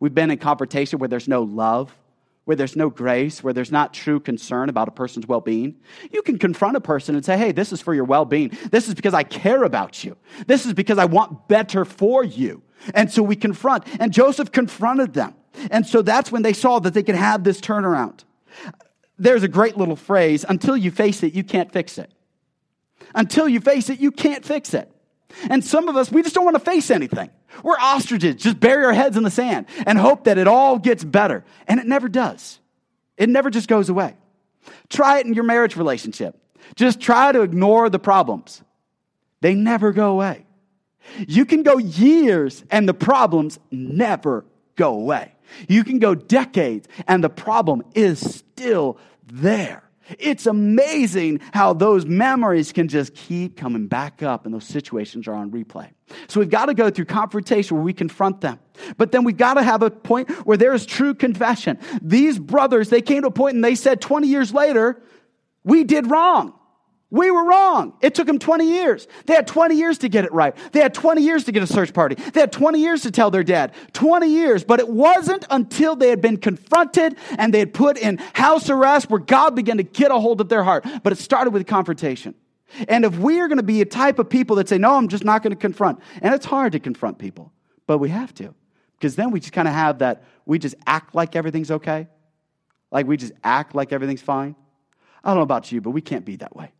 We've 0.00 0.14
been 0.14 0.30
in 0.30 0.38
confrontation 0.38 0.98
where 0.98 1.08
there's 1.08 1.28
no 1.28 1.42
love, 1.42 1.94
where 2.44 2.56
there's 2.56 2.76
no 2.76 2.88
grace, 2.88 3.42
where 3.42 3.52
there's 3.52 3.72
not 3.72 3.92
true 3.92 4.18
concern 4.18 4.70
about 4.70 4.88
a 4.88 4.92
person's 4.92 5.26
well-being. 5.26 5.76
You 6.10 6.22
can 6.22 6.38
confront 6.38 6.76
a 6.76 6.80
person 6.80 7.16
and 7.16 7.24
say, 7.24 7.36
"Hey, 7.36 7.52
this 7.52 7.70
is 7.72 7.82
for 7.82 7.94
your 7.94 8.04
well-being. 8.04 8.56
This 8.70 8.88
is 8.88 8.94
because 8.94 9.12
I 9.12 9.24
care 9.24 9.64
about 9.64 10.04
you. 10.04 10.16
This 10.46 10.64
is 10.64 10.72
because 10.72 10.96
I 10.96 11.04
want 11.04 11.48
better 11.48 11.84
for 11.84 12.24
you." 12.24 12.62
And 12.94 13.10
so 13.10 13.22
we 13.22 13.36
confront. 13.36 13.84
And 14.00 14.10
Joseph 14.10 14.52
confronted 14.52 15.12
them. 15.12 15.34
And 15.70 15.86
so 15.86 16.00
that's 16.00 16.32
when 16.32 16.42
they 16.42 16.52
saw 16.52 16.78
that 16.78 16.94
they 16.94 17.02
could 17.02 17.16
have 17.16 17.44
this 17.44 17.60
turnaround. 17.60 18.24
There's 19.18 19.42
a 19.42 19.48
great 19.48 19.76
little 19.76 19.96
phrase 19.96 20.44
until 20.48 20.76
you 20.76 20.90
face 20.90 21.22
it, 21.22 21.34
you 21.34 21.44
can't 21.44 21.72
fix 21.72 21.98
it. 21.98 22.10
Until 23.14 23.48
you 23.48 23.60
face 23.60 23.90
it, 23.90 24.00
you 24.00 24.10
can't 24.10 24.44
fix 24.44 24.74
it. 24.74 24.90
And 25.50 25.64
some 25.64 25.88
of 25.88 25.96
us, 25.96 26.10
we 26.10 26.22
just 26.22 26.34
don't 26.34 26.44
want 26.44 26.56
to 26.56 26.64
face 26.64 26.90
anything. 26.90 27.30
We're 27.62 27.78
ostriches, 27.78 28.36
just 28.36 28.60
bury 28.60 28.84
our 28.84 28.92
heads 28.92 29.16
in 29.16 29.22
the 29.22 29.30
sand 29.30 29.66
and 29.86 29.98
hope 29.98 30.24
that 30.24 30.38
it 30.38 30.46
all 30.48 30.78
gets 30.78 31.04
better. 31.04 31.44
And 31.66 31.80
it 31.80 31.86
never 31.86 32.08
does. 32.08 32.60
It 33.16 33.28
never 33.28 33.50
just 33.50 33.68
goes 33.68 33.88
away. 33.88 34.14
Try 34.88 35.18
it 35.18 35.26
in 35.26 35.34
your 35.34 35.44
marriage 35.44 35.76
relationship. 35.76 36.38
Just 36.76 37.00
try 37.00 37.32
to 37.32 37.42
ignore 37.42 37.88
the 37.90 37.98
problems. 37.98 38.62
They 39.40 39.54
never 39.54 39.92
go 39.92 40.10
away. 40.10 40.46
You 41.26 41.46
can 41.46 41.62
go 41.62 41.78
years 41.78 42.64
and 42.70 42.88
the 42.88 42.94
problems 42.94 43.58
never 43.70 44.44
go 44.76 44.94
away. 44.94 45.32
You 45.68 45.84
can 45.84 45.98
go 45.98 46.14
decades 46.14 46.88
and 47.06 47.22
the 47.22 47.30
problem 47.30 47.82
is 47.94 48.18
still 48.18 48.98
there. 49.26 49.82
It's 50.18 50.46
amazing 50.46 51.40
how 51.52 51.74
those 51.74 52.06
memories 52.06 52.72
can 52.72 52.88
just 52.88 53.14
keep 53.14 53.56
coming 53.56 53.88
back 53.88 54.22
up 54.22 54.46
and 54.46 54.54
those 54.54 54.64
situations 54.64 55.28
are 55.28 55.34
on 55.34 55.50
replay. 55.50 55.90
So 56.28 56.40
we've 56.40 56.48
got 56.48 56.66
to 56.66 56.74
go 56.74 56.90
through 56.90 57.04
confrontation 57.06 57.76
where 57.76 57.84
we 57.84 57.92
confront 57.92 58.40
them. 58.40 58.58
But 58.96 59.12
then 59.12 59.24
we've 59.24 59.36
got 59.36 59.54
to 59.54 59.62
have 59.62 59.82
a 59.82 59.90
point 59.90 60.30
where 60.46 60.56
there 60.56 60.72
is 60.72 60.86
true 60.86 61.14
confession. 61.14 61.78
These 62.00 62.38
brothers, 62.38 62.88
they 62.88 63.02
came 63.02 63.22
to 63.22 63.28
a 63.28 63.32
point 63.32 63.56
and 63.56 63.64
they 63.64 63.74
said 63.74 64.00
20 64.00 64.28
years 64.28 64.54
later, 64.54 65.02
we 65.64 65.84
did 65.84 66.10
wrong. 66.10 66.57
We 67.10 67.30
were 67.30 67.44
wrong. 67.44 67.94
It 68.02 68.14
took 68.14 68.26
them 68.26 68.38
20 68.38 68.68
years. 68.68 69.08
They 69.24 69.34
had 69.34 69.46
20 69.46 69.74
years 69.74 69.96
to 69.98 70.10
get 70.10 70.26
it 70.26 70.32
right. 70.32 70.54
They 70.72 70.80
had 70.80 70.92
20 70.92 71.22
years 71.22 71.44
to 71.44 71.52
get 71.52 71.62
a 71.62 71.66
search 71.66 71.94
party. 71.94 72.16
They 72.16 72.40
had 72.40 72.52
20 72.52 72.80
years 72.80 73.02
to 73.02 73.10
tell 73.10 73.30
their 73.30 73.42
dad. 73.42 73.72
20 73.94 74.28
years. 74.28 74.62
But 74.62 74.78
it 74.78 74.88
wasn't 74.88 75.46
until 75.48 75.96
they 75.96 76.10
had 76.10 76.20
been 76.20 76.36
confronted 76.36 77.16
and 77.38 77.54
they 77.54 77.60
had 77.60 77.72
put 77.72 77.96
in 77.96 78.18
house 78.34 78.68
arrest 78.68 79.08
where 79.08 79.20
God 79.20 79.56
began 79.56 79.78
to 79.78 79.82
get 79.84 80.10
a 80.10 80.18
hold 80.18 80.42
of 80.42 80.50
their 80.50 80.62
heart. 80.62 80.86
But 81.02 81.14
it 81.14 81.16
started 81.16 81.50
with 81.50 81.66
confrontation. 81.66 82.34
And 82.88 83.04
if 83.04 83.16
we 83.18 83.40
are 83.40 83.48
going 83.48 83.58
to 83.58 83.62
be 83.62 83.80
a 83.80 83.86
type 83.86 84.18
of 84.18 84.28
people 84.28 84.56
that 84.56 84.68
say, 84.68 84.78
no, 84.78 84.94
I'm 84.94 85.08
just 85.08 85.24
not 85.24 85.42
going 85.42 85.52
to 85.52 85.56
confront, 85.56 86.00
and 86.20 86.34
it's 86.34 86.44
hard 86.46 86.72
to 86.72 86.78
confront 86.78 87.18
people, 87.18 87.52
but 87.86 87.98
we 87.98 88.10
have 88.10 88.34
to. 88.34 88.54
Because 88.98 89.16
then 89.16 89.30
we 89.30 89.40
just 89.40 89.52
kind 89.52 89.68
of 89.68 89.74
have 89.74 90.00
that, 90.00 90.24
we 90.44 90.58
just 90.58 90.74
act 90.86 91.14
like 91.14 91.34
everything's 91.34 91.70
okay. 91.70 92.08
Like 92.90 93.06
we 93.06 93.16
just 93.16 93.32
act 93.42 93.74
like 93.74 93.92
everything's 93.92 94.22
fine. 94.22 94.54
I 95.22 95.30
don't 95.30 95.38
know 95.38 95.42
about 95.42 95.72
you, 95.72 95.80
but 95.80 95.90
we 95.90 96.00
can't 96.00 96.24
be 96.24 96.36
that 96.36 96.54
way. 96.54 96.72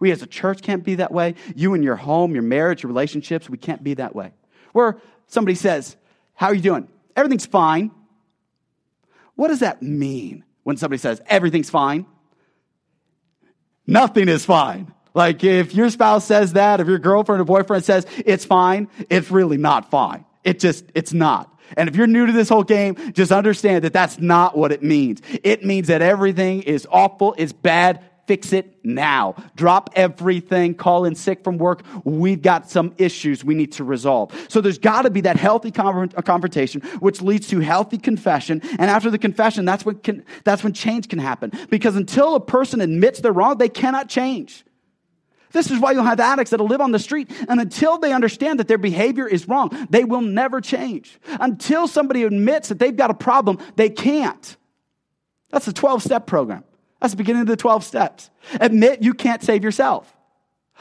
We 0.00 0.10
as 0.10 0.22
a 0.22 0.26
church 0.26 0.62
can't 0.62 0.84
be 0.84 0.96
that 0.96 1.12
way. 1.12 1.34
You 1.54 1.74
and 1.74 1.84
your 1.84 1.96
home, 1.96 2.34
your 2.34 2.42
marriage, 2.42 2.82
your 2.82 2.88
relationships, 2.88 3.48
we 3.48 3.58
can't 3.58 3.82
be 3.82 3.94
that 3.94 4.14
way. 4.14 4.32
Where 4.72 4.98
somebody 5.26 5.54
says, 5.54 5.96
How 6.34 6.48
are 6.48 6.54
you 6.54 6.62
doing? 6.62 6.88
Everything's 7.16 7.46
fine. 7.46 7.90
What 9.36 9.48
does 9.48 9.60
that 9.60 9.82
mean 9.82 10.44
when 10.62 10.76
somebody 10.76 10.98
says, 10.98 11.20
Everything's 11.26 11.70
fine? 11.70 12.06
Nothing 13.86 14.28
is 14.28 14.44
fine. 14.44 14.92
Like 15.14 15.44
if 15.44 15.74
your 15.74 15.90
spouse 15.90 16.24
says 16.24 16.54
that, 16.54 16.80
if 16.80 16.88
your 16.88 16.98
girlfriend 16.98 17.40
or 17.40 17.44
boyfriend 17.44 17.84
says 17.84 18.06
it's 18.24 18.44
fine, 18.44 18.88
it's 19.08 19.30
really 19.30 19.56
not 19.56 19.90
fine. 19.90 20.24
It 20.42 20.58
just, 20.58 20.84
it's 20.94 21.12
not. 21.12 21.50
And 21.76 21.88
if 21.88 21.96
you're 21.96 22.06
new 22.06 22.26
to 22.26 22.32
this 22.32 22.48
whole 22.48 22.64
game, 22.64 23.12
just 23.12 23.32
understand 23.32 23.84
that 23.84 23.92
that's 23.92 24.18
not 24.18 24.56
what 24.56 24.72
it 24.72 24.82
means. 24.82 25.22
It 25.42 25.64
means 25.64 25.88
that 25.88 26.02
everything 26.02 26.62
is 26.62 26.86
awful, 26.90 27.34
it's 27.38 27.52
bad, 27.52 28.04
fix 28.26 28.52
it 28.52 28.84
now. 28.84 29.34
Drop 29.56 29.90
everything, 29.94 30.74
call 30.74 31.04
in 31.04 31.14
sick 31.14 31.44
from 31.44 31.58
work. 31.58 31.82
We've 32.04 32.40
got 32.40 32.70
some 32.70 32.94
issues 32.98 33.44
we 33.44 33.54
need 33.54 33.72
to 33.72 33.84
resolve. 33.84 34.32
So 34.48 34.60
there's 34.60 34.78
got 34.78 35.02
to 35.02 35.10
be 35.10 35.20
that 35.22 35.36
healthy 35.36 35.72
uh, 35.76 36.22
confrontation, 36.22 36.80
which 37.00 37.20
leads 37.20 37.48
to 37.48 37.60
healthy 37.60 37.98
confession. 37.98 38.60
And 38.78 38.90
after 38.90 39.10
the 39.10 39.18
confession, 39.18 39.64
that's 39.64 39.84
when, 39.84 39.98
can, 39.98 40.24
that's 40.44 40.62
when 40.62 40.72
change 40.72 41.08
can 41.08 41.18
happen. 41.18 41.52
Because 41.70 41.96
until 41.96 42.34
a 42.34 42.40
person 42.40 42.80
admits 42.80 43.20
they're 43.20 43.32
wrong, 43.32 43.58
they 43.58 43.68
cannot 43.68 44.08
change. 44.08 44.64
This 45.54 45.70
is 45.70 45.78
why 45.78 45.92
you'll 45.92 46.02
have 46.02 46.18
addicts 46.18 46.50
that'll 46.50 46.66
live 46.66 46.80
on 46.80 46.90
the 46.90 46.98
street, 46.98 47.30
and 47.48 47.60
until 47.60 47.96
they 47.98 48.12
understand 48.12 48.58
that 48.58 48.66
their 48.66 48.76
behavior 48.76 49.26
is 49.26 49.46
wrong, 49.46 49.86
they 49.88 50.02
will 50.02 50.20
never 50.20 50.60
change. 50.60 51.20
Until 51.38 51.86
somebody 51.86 52.24
admits 52.24 52.68
that 52.68 52.80
they've 52.80 52.96
got 52.96 53.12
a 53.12 53.14
problem, 53.14 53.58
they 53.76 53.88
can't. 53.88 54.56
That's 55.50 55.66
the 55.66 55.72
12 55.72 56.02
step 56.02 56.26
program. 56.26 56.64
That's 57.04 57.12
the 57.12 57.18
beginning 57.18 57.42
of 57.42 57.48
the 57.48 57.56
12 57.58 57.84
steps. 57.84 58.30
Admit 58.62 59.02
you 59.02 59.12
can't 59.12 59.42
save 59.42 59.62
yourself. 59.62 60.10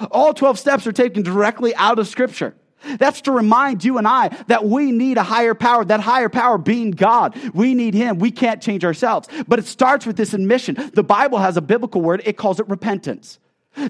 All 0.10 0.34
12 0.34 0.58
steps 0.58 0.88
are 0.88 0.94
taken 0.94 1.22
directly 1.22 1.76
out 1.76 2.00
of 2.00 2.08
Scripture. 2.08 2.56
That's 2.98 3.20
to 3.24 3.34
remind 3.34 3.84
you 3.84 3.98
and 3.98 4.08
I 4.08 4.30
that 4.48 4.64
we 4.64 4.94
need 4.94 5.18
a 5.18 5.24
higher 5.24 5.54
power, 5.54 5.84
that 5.84 6.00
higher 6.00 6.30
power 6.30 6.58
being 6.58 6.92
God. 6.92 7.38
We 7.54 7.74
need 7.74 7.94
Him. 7.94 8.20
We 8.20 8.32
can't 8.32 8.62
change 8.62 8.86
ourselves. 8.86 9.28
But 9.50 9.60
it 9.60 9.66
starts 9.66 10.06
with 10.06 10.16
this 10.16 10.34
admission. 10.34 10.92
The 10.94 11.04
Bible 11.04 11.40
has 11.40 11.58
a 11.58 11.62
biblical 11.62 12.00
word, 12.00 12.22
it 12.24 12.38
calls 12.38 12.62
it 12.62 12.70
repentance. 12.70 13.38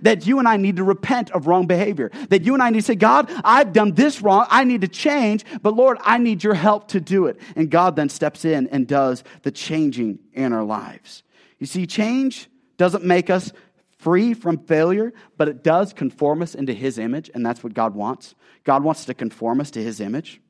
That 0.01 0.25
you 0.25 0.39
and 0.39 0.47
I 0.47 0.57
need 0.57 0.77
to 0.77 0.83
repent 0.83 1.29
of 1.33 1.45
wrong 1.45 1.67
behavior. 1.67 2.09
That 2.29 2.41
you 2.41 2.55
and 2.55 2.63
I 2.63 2.71
need 2.71 2.79
to 2.79 2.85
say, 2.85 2.95
God, 2.95 3.31
I've 3.43 3.73
done 3.73 3.91
this 3.91 4.23
wrong. 4.23 4.47
I 4.49 4.63
need 4.63 4.81
to 4.81 4.87
change, 4.87 5.45
but 5.61 5.75
Lord, 5.75 5.99
I 6.01 6.17
need 6.17 6.43
your 6.43 6.55
help 6.55 6.87
to 6.87 6.99
do 6.99 7.27
it. 7.27 7.39
And 7.55 7.69
God 7.69 7.95
then 7.95 8.09
steps 8.09 8.43
in 8.43 8.69
and 8.69 8.87
does 8.87 9.23
the 9.43 9.51
changing 9.51 10.17
in 10.33 10.51
our 10.51 10.63
lives. 10.63 11.21
You 11.63 11.67
see, 11.67 11.87
change 11.87 12.49
doesn't 12.75 13.05
make 13.05 13.29
us 13.29 13.53
free 13.97 14.33
from 14.33 14.57
failure, 14.57 15.13
but 15.37 15.47
it 15.47 15.63
does 15.63 15.93
conform 15.93 16.41
us 16.41 16.55
into 16.55 16.73
His 16.73 16.97
image, 16.97 17.31
and 17.33 17.45
that's 17.45 17.63
what 17.63 17.73
God 17.73 17.95
wants. 17.95 18.35
God 18.65 18.83
wants 18.83 19.05
to 19.05 19.13
conform 19.13 19.61
us 19.61 19.71
to 19.71 19.81
His 19.81 20.01
image. 20.01 20.41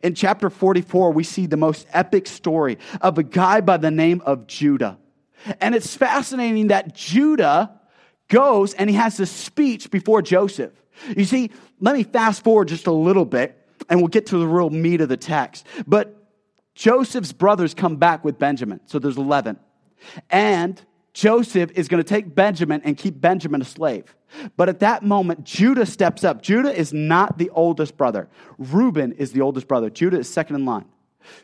In 0.00 0.14
chapter 0.14 0.48
44, 0.48 1.12
we 1.12 1.24
see 1.24 1.46
the 1.46 1.56
most 1.56 1.88
epic 1.92 2.28
story 2.28 2.78
of 3.00 3.18
a 3.18 3.24
guy 3.24 3.60
by 3.60 3.78
the 3.78 3.90
name 3.90 4.22
of 4.24 4.46
Judah. 4.46 4.98
And 5.60 5.74
it's 5.74 5.96
fascinating 5.96 6.68
that 6.68 6.94
Judah 6.94 7.72
goes 8.28 8.74
and 8.74 8.88
he 8.88 8.94
has 8.94 9.16
this 9.16 9.32
speech 9.32 9.90
before 9.90 10.22
Joseph. 10.22 10.72
You 11.16 11.24
see, 11.24 11.50
let 11.80 11.96
me 11.96 12.04
fast 12.04 12.44
forward 12.44 12.68
just 12.68 12.86
a 12.86 12.92
little 12.92 13.24
bit 13.24 13.58
and 13.88 13.98
we'll 13.98 14.06
get 14.06 14.26
to 14.26 14.38
the 14.38 14.46
real 14.46 14.70
meat 14.70 15.00
of 15.00 15.08
the 15.08 15.16
text. 15.16 15.66
But 15.84 16.14
Joseph's 16.76 17.32
brothers 17.32 17.74
come 17.74 17.96
back 17.96 18.24
with 18.24 18.38
Benjamin. 18.38 18.78
So 18.86 19.00
there's 19.00 19.16
11. 19.16 19.58
And 20.30 20.80
Joseph 21.12 21.70
is 21.74 21.88
going 21.88 22.02
to 22.02 22.08
take 22.08 22.34
Benjamin 22.34 22.80
and 22.84 22.96
keep 22.96 23.20
Benjamin 23.20 23.60
a 23.62 23.64
slave. 23.64 24.14
But 24.56 24.68
at 24.68 24.80
that 24.80 25.02
moment, 25.02 25.44
Judah 25.44 25.86
steps 25.86 26.22
up. 26.22 26.42
Judah 26.42 26.72
is 26.72 26.92
not 26.92 27.38
the 27.38 27.50
oldest 27.50 27.96
brother. 27.96 28.28
Reuben 28.58 29.12
is 29.12 29.32
the 29.32 29.40
oldest 29.40 29.66
brother. 29.66 29.90
Judah 29.90 30.18
is 30.18 30.28
second 30.28 30.56
in 30.56 30.64
line. 30.64 30.84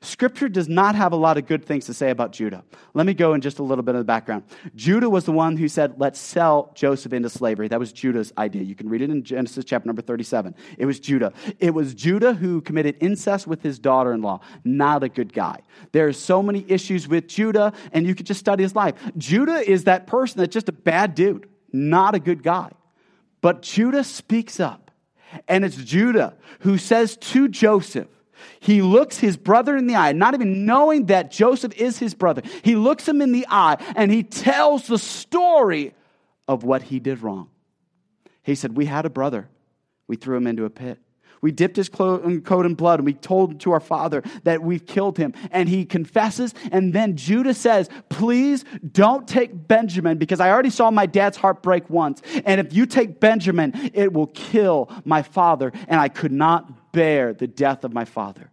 Scripture 0.01 0.49
does 0.49 0.69
not 0.69 0.95
have 0.95 1.13
a 1.13 1.17
lot 1.17 1.39
of 1.39 1.47
good 1.47 1.65
things 1.65 1.87
to 1.87 1.95
say 1.95 2.11
about 2.11 2.33
Judah. 2.33 2.65
Let 2.95 3.07
me 3.07 3.15
go 3.15 3.35
in 3.35 3.41
just 3.41 3.59
a 3.59 3.63
little 3.63 3.83
bit 3.83 3.95
of 3.95 4.01
the 4.01 4.05
background. 4.05 4.45
Judah 4.75 5.09
was 5.09 5.25
the 5.25 5.33
one 5.33 5.57
who 5.57 5.69
said, 5.69 5.95
Let's 5.99 6.19
sell 6.19 6.73
Joseph 6.75 7.13
into 7.13 7.31
slavery. 7.31 7.69
That 7.69 7.79
was 7.79 7.93
Judah's 7.93 8.33
idea. 8.39 8.63
You 8.63 8.75
can 8.75 8.89
read 8.89 9.03
it 9.03 9.11
in 9.11 9.23
Genesis 9.23 9.65
chapter 9.65 9.87
number 9.87 10.03
37. 10.03 10.55
It 10.79 10.87
was 10.87 11.01
Judah. 11.01 11.33
It 11.59 11.75
was 11.75 11.95
Judah 11.95 12.35
who 12.35 12.61
committed 12.61 12.97
incest 13.01 13.47
with 13.47 13.63
his 13.63 13.79
daughter 13.79 14.13
in 14.13 14.23
law. 14.23 14.41
Not 14.65 15.03
a 15.03 15.09
good 15.09 15.33
guy. 15.33 15.61
There 15.93 16.07
are 16.07 16.13
so 16.13 16.43
many 16.43 16.65
issues 16.69 17.09
with 17.09 17.29
Judah, 17.29 17.73
and 17.93 18.07
you 18.07 18.15
could 18.15 18.27
just 18.27 18.41
study 18.41 18.63
his 18.63 18.75
life. 18.75 18.95
Judah 19.17 19.59
is 19.69 19.85
that 19.85 20.07
person 20.07 20.41
that's 20.41 20.53
just 20.53 20.69
a 20.69 20.73
bad 20.73 21.15
dude, 21.15 21.49
not 21.73 22.15
a 22.15 22.19
good 22.19 22.43
guy. 22.43 22.71
But 23.41 23.63
Judah 23.63 24.05
speaks 24.05 24.61
up. 24.61 24.85
And 25.49 25.65
it's 25.65 25.77
Judah 25.77 26.37
who 26.61 26.79
says 26.79 27.17
to 27.17 27.49
Joseph, 27.49 28.09
he 28.61 28.83
looks 28.83 29.19
his 29.19 29.37
brother 29.37 29.77
in 29.77 29.87
the 29.87 29.97
eye, 29.97 30.13
not 30.13 30.35
even 30.35 30.67
knowing 30.67 31.07
that 31.07 31.31
Joseph 31.31 31.75
is 31.77 31.99
his 31.99 32.15
brother. 32.15 32.43
He 32.63 32.77
looks 32.77 33.09
him 33.09 33.21
in 33.21 33.33
the 33.33 33.47
eye 33.49 33.77
and 33.97 34.11
he 34.11 34.23
tells 34.23 34.87
the 34.87 34.99
story 34.99 35.95
of 36.49 36.65
what 36.65 36.83
he 36.83 37.01
did 37.01 37.23
wrong. 37.23 37.49
He 38.43 38.55
said, 38.55 38.77
We 38.77 38.87
had 38.87 39.07
a 39.07 39.11
brother. 39.11 39.49
We 40.07 40.17
threw 40.17 40.37
him 40.37 40.47
into 40.47 40.65
a 40.65 40.71
pit. 40.71 40.99
We 41.45 41.53
dipped 41.53 41.77
his 41.77 41.91
um, 42.01 42.41
coat 42.41 42.65
in 42.65 42.75
blood 42.75 43.01
and 43.01 43.05
we 43.05 43.13
told 43.13 43.61
to 43.61 43.73
our 43.73 43.81
father 43.81 44.23
that 44.45 44.63
we've 44.63 44.87
killed 44.87 45.19
him. 45.19 45.35
And 45.51 45.69
he 45.69 45.85
confesses. 45.85 46.55
And 46.73 46.95
then 46.95 47.19
Judah 47.19 47.53
says, 47.53 47.91
Please 48.09 48.65
don't 48.93 49.29
take 49.29 49.69
Benjamin 49.69 50.17
because 50.17 50.41
I 50.41 50.51
already 50.51 50.71
saw 50.71 50.91
my 50.91 51.05
dad's 51.05 51.37
heart 51.37 51.63
break 51.63 51.91
once. 51.91 52.23
And 52.47 52.63
if 52.63 52.73
you 52.73 52.87
take 52.87 53.21
Benjamin, 53.21 53.91
it 53.93 54.15
will 54.15 54.29
kill 54.29 54.91
my 55.05 55.21
father. 55.21 55.71
And 55.87 56.01
I 56.01 56.09
could 56.09 56.33
not 56.33 56.93
bear 56.93 57.35
the 57.35 57.47
death 57.47 57.85
of 57.85 57.93
my 57.93 58.07
father. 58.07 58.51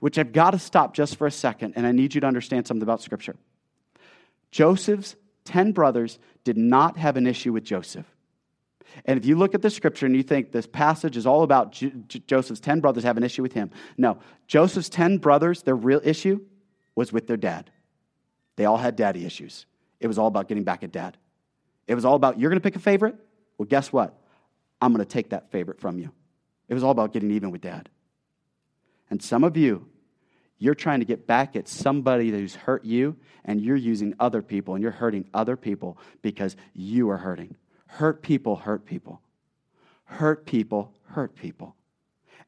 Which 0.00 0.18
I've 0.18 0.32
got 0.32 0.50
to 0.50 0.58
stop 0.58 0.92
just 0.92 1.16
for 1.16 1.26
a 1.26 1.30
second. 1.30 1.72
And 1.74 1.86
I 1.86 1.92
need 1.92 2.14
you 2.14 2.20
to 2.20 2.26
understand 2.26 2.66
something 2.66 2.82
about 2.82 3.00
Scripture. 3.00 3.36
Joseph's 4.50 5.16
10 5.46 5.72
brothers 5.72 6.18
did 6.44 6.58
not 6.58 6.98
have 6.98 7.16
an 7.16 7.26
issue 7.26 7.54
with 7.54 7.64
Joseph. 7.64 8.04
And 9.04 9.18
if 9.18 9.24
you 9.24 9.36
look 9.36 9.54
at 9.54 9.62
the 9.62 9.70
scripture 9.70 10.06
and 10.06 10.14
you 10.16 10.22
think 10.22 10.52
this 10.52 10.66
passage 10.66 11.16
is 11.16 11.26
all 11.26 11.42
about 11.42 11.72
J- 11.72 11.92
J- 12.08 12.22
Joseph's 12.26 12.60
10 12.60 12.80
brothers 12.80 13.04
have 13.04 13.16
an 13.16 13.22
issue 13.22 13.42
with 13.42 13.52
him, 13.52 13.70
no. 13.96 14.18
Joseph's 14.46 14.88
10 14.88 15.18
brothers, 15.18 15.62
their 15.62 15.76
real 15.76 16.00
issue 16.04 16.40
was 16.94 17.12
with 17.12 17.26
their 17.26 17.36
dad. 17.36 17.70
They 18.56 18.64
all 18.64 18.76
had 18.76 18.96
daddy 18.96 19.24
issues. 19.24 19.66
It 20.00 20.06
was 20.06 20.18
all 20.18 20.26
about 20.26 20.48
getting 20.48 20.64
back 20.64 20.82
at 20.82 20.92
dad. 20.92 21.16
It 21.86 21.94
was 21.94 22.04
all 22.04 22.14
about, 22.14 22.38
you're 22.38 22.50
going 22.50 22.60
to 22.60 22.62
pick 22.62 22.76
a 22.76 22.80
favorite? 22.80 23.16
Well, 23.58 23.66
guess 23.66 23.92
what? 23.92 24.18
I'm 24.80 24.92
going 24.92 25.04
to 25.04 25.10
take 25.10 25.30
that 25.30 25.50
favorite 25.50 25.80
from 25.80 25.98
you. 25.98 26.10
It 26.68 26.74
was 26.74 26.82
all 26.82 26.90
about 26.90 27.12
getting 27.12 27.30
even 27.32 27.50
with 27.50 27.60
dad. 27.60 27.88
And 29.10 29.22
some 29.22 29.44
of 29.44 29.56
you, 29.56 29.86
you're 30.58 30.74
trying 30.74 31.00
to 31.00 31.06
get 31.06 31.26
back 31.26 31.56
at 31.56 31.68
somebody 31.68 32.30
who's 32.30 32.54
hurt 32.54 32.84
you, 32.84 33.16
and 33.44 33.60
you're 33.60 33.76
using 33.76 34.14
other 34.20 34.42
people, 34.42 34.74
and 34.74 34.82
you're 34.82 34.92
hurting 34.92 35.26
other 35.34 35.56
people 35.56 35.98
because 36.22 36.54
you 36.74 37.10
are 37.10 37.16
hurting. 37.16 37.56
Hurt 37.90 38.22
people 38.22 38.56
hurt 38.56 38.86
people. 38.86 39.20
Hurt 40.04 40.46
people 40.46 40.92
hurt 41.06 41.34
people. 41.34 41.74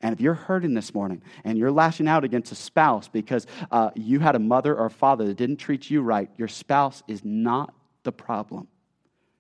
And 0.01 0.13
if 0.13 0.21
you're 0.21 0.35
hurting 0.35 0.75
this 0.75 0.95
morning 0.95 1.23
and 1.45 1.59
you're 1.59 1.71
lashing 1.71 2.09
out 2.09 2.25
against 2.25 2.53
a 2.53 2.55
spouse 2.55 3.09
because 3.09 3.47
uh, 3.71 3.91
you 3.95 4.21
had 4.21 4.35
a 4.35 4.39
mother 4.39 4.75
or 4.75 4.87
a 4.87 4.91
father 4.91 5.27
that 5.27 5.37
didn't 5.37 5.57
treat 5.57 5.91
you 5.91 6.01
right, 6.01 6.31
your 6.37 6.49
spouse 6.49 7.03
is 7.07 7.25
not 7.25 7.75
the 8.03 8.13
problem. 8.13 8.69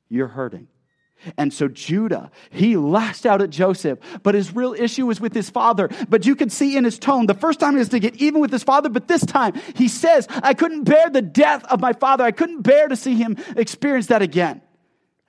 You're 0.09 0.29
hurting. 0.29 0.69
And 1.37 1.53
so 1.53 1.69
Judah, 1.69 2.33
he 2.51 2.77
lashed 2.77 3.25
out 3.25 3.41
at 3.41 3.51
Joseph, 3.51 4.01
but 4.25 4.35
his 4.35 4.55
real 4.55 4.75
issue 4.75 5.07
was 5.07 5.21
with 5.21 5.33
his 5.33 5.51
father. 5.51 5.89
But 6.09 6.27
you 6.27 6.35
can 6.35 6.51
see 6.51 6.77
in 6.77 6.85
his 6.85 6.99
tone, 6.99 7.27
the 7.27 7.35
first 7.35 7.61
time 7.61 7.75
he 7.75 7.79
has 7.79 7.91
to 7.91 8.01
get 8.01 8.17
even 8.17 8.41
with 8.41 8.51
his 8.51 8.65
father, 8.65 8.89
but 8.89 9.07
this 9.07 9.25
time 9.25 9.55
he 9.77 9.87
says, 9.87 10.27
I 10.31 10.55
couldn't 10.55 10.83
bear 10.83 11.11
the 11.11 11.23
death 11.23 11.65
of 11.67 11.81
my 11.81 11.93
father. 11.93 12.25
I 12.25 12.33
couldn't 12.33 12.63
bear 12.63 12.89
to 12.89 12.97
see 12.97 13.15
him 13.15 13.37
experience 13.57 14.09
that 14.09 14.21
again. 14.21 14.63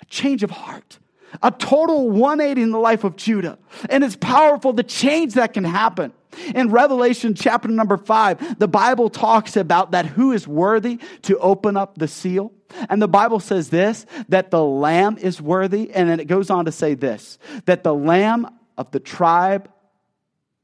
A 0.04 0.06
change 0.06 0.44
of 0.44 0.52
heart, 0.52 1.00
a 1.42 1.50
total 1.50 2.12
180 2.12 2.62
in 2.62 2.72
the 2.72 2.78
life 2.78 3.06
of 3.06 3.16
Judah. 3.16 3.58
And 3.90 4.04
it's 4.04 4.18
powerful 4.18 4.74
the 4.74 4.84
change 4.84 5.36
that 5.36 5.54
can 5.54 5.64
happen. 5.64 6.12
In 6.54 6.72
Revelation 6.72 7.36
chapter 7.36 7.70
number 7.70 7.96
five, 7.96 8.60
the 8.60 8.68
Bible 8.68 9.10
talks 9.10 9.56
about 9.56 9.92
that 9.92 10.06
who 10.06 10.34
is 10.34 10.48
worthy 10.48 11.00
to 11.24 11.38
open 11.38 11.78
up 11.78 11.98
the 11.98 12.08
seal. 12.08 12.52
And 12.90 13.02
the 13.02 13.08
Bible 13.08 13.40
says 13.40 13.70
this 13.70 14.06
that 14.30 14.52
the 14.52 14.64
lamb 14.64 15.18
is 15.18 15.42
worthy. 15.42 15.92
And 15.94 16.10
then 16.10 16.20
it 16.20 16.26
goes 16.26 16.50
on 16.50 16.66
to 16.66 16.72
say 16.72 16.96
this 16.96 17.38
that 17.66 17.84
the 17.84 17.94
lamb 17.94 18.48
of 18.78 18.92
the 18.92 19.00
tribe 19.00 19.70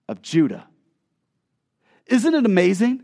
of 0.09 0.21
Judah. 0.21 0.67
Isn't 2.07 2.33
it 2.33 2.45
amazing? 2.45 3.03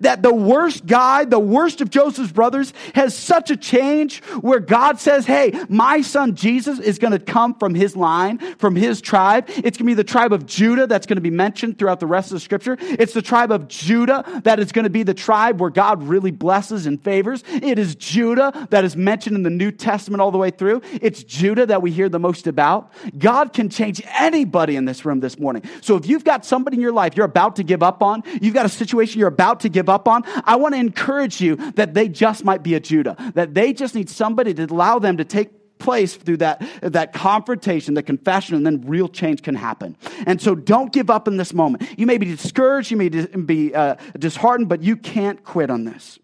That 0.00 0.22
the 0.22 0.34
worst 0.34 0.86
guy, 0.86 1.24
the 1.24 1.38
worst 1.38 1.80
of 1.80 1.90
Joseph's 1.90 2.32
brothers, 2.32 2.72
has 2.94 3.16
such 3.16 3.50
a 3.50 3.56
change 3.56 4.22
where 4.40 4.60
God 4.60 5.00
says, 5.00 5.26
Hey, 5.26 5.52
my 5.68 6.00
son 6.00 6.34
Jesus 6.34 6.78
is 6.78 6.98
going 6.98 7.12
to 7.12 7.18
come 7.18 7.54
from 7.54 7.74
his 7.74 7.96
line, 7.96 8.38
from 8.56 8.76
his 8.76 9.00
tribe. 9.00 9.44
It's 9.48 9.78
going 9.78 9.78
to 9.78 9.84
be 9.84 9.94
the 9.94 10.04
tribe 10.04 10.32
of 10.32 10.46
Judah 10.46 10.86
that's 10.86 11.06
going 11.06 11.16
to 11.16 11.22
be 11.22 11.30
mentioned 11.30 11.78
throughout 11.78 12.00
the 12.00 12.06
rest 12.06 12.30
of 12.30 12.36
the 12.36 12.40
scripture. 12.40 12.76
It's 12.80 13.12
the 13.12 13.22
tribe 13.22 13.52
of 13.52 13.68
Judah 13.68 14.24
that 14.44 14.58
is 14.58 14.72
going 14.72 14.84
to 14.84 14.90
be 14.90 15.02
the 15.02 15.14
tribe 15.14 15.60
where 15.60 15.70
God 15.70 16.02
really 16.02 16.30
blesses 16.30 16.86
and 16.86 17.02
favors. 17.02 17.44
It 17.48 17.78
is 17.78 17.94
Judah 17.94 18.66
that 18.70 18.84
is 18.84 18.96
mentioned 18.96 19.36
in 19.36 19.42
the 19.42 19.50
New 19.50 19.70
Testament 19.70 20.20
all 20.20 20.30
the 20.30 20.38
way 20.38 20.50
through. 20.50 20.82
It's 21.00 21.22
Judah 21.22 21.66
that 21.66 21.82
we 21.82 21.90
hear 21.90 22.08
the 22.08 22.18
most 22.18 22.46
about. 22.46 22.92
God 23.18 23.52
can 23.52 23.68
change 23.68 24.02
anybody 24.06 24.76
in 24.76 24.84
this 24.84 25.04
room 25.04 25.20
this 25.20 25.38
morning. 25.38 25.62
So 25.80 25.96
if 25.96 26.06
you've 26.06 26.24
got 26.24 26.44
somebody 26.44 26.76
in 26.76 26.80
your 26.80 26.92
life 26.92 27.16
you're 27.16 27.26
about 27.26 27.56
to 27.56 27.62
give 27.62 27.82
up 27.82 28.02
on, 28.02 28.22
you've 28.40 28.54
got 28.54 28.66
a 28.66 28.70
situation 28.70 29.18
you're 29.18 29.28
about 29.28 29.60
to 29.60 29.65
give 29.68 29.88
up 29.88 30.08
on, 30.08 30.24
I 30.44 30.56
want 30.56 30.74
to 30.74 30.80
encourage 30.80 31.40
you 31.40 31.56
that 31.72 31.94
they 31.94 32.08
just 32.08 32.44
might 32.44 32.62
be 32.62 32.74
a 32.74 32.80
Judah, 32.80 33.16
that 33.34 33.54
they 33.54 33.72
just 33.72 33.94
need 33.94 34.10
somebody 34.10 34.54
to 34.54 34.64
allow 34.64 34.98
them 34.98 35.16
to 35.18 35.24
take 35.24 35.78
place 35.78 36.16
through 36.16 36.38
that, 36.38 36.66
that 36.80 37.12
confrontation, 37.12 37.94
the 37.94 38.02
confession, 38.02 38.56
and 38.56 38.66
then 38.66 38.80
real 38.82 39.08
change 39.08 39.42
can 39.42 39.54
happen. 39.54 39.96
And 40.26 40.40
so 40.40 40.54
don't 40.54 40.92
give 40.92 41.10
up 41.10 41.28
in 41.28 41.36
this 41.36 41.52
moment. 41.52 41.86
You 41.98 42.06
may 42.06 42.18
be 42.18 42.26
discouraged, 42.26 42.90
you 42.90 42.96
may 42.96 43.08
be 43.08 43.74
uh, 43.74 43.96
disheartened, 44.18 44.68
but 44.68 44.82
you 44.82 44.96
can't 44.96 45.42
quit 45.44 45.70
on 45.70 45.84
this. 45.84 46.18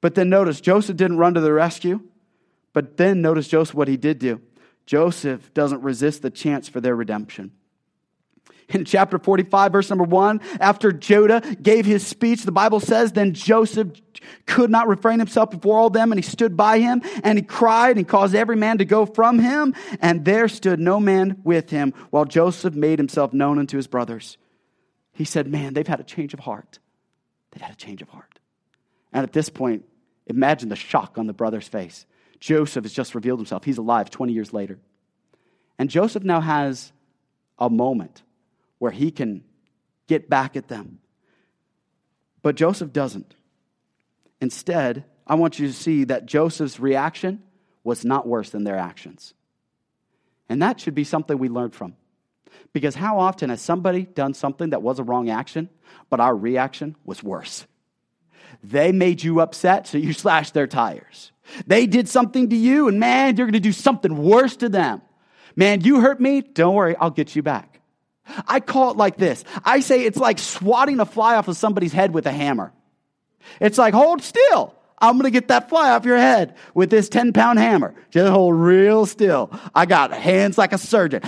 But 0.00 0.14
then 0.14 0.28
notice, 0.28 0.60
Joseph 0.60 0.96
didn't 0.96 1.16
run 1.16 1.34
to 1.34 1.40
the 1.40 1.52
rescue, 1.52 2.00
but 2.72 2.96
then 2.96 3.22
notice 3.22 3.48
Joseph 3.48 3.74
what 3.74 3.88
he 3.88 3.96
did 3.96 4.18
do. 4.18 4.40
Joseph 4.84 5.52
doesn't 5.54 5.82
resist 5.82 6.22
the 6.22 6.30
chance 6.30 6.68
for 6.68 6.80
their 6.80 6.94
redemption 6.94 7.52
in 8.68 8.84
chapter 8.84 9.18
45, 9.18 9.72
verse 9.72 9.90
number 9.90 10.04
one, 10.04 10.40
after 10.60 10.92
Judah 10.92 11.40
gave 11.62 11.86
his 11.86 12.06
speech, 12.06 12.42
the 12.42 12.52
Bible 12.52 12.80
says, 12.80 13.12
then 13.12 13.32
Joseph 13.32 13.88
could 14.46 14.70
not 14.70 14.88
refrain 14.88 15.18
himself 15.18 15.50
before 15.50 15.78
all 15.78 15.90
them, 15.90 16.10
and 16.10 16.18
he 16.18 16.28
stood 16.28 16.56
by 16.56 16.78
him, 16.78 17.02
and 17.22 17.38
he 17.38 17.44
cried 17.44 17.96
and 17.96 18.08
caused 18.08 18.34
every 18.34 18.56
man 18.56 18.78
to 18.78 18.84
go 18.84 19.06
from 19.06 19.38
him, 19.38 19.74
and 20.00 20.24
there 20.24 20.48
stood 20.48 20.80
no 20.80 20.98
man 20.98 21.40
with 21.44 21.70
him, 21.70 21.94
while 22.10 22.24
Joseph 22.24 22.74
made 22.74 22.98
himself 22.98 23.32
known 23.32 23.58
unto 23.58 23.76
his 23.76 23.86
brothers. 23.86 24.36
He 25.12 25.24
said, 25.24 25.46
Man, 25.46 25.74
they've 25.74 25.86
had 25.86 26.00
a 26.00 26.04
change 26.04 26.34
of 26.34 26.40
heart. 26.40 26.78
They've 27.50 27.62
had 27.62 27.72
a 27.72 27.76
change 27.76 28.02
of 28.02 28.08
heart. 28.08 28.38
And 29.12 29.22
at 29.22 29.32
this 29.32 29.48
point, 29.48 29.84
imagine 30.26 30.68
the 30.68 30.76
shock 30.76 31.16
on 31.18 31.26
the 31.26 31.32
brother's 31.32 31.68
face. 31.68 32.04
Joseph 32.40 32.84
has 32.84 32.92
just 32.92 33.14
revealed 33.14 33.38
himself. 33.38 33.64
He's 33.64 33.78
alive 33.78 34.10
20 34.10 34.32
years 34.32 34.52
later. 34.52 34.78
And 35.78 35.88
Joseph 35.88 36.22
now 36.22 36.40
has 36.40 36.92
a 37.58 37.70
moment 37.70 38.22
where 38.78 38.92
he 38.92 39.10
can 39.10 39.44
get 40.06 40.28
back 40.28 40.56
at 40.56 40.68
them. 40.68 40.98
But 42.42 42.54
Joseph 42.54 42.92
doesn't. 42.92 43.34
Instead, 44.40 45.04
I 45.26 45.34
want 45.34 45.58
you 45.58 45.66
to 45.66 45.72
see 45.72 46.04
that 46.04 46.26
Joseph's 46.26 46.78
reaction 46.78 47.42
was 47.82 48.04
not 48.04 48.26
worse 48.26 48.50
than 48.50 48.64
their 48.64 48.76
actions. 48.76 49.34
And 50.48 50.62
that 50.62 50.80
should 50.80 50.94
be 50.94 51.04
something 51.04 51.38
we 51.38 51.48
learn 51.48 51.70
from. 51.70 51.96
Because 52.72 52.94
how 52.94 53.18
often 53.18 53.50
has 53.50 53.60
somebody 53.60 54.02
done 54.02 54.34
something 54.34 54.70
that 54.70 54.82
was 54.82 54.98
a 54.98 55.02
wrong 55.02 55.30
action, 55.30 55.68
but 56.10 56.20
our 56.20 56.36
reaction 56.36 56.94
was 57.04 57.22
worse? 57.22 57.66
They 58.62 58.92
made 58.92 59.22
you 59.22 59.40
upset, 59.40 59.86
so 59.86 59.98
you 59.98 60.12
slashed 60.12 60.54
their 60.54 60.66
tires. 60.66 61.32
They 61.66 61.86
did 61.86 62.08
something 62.08 62.50
to 62.50 62.56
you, 62.56 62.88
and 62.88 62.98
man, 62.98 63.36
you're 63.36 63.50
to 63.50 63.60
do 63.60 63.72
something 63.72 64.16
worse 64.16 64.56
to 64.56 64.68
them. 64.68 65.02
Man, 65.54 65.80
you 65.80 66.00
hurt 66.00 66.20
me, 66.20 66.42
don't 66.42 66.74
worry, 66.74 66.96
I'll 66.96 67.10
get 67.10 67.34
you 67.34 67.42
back. 67.42 67.75
I 68.46 68.60
call 68.60 68.90
it 68.90 68.96
like 68.96 69.16
this 69.16 69.44
I 69.64 69.80
say 69.80 70.04
it's 70.04 70.18
like 70.18 70.38
swatting 70.38 71.00
a 71.00 71.06
fly 71.06 71.36
off 71.36 71.48
of 71.48 71.56
somebody's 71.56 71.92
head 71.92 72.12
with 72.12 72.26
a 72.26 72.32
hammer. 72.32 72.72
It's 73.60 73.78
like, 73.78 73.94
hold 73.94 74.22
still. 74.22 74.74
I'm 74.98 75.14
going 75.14 75.24
to 75.24 75.30
get 75.30 75.48
that 75.48 75.68
fly 75.68 75.90
off 75.90 76.06
your 76.06 76.16
head 76.16 76.56
with 76.74 76.88
this 76.88 77.08
10 77.10 77.34
pound 77.34 77.58
hammer. 77.58 77.94
Just 78.10 78.30
hold 78.30 78.54
real 78.54 79.04
still. 79.04 79.50
I 79.74 79.84
got 79.84 80.12
hands 80.12 80.56
like 80.56 80.72
a 80.72 80.78
surgeon. 80.78 81.22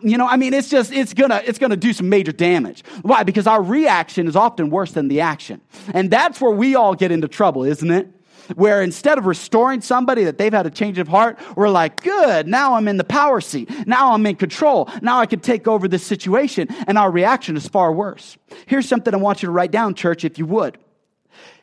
You 0.00 0.18
know, 0.18 0.26
I 0.26 0.36
mean, 0.36 0.54
it's 0.54 0.68
just, 0.68 0.92
it's 0.92 1.14
going 1.14 1.30
to, 1.30 1.46
it's 1.46 1.58
going 1.58 1.70
to 1.70 1.76
do 1.76 1.92
some 1.92 2.08
major 2.08 2.32
damage. 2.32 2.82
Why? 3.02 3.22
Because 3.22 3.46
our 3.46 3.62
reaction 3.62 4.26
is 4.26 4.36
often 4.36 4.70
worse 4.70 4.92
than 4.92 5.08
the 5.08 5.20
action. 5.20 5.60
And 5.92 6.10
that's 6.10 6.40
where 6.40 6.50
we 6.50 6.74
all 6.74 6.94
get 6.94 7.10
into 7.10 7.28
trouble, 7.28 7.64
isn't 7.64 7.90
it? 7.90 8.08
Where 8.54 8.82
instead 8.82 9.18
of 9.18 9.26
restoring 9.26 9.80
somebody 9.80 10.24
that 10.24 10.38
they've 10.38 10.52
had 10.52 10.66
a 10.66 10.70
change 10.70 10.98
of 10.98 11.08
heart, 11.08 11.38
we're 11.56 11.68
like, 11.68 12.02
good, 12.02 12.46
now 12.46 12.74
I'm 12.74 12.88
in 12.88 12.96
the 12.96 13.04
power 13.04 13.40
seat. 13.40 13.70
Now 13.86 14.12
I'm 14.12 14.24
in 14.26 14.36
control. 14.36 14.88
Now 15.02 15.20
I 15.20 15.26
can 15.26 15.40
take 15.40 15.66
over 15.68 15.88
this 15.88 16.04
situation. 16.04 16.68
And 16.86 16.98
our 16.98 17.10
reaction 17.10 17.56
is 17.56 17.66
far 17.68 17.92
worse. 17.92 18.36
Here's 18.66 18.88
something 18.88 19.12
I 19.14 19.18
want 19.18 19.42
you 19.42 19.46
to 19.46 19.52
write 19.52 19.70
down, 19.70 19.94
church, 19.94 20.24
if 20.24 20.38
you 20.38 20.46
would. 20.46 20.78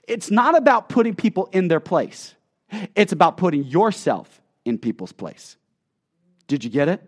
It's 0.08 0.32
not 0.32 0.58
about 0.58 0.90
putting 0.90 1.16
people 1.16 1.50
in 1.54 1.68
their 1.68 1.80
place, 1.80 2.36
it's 2.96 3.12
about 3.12 3.38
putting 3.38 3.64
yourself 3.64 4.42
in 4.66 4.78
people's 4.78 5.12
place. 5.12 5.58
Did 6.48 6.64
you 6.64 6.70
get 6.70 6.90
it? 6.90 7.02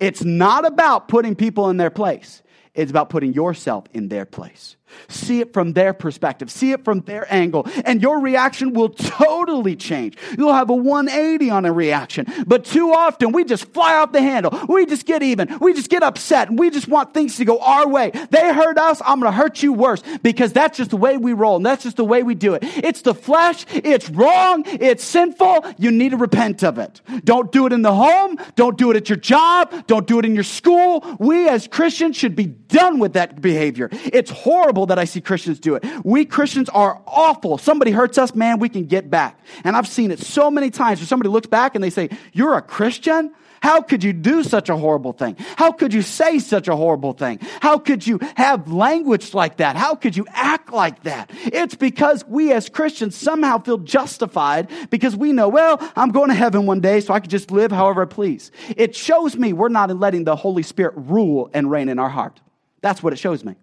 It's 0.00 0.24
not 0.24 0.64
about 0.64 1.08
putting 1.08 1.34
people 1.34 1.70
in 1.70 1.76
their 1.76 1.90
place. 1.90 2.42
It's 2.74 2.90
about 2.90 3.08
putting 3.08 3.32
yourself 3.32 3.84
in 3.92 4.08
their 4.08 4.26
place. 4.26 4.76
See 5.08 5.40
it 5.40 5.52
from 5.52 5.72
their 5.72 5.92
perspective. 5.92 6.50
See 6.50 6.72
it 6.72 6.84
from 6.84 7.00
their 7.00 7.32
angle. 7.32 7.66
And 7.84 8.00
your 8.02 8.20
reaction 8.20 8.72
will 8.72 8.90
totally 8.90 9.76
change. 9.76 10.16
You'll 10.36 10.52
have 10.52 10.70
a 10.70 10.74
180 10.74 11.50
on 11.50 11.64
a 11.64 11.72
reaction. 11.72 12.26
But 12.46 12.64
too 12.64 12.92
often 12.92 13.32
we 13.32 13.44
just 13.44 13.66
fly 13.72 13.96
off 13.96 14.12
the 14.12 14.20
handle. 14.20 14.58
We 14.68 14.86
just 14.86 15.06
get 15.06 15.22
even. 15.22 15.58
We 15.60 15.74
just 15.74 15.90
get 15.90 16.02
upset. 16.02 16.48
And 16.48 16.58
we 16.58 16.70
just 16.70 16.88
want 16.88 17.14
things 17.14 17.36
to 17.36 17.44
go 17.44 17.58
our 17.58 17.88
way. 17.88 18.10
They 18.30 18.52
hurt 18.52 18.78
us. 18.78 19.00
I'm 19.04 19.20
going 19.20 19.32
to 19.32 19.36
hurt 19.36 19.62
you 19.62 19.72
worse 19.72 20.02
because 20.22 20.52
that's 20.52 20.78
just 20.78 20.90
the 20.90 20.96
way 20.96 21.16
we 21.16 21.32
roll. 21.32 21.56
And 21.56 21.66
that's 21.66 21.82
just 21.82 21.96
the 21.96 22.04
way 22.04 22.22
we 22.22 22.34
do 22.34 22.54
it. 22.54 22.62
It's 22.62 23.02
the 23.02 23.14
flesh. 23.14 23.66
It's 23.70 24.08
wrong. 24.10 24.62
It's 24.66 25.04
sinful. 25.04 25.64
You 25.78 25.90
need 25.90 26.10
to 26.10 26.16
repent 26.16 26.62
of 26.62 26.78
it. 26.78 27.00
Don't 27.24 27.50
do 27.52 27.66
it 27.66 27.72
in 27.72 27.82
the 27.82 27.94
home. 27.94 28.38
Don't 28.54 28.78
do 28.78 28.90
it 28.90 28.96
at 28.96 29.08
your 29.08 29.18
job. 29.18 29.86
Don't 29.86 30.06
do 30.06 30.18
it 30.18 30.24
in 30.24 30.34
your 30.34 30.44
school. 30.44 31.04
We 31.18 31.48
as 31.48 31.66
Christians 31.66 32.16
should 32.16 32.36
be 32.36 32.46
done 32.46 32.98
with 32.98 33.14
that 33.14 33.40
behavior. 33.40 33.88
It's 33.92 34.30
horrible 34.30 34.75
that 34.84 34.98
I 34.98 35.06
see 35.06 35.22
Christians 35.22 35.58
do 35.58 35.76
it. 35.76 35.84
We 36.04 36.26
Christians 36.26 36.68
are 36.68 37.00
awful. 37.06 37.56
Somebody 37.56 37.92
hurts 37.92 38.18
us, 38.18 38.34
man, 38.34 38.58
we 38.58 38.68
can 38.68 38.84
get 38.84 39.08
back. 39.08 39.40
And 39.64 39.74
I've 39.74 39.88
seen 39.88 40.10
it 40.10 40.18
so 40.18 40.50
many 40.50 40.68
times 40.68 41.00
where 41.00 41.06
somebody 41.06 41.30
looks 41.30 41.46
back 41.46 41.74
and 41.74 41.82
they 41.82 41.88
say, 41.88 42.10
You're 42.34 42.56
a 42.56 42.62
Christian? 42.62 43.32
How 43.60 43.80
could 43.80 44.04
you 44.04 44.12
do 44.12 44.44
such 44.44 44.68
a 44.68 44.76
horrible 44.76 45.12
thing? 45.12 45.36
How 45.56 45.72
could 45.72 45.92
you 45.92 46.02
say 46.02 46.38
such 46.38 46.68
a 46.68 46.76
horrible 46.76 47.14
thing? 47.14 47.40
How 47.60 47.78
could 47.78 48.06
you 48.06 48.20
have 48.36 48.70
language 48.70 49.34
like 49.34 49.56
that? 49.56 49.76
How 49.76 49.94
could 49.94 50.16
you 50.16 50.26
act 50.30 50.72
like 50.72 51.02
that? 51.04 51.30
It's 51.46 51.74
because 51.74 52.24
we 52.26 52.52
as 52.52 52.68
Christians 52.68 53.16
somehow 53.16 53.58
feel 53.58 53.78
justified 53.78 54.70
because 54.90 55.16
we 55.16 55.32
know, 55.32 55.48
well, 55.48 55.78
I'm 55.96 56.10
going 56.10 56.28
to 56.28 56.34
heaven 56.34 56.66
one 56.66 56.80
day, 56.80 57.00
so 57.00 57.14
I 57.14 57.20
can 57.20 57.30
just 57.30 57.50
live 57.50 57.72
however 57.72 58.02
I 58.02 58.06
please. 58.06 58.50
It 58.76 58.94
shows 58.94 59.36
me 59.36 59.52
we're 59.52 59.68
not 59.68 59.90
letting 59.96 60.24
the 60.24 60.36
Holy 60.36 60.62
Spirit 60.62 60.94
rule 60.96 61.50
and 61.52 61.70
reign 61.70 61.88
in 61.88 61.98
our 61.98 62.10
heart. 62.10 62.40
That's 62.82 63.02
what 63.02 63.12
it 63.12 63.16
shows 63.16 63.44
me. 63.44 63.56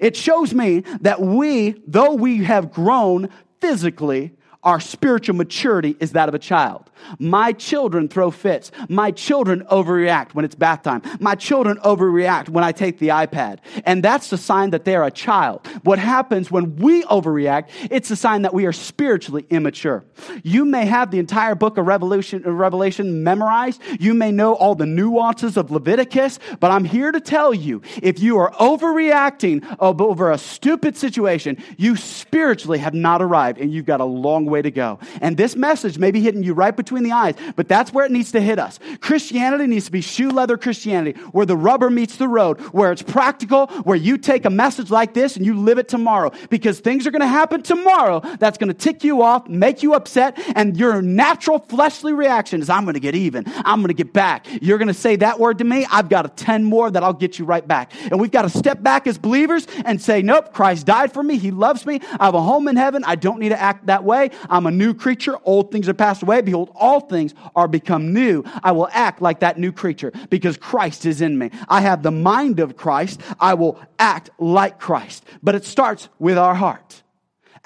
It 0.00 0.16
shows 0.16 0.52
me 0.54 0.80
that 1.00 1.20
we, 1.20 1.76
though 1.86 2.14
we 2.14 2.44
have 2.44 2.72
grown 2.72 3.28
physically, 3.60 4.32
our 4.62 4.78
spiritual 4.78 5.36
maturity 5.36 5.96
is 6.00 6.12
that 6.12 6.28
of 6.28 6.34
a 6.34 6.38
child. 6.38 6.90
My 7.18 7.52
children 7.52 8.08
throw 8.08 8.30
fits. 8.30 8.70
My 8.90 9.10
children 9.10 9.64
overreact 9.70 10.34
when 10.34 10.44
it's 10.44 10.54
bath 10.54 10.82
time. 10.82 11.02
My 11.18 11.34
children 11.34 11.78
overreact 11.78 12.50
when 12.50 12.62
I 12.62 12.72
take 12.72 12.98
the 12.98 13.08
iPad. 13.08 13.60
And 13.86 14.02
that's 14.02 14.28
the 14.28 14.36
sign 14.36 14.70
that 14.70 14.84
they're 14.84 15.04
a 15.04 15.10
child. 15.10 15.66
What 15.82 15.98
happens 15.98 16.50
when 16.50 16.76
we 16.76 17.02
overreact, 17.04 17.70
it's 17.90 18.10
a 18.10 18.16
sign 18.16 18.42
that 18.42 18.52
we 18.52 18.66
are 18.66 18.72
spiritually 18.72 19.46
immature. 19.48 20.04
You 20.42 20.66
may 20.66 20.84
have 20.84 21.10
the 21.10 21.18
entire 21.18 21.54
book 21.54 21.78
of 21.78 21.86
Revelation, 21.86 22.42
Revelation 22.42 23.24
memorized. 23.24 23.80
You 23.98 24.12
may 24.12 24.30
know 24.30 24.54
all 24.54 24.74
the 24.74 24.84
nuances 24.84 25.56
of 25.56 25.70
Leviticus, 25.70 26.38
but 26.60 26.70
I'm 26.70 26.84
here 26.84 27.12
to 27.12 27.20
tell 27.20 27.54
you, 27.54 27.80
if 28.02 28.20
you 28.20 28.36
are 28.38 28.50
overreacting 28.52 29.76
over 29.78 30.30
a 30.30 30.38
stupid 30.38 30.98
situation, 30.98 31.56
you 31.78 31.96
spiritually 31.96 32.78
have 32.78 32.94
not 32.94 33.22
arrived 33.22 33.58
and 33.58 33.72
you've 33.72 33.86
got 33.86 34.00
a 34.00 34.04
long 34.04 34.49
way 34.50 34.60
to 34.60 34.70
go. 34.70 34.98
And 35.22 35.36
this 35.36 35.56
message 35.56 35.98
may 35.98 36.10
be 36.10 36.20
hitting 36.20 36.42
you 36.42 36.52
right 36.52 36.76
between 36.76 37.02
the 37.02 37.12
eyes, 37.12 37.34
but 37.56 37.68
that's 37.68 37.92
where 37.92 38.04
it 38.04 38.12
needs 38.12 38.32
to 38.32 38.40
hit 38.40 38.58
us. 38.58 38.78
Christianity 39.00 39.66
needs 39.66 39.86
to 39.86 39.92
be 39.92 40.02
shoe 40.02 40.30
leather 40.30 40.58
Christianity, 40.58 41.18
where 41.32 41.46
the 41.46 41.56
rubber 41.56 41.88
meets 41.88 42.16
the 42.16 42.28
road, 42.28 42.60
where 42.72 42.92
it's 42.92 43.02
practical, 43.02 43.68
where 43.84 43.96
you 43.96 44.18
take 44.18 44.44
a 44.44 44.50
message 44.50 44.90
like 44.90 45.14
this 45.14 45.36
and 45.36 45.46
you 45.46 45.58
live 45.58 45.78
it 45.78 45.88
tomorrow. 45.88 46.32
Because 46.50 46.80
things 46.80 47.06
are 47.06 47.10
going 47.10 47.20
to 47.20 47.26
happen 47.26 47.62
tomorrow 47.62 48.20
that's 48.38 48.58
going 48.58 48.68
to 48.68 48.74
tick 48.74 49.04
you 49.04 49.22
off, 49.22 49.48
make 49.48 49.82
you 49.82 49.94
upset, 49.94 50.38
and 50.56 50.76
your 50.76 51.00
natural 51.00 51.58
fleshly 51.58 52.12
reaction 52.12 52.60
is, 52.60 52.68
I'm 52.68 52.84
going 52.84 52.94
to 52.94 53.00
get 53.00 53.14
even. 53.14 53.44
I'm 53.64 53.80
going 53.80 53.88
to 53.88 53.94
get 53.94 54.12
back. 54.12 54.46
You're 54.60 54.78
going 54.78 54.88
to 54.88 54.94
say 54.94 55.16
that 55.16 55.38
word 55.38 55.58
to 55.58 55.64
me. 55.64 55.86
I've 55.90 56.08
got 56.08 56.26
a 56.26 56.28
10 56.28 56.64
more 56.64 56.90
that 56.90 57.02
I'll 57.02 57.12
get 57.12 57.38
you 57.38 57.44
right 57.44 57.66
back. 57.66 57.92
And 58.10 58.20
we've 58.20 58.30
got 58.30 58.42
to 58.42 58.50
step 58.50 58.82
back 58.82 59.06
as 59.06 59.18
believers 59.18 59.66
and 59.84 60.00
say, 60.00 60.22
nope, 60.22 60.52
Christ 60.52 60.86
died 60.86 61.12
for 61.12 61.22
me. 61.22 61.38
He 61.38 61.50
loves 61.50 61.86
me. 61.86 62.00
I 62.18 62.24
have 62.24 62.34
a 62.34 62.42
home 62.42 62.68
in 62.68 62.76
heaven. 62.76 63.04
I 63.06 63.14
don't 63.14 63.38
need 63.38 63.50
to 63.50 63.60
act 63.60 63.86
that 63.86 64.04
way. 64.04 64.30
I'm 64.48 64.66
a 64.66 64.70
new 64.70 64.94
creature. 64.94 65.36
Old 65.44 65.70
things 65.70 65.88
are 65.88 65.94
passed 65.94 66.22
away. 66.22 66.40
Behold, 66.40 66.70
all 66.74 67.00
things 67.00 67.34
are 67.54 67.68
become 67.68 68.12
new. 68.12 68.42
I 68.62 68.72
will 68.72 68.88
act 68.92 69.20
like 69.20 69.40
that 69.40 69.58
new 69.58 69.72
creature 69.72 70.12
because 70.30 70.56
Christ 70.56 71.06
is 71.06 71.20
in 71.20 71.38
me. 71.38 71.50
I 71.68 71.80
have 71.80 72.02
the 72.02 72.10
mind 72.10 72.60
of 72.60 72.76
Christ. 72.76 73.20
I 73.38 73.54
will 73.54 73.80
act 73.98 74.30
like 74.38 74.78
Christ. 74.78 75.24
But 75.42 75.54
it 75.54 75.64
starts 75.64 76.08
with 76.18 76.38
our 76.38 76.54
heart. 76.54 77.02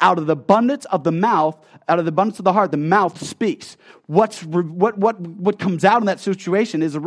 Out 0.00 0.18
of 0.18 0.26
the 0.26 0.32
abundance 0.32 0.84
of 0.86 1.04
the 1.04 1.12
mouth, 1.12 1.56
out 1.88 1.98
of 1.98 2.04
the 2.04 2.08
abundance 2.08 2.38
of 2.38 2.44
the 2.44 2.52
heart, 2.52 2.70
the 2.70 2.76
mouth 2.76 3.22
speaks. 3.22 3.76
What's, 4.06 4.42
what, 4.42 4.98
what, 4.98 5.20
what 5.20 5.58
comes 5.58 5.84
out 5.84 6.02
in 6.02 6.06
that 6.06 6.18
situation 6.18 6.82
is 6.82 6.98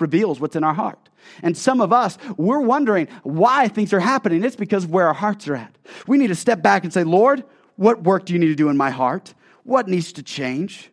reveals 0.00 0.40
what's 0.40 0.56
in 0.56 0.64
our 0.64 0.74
heart. 0.74 1.08
And 1.42 1.56
some 1.56 1.80
of 1.80 1.92
us, 1.92 2.18
we're 2.36 2.60
wondering 2.60 3.08
why 3.22 3.68
things 3.68 3.92
are 3.92 4.00
happening. 4.00 4.44
It's 4.44 4.56
because 4.56 4.84
of 4.84 4.90
where 4.90 5.06
our 5.08 5.14
hearts 5.14 5.48
are 5.48 5.56
at. 5.56 5.76
We 6.06 6.18
need 6.18 6.28
to 6.28 6.34
step 6.34 6.62
back 6.62 6.84
and 6.84 6.92
say, 6.92 7.04
Lord, 7.04 7.44
what 7.76 8.02
work 8.02 8.26
do 8.26 8.32
you 8.32 8.38
need 8.38 8.48
to 8.48 8.54
do 8.54 8.68
in 8.68 8.76
my 8.76 8.90
heart? 8.90 9.34
What 9.62 9.88
needs 9.88 10.12
to 10.14 10.22
change? 10.22 10.90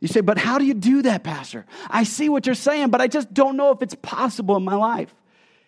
You 0.00 0.08
say, 0.08 0.20
but 0.20 0.38
how 0.38 0.58
do 0.58 0.64
you 0.64 0.74
do 0.74 1.02
that, 1.02 1.24
Pastor? 1.24 1.66
I 1.90 2.04
see 2.04 2.28
what 2.28 2.46
you're 2.46 2.54
saying, 2.54 2.90
but 2.90 3.00
I 3.00 3.08
just 3.08 3.32
don't 3.34 3.56
know 3.56 3.72
if 3.72 3.82
it's 3.82 3.96
possible 4.00 4.56
in 4.56 4.64
my 4.64 4.76
life. 4.76 5.12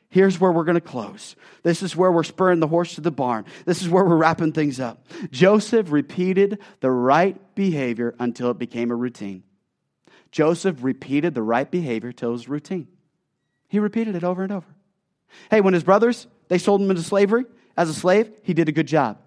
Here's 0.09 0.41
where 0.41 0.51
we're 0.51 0.65
going 0.65 0.77
to 0.77 0.81
close. 0.81 1.37
This 1.63 1.83
is 1.83 1.95
where 1.95 2.11
we're 2.11 2.25
spurring 2.25 2.59
the 2.59 2.67
horse 2.67 2.97
to 2.97 3.01
the 3.01 3.13
barn. 3.13 3.45
This 3.65 3.81
is 3.81 3.89
where 3.89 4.05
we're 4.05 4.17
wrapping 4.17 4.53
things 4.53 4.81
up. 4.81 5.07
Joseph 5.31 5.93
repeated 5.93 6.59
the 6.81 6.91
right 6.91 7.37
behavior 7.55 8.15
until 8.19 8.51
it 8.51 8.59
became 8.59 8.91
a 8.91 8.97
routine. 8.97 9.45
Joseph 10.33 10.83
repeated 10.83 11.35
the 11.35 11.43
right 11.43 11.71
behavior 11.71 12.13
till 12.13 12.31
it 12.31 12.33
was 12.33 12.49
routine. 12.49 12.89
He 13.69 13.79
repeated 13.79 14.17
it 14.17 14.25
over 14.25 14.43
and 14.43 14.53
over. 14.53 14.67
Hey, 15.49 15.61
when 15.61 15.75
his 15.75 15.85
brothers, 15.85 16.27
they 16.49 16.59
sold 16.59 16.81
him 16.81 16.91
into 16.91 17.03
slavery 17.03 17.45
as 17.77 17.89
a 17.89 17.95
slave, 17.95 18.33
he 18.43 18.53
did 18.53 18.69
a 18.69 18.73
good 18.73 18.87
job. 18.87 19.19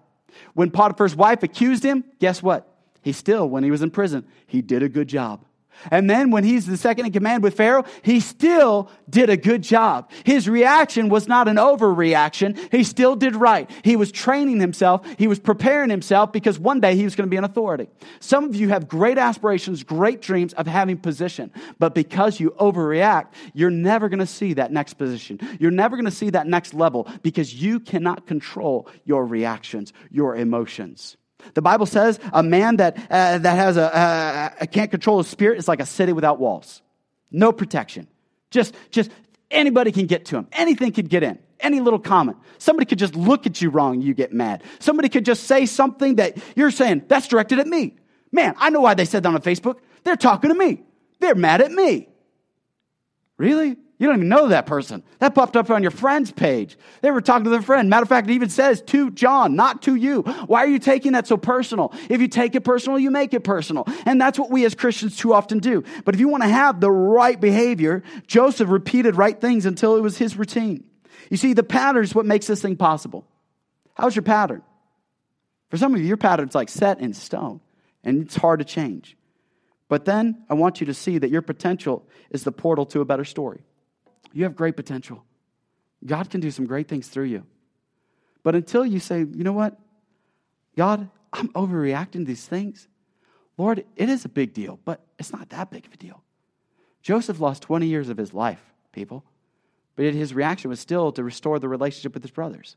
When 0.54 0.70
Potiphar's 0.70 1.14
wife 1.14 1.42
accused 1.42 1.82
him, 1.82 2.04
guess 2.18 2.42
what? 2.42 2.68
He 3.02 3.12
still, 3.12 3.48
when 3.48 3.64
he 3.64 3.70
was 3.70 3.82
in 3.82 3.90
prison, 3.90 4.26
he 4.46 4.62
did 4.62 4.82
a 4.82 4.88
good 4.88 5.08
job. 5.08 5.44
And 5.90 6.08
then 6.08 6.30
when 6.30 6.44
he's 6.44 6.66
the 6.66 6.76
second 6.76 7.06
in 7.06 7.12
command 7.12 7.42
with 7.42 7.56
Pharaoh, 7.56 7.84
he 8.02 8.20
still 8.20 8.90
did 9.08 9.30
a 9.30 9.36
good 9.36 9.62
job. 9.62 10.10
His 10.24 10.48
reaction 10.48 11.08
was 11.08 11.28
not 11.28 11.48
an 11.48 11.56
overreaction. 11.56 12.58
He 12.72 12.84
still 12.84 13.16
did 13.16 13.36
right. 13.36 13.70
He 13.82 13.96
was 13.96 14.10
training 14.10 14.60
himself. 14.60 15.06
He 15.18 15.28
was 15.28 15.38
preparing 15.38 15.90
himself 15.90 16.32
because 16.32 16.58
one 16.58 16.80
day 16.80 16.96
he 16.96 17.04
was 17.04 17.14
going 17.14 17.26
to 17.26 17.30
be 17.30 17.36
an 17.36 17.44
authority. 17.44 17.88
Some 18.20 18.44
of 18.44 18.56
you 18.56 18.68
have 18.68 18.88
great 18.88 19.18
aspirations, 19.18 19.82
great 19.82 20.20
dreams 20.20 20.52
of 20.54 20.66
having 20.66 20.98
position, 20.98 21.50
but 21.78 21.94
because 21.94 22.40
you 22.40 22.50
overreact, 22.52 23.28
you're 23.52 23.70
never 23.70 24.08
going 24.08 24.20
to 24.20 24.26
see 24.26 24.54
that 24.54 24.72
next 24.72 24.94
position. 24.94 25.38
You're 25.60 25.70
never 25.70 25.96
going 25.96 26.04
to 26.06 26.10
see 26.10 26.30
that 26.30 26.46
next 26.46 26.74
level 26.74 27.08
because 27.22 27.54
you 27.54 27.80
cannot 27.80 28.26
control 28.26 28.88
your 29.04 29.26
reactions, 29.26 29.92
your 30.10 30.36
emotions. 30.36 31.16
The 31.52 31.62
Bible 31.62 31.86
says 31.86 32.18
a 32.32 32.42
man 32.42 32.76
that, 32.76 32.96
uh, 33.10 33.38
that 33.38 33.56
has 33.56 33.76
a, 33.76 33.94
uh, 33.94 34.66
can't 34.66 34.90
control 34.90 35.18
his 35.18 35.28
spirit 35.28 35.58
is 35.58 35.68
like 35.68 35.80
a 35.80 35.86
city 35.86 36.12
without 36.12 36.40
walls. 36.40 36.82
No 37.30 37.52
protection. 37.52 38.08
Just, 38.50 38.74
just 38.90 39.10
anybody 39.50 39.92
can 39.92 40.06
get 40.06 40.24
to 40.26 40.36
him. 40.36 40.46
Anything 40.52 40.92
could 40.92 41.08
get 41.08 41.22
in. 41.22 41.38
Any 41.60 41.80
little 41.80 41.98
comment. 41.98 42.36
Somebody 42.58 42.86
could 42.86 42.98
just 42.98 43.14
look 43.14 43.46
at 43.46 43.60
you 43.60 43.70
wrong, 43.70 44.00
you 44.00 44.14
get 44.14 44.32
mad. 44.32 44.62
Somebody 44.78 45.08
could 45.08 45.24
just 45.24 45.44
say 45.44 45.66
something 45.66 46.16
that 46.16 46.36
you're 46.56 46.70
saying, 46.70 47.04
that's 47.08 47.28
directed 47.28 47.58
at 47.58 47.66
me. 47.66 47.96
Man, 48.32 48.54
I 48.58 48.70
know 48.70 48.80
why 48.80 48.94
they 48.94 49.04
said 49.04 49.22
that 49.22 49.28
on 49.28 49.40
Facebook. 49.42 49.78
They're 50.02 50.16
talking 50.16 50.50
to 50.50 50.56
me. 50.56 50.82
They're 51.20 51.34
mad 51.34 51.60
at 51.60 51.72
me. 51.72 52.08
Really? 53.38 53.76
You 53.98 54.08
don't 54.08 54.16
even 54.16 54.28
know 54.28 54.48
that 54.48 54.66
person. 54.66 55.04
That 55.20 55.36
popped 55.36 55.56
up 55.56 55.70
on 55.70 55.82
your 55.82 55.92
friend's 55.92 56.32
page. 56.32 56.76
They 57.00 57.12
were 57.12 57.20
talking 57.20 57.44
to 57.44 57.50
their 57.50 57.62
friend. 57.62 57.88
Matter 57.88 58.02
of 58.02 58.08
fact, 58.08 58.28
it 58.28 58.34
even 58.34 58.48
says 58.48 58.82
to 58.82 59.10
John, 59.12 59.54
not 59.54 59.82
to 59.82 59.94
you. 59.94 60.22
Why 60.22 60.64
are 60.64 60.68
you 60.68 60.80
taking 60.80 61.12
that 61.12 61.28
so 61.28 61.36
personal? 61.36 61.92
If 62.10 62.20
you 62.20 62.26
take 62.26 62.56
it 62.56 62.62
personal, 62.62 62.98
you 62.98 63.12
make 63.12 63.34
it 63.34 63.44
personal. 63.44 63.84
And 64.04 64.20
that's 64.20 64.38
what 64.38 64.50
we 64.50 64.64
as 64.64 64.74
Christians 64.74 65.16
too 65.16 65.32
often 65.32 65.60
do. 65.60 65.84
But 66.04 66.14
if 66.14 66.20
you 66.20 66.28
want 66.28 66.42
to 66.42 66.48
have 66.48 66.80
the 66.80 66.90
right 66.90 67.40
behavior, 67.40 68.02
Joseph 68.26 68.68
repeated 68.68 69.16
right 69.16 69.40
things 69.40 69.64
until 69.64 69.96
it 69.96 70.00
was 70.00 70.18
his 70.18 70.36
routine. 70.36 70.84
You 71.30 71.36
see, 71.36 71.52
the 71.52 71.62
pattern 71.62 72.02
is 72.02 72.14
what 72.14 72.26
makes 72.26 72.48
this 72.48 72.60
thing 72.60 72.76
possible. 72.76 73.24
How's 73.94 74.16
your 74.16 74.24
pattern? 74.24 74.62
For 75.70 75.76
some 75.76 75.94
of 75.94 76.00
you, 76.00 76.06
your 76.06 76.16
pattern's 76.16 76.54
like 76.54 76.68
set 76.68 77.00
in 77.00 77.14
stone, 77.14 77.60
and 78.02 78.22
it's 78.22 78.36
hard 78.36 78.58
to 78.58 78.64
change. 78.64 79.16
But 79.88 80.04
then 80.04 80.44
I 80.50 80.54
want 80.54 80.80
you 80.80 80.86
to 80.86 80.94
see 80.94 81.18
that 81.18 81.30
your 81.30 81.42
potential 81.42 82.06
is 82.30 82.42
the 82.42 82.52
portal 82.52 82.86
to 82.86 83.00
a 83.00 83.04
better 83.04 83.24
story. 83.24 83.62
You 84.34 84.44
have 84.44 84.56
great 84.56 84.76
potential. 84.76 85.24
God 86.04 86.28
can 86.28 86.40
do 86.40 86.50
some 86.50 86.66
great 86.66 86.88
things 86.88 87.08
through 87.08 87.24
you. 87.24 87.46
But 88.42 88.54
until 88.54 88.84
you 88.84 89.00
say, 89.00 89.20
you 89.20 89.44
know 89.44 89.52
what? 89.52 89.78
God, 90.76 91.08
I'm 91.32 91.48
overreacting 91.50 92.12
to 92.12 92.24
these 92.24 92.46
things. 92.46 92.88
Lord, 93.56 93.84
it 93.96 94.08
is 94.08 94.24
a 94.24 94.28
big 94.28 94.52
deal, 94.52 94.80
but 94.84 95.00
it's 95.18 95.32
not 95.32 95.48
that 95.50 95.70
big 95.70 95.86
of 95.86 95.94
a 95.94 95.96
deal. 95.96 96.22
Joseph 97.00 97.38
lost 97.38 97.62
20 97.62 97.86
years 97.86 98.08
of 98.08 98.16
his 98.16 98.34
life, 98.34 98.60
people, 98.92 99.24
but 99.94 100.12
his 100.12 100.34
reaction 100.34 100.68
was 100.68 100.80
still 100.80 101.12
to 101.12 101.22
restore 101.22 101.60
the 101.60 101.68
relationship 101.68 102.12
with 102.12 102.24
his 102.24 102.32
brothers. 102.32 102.76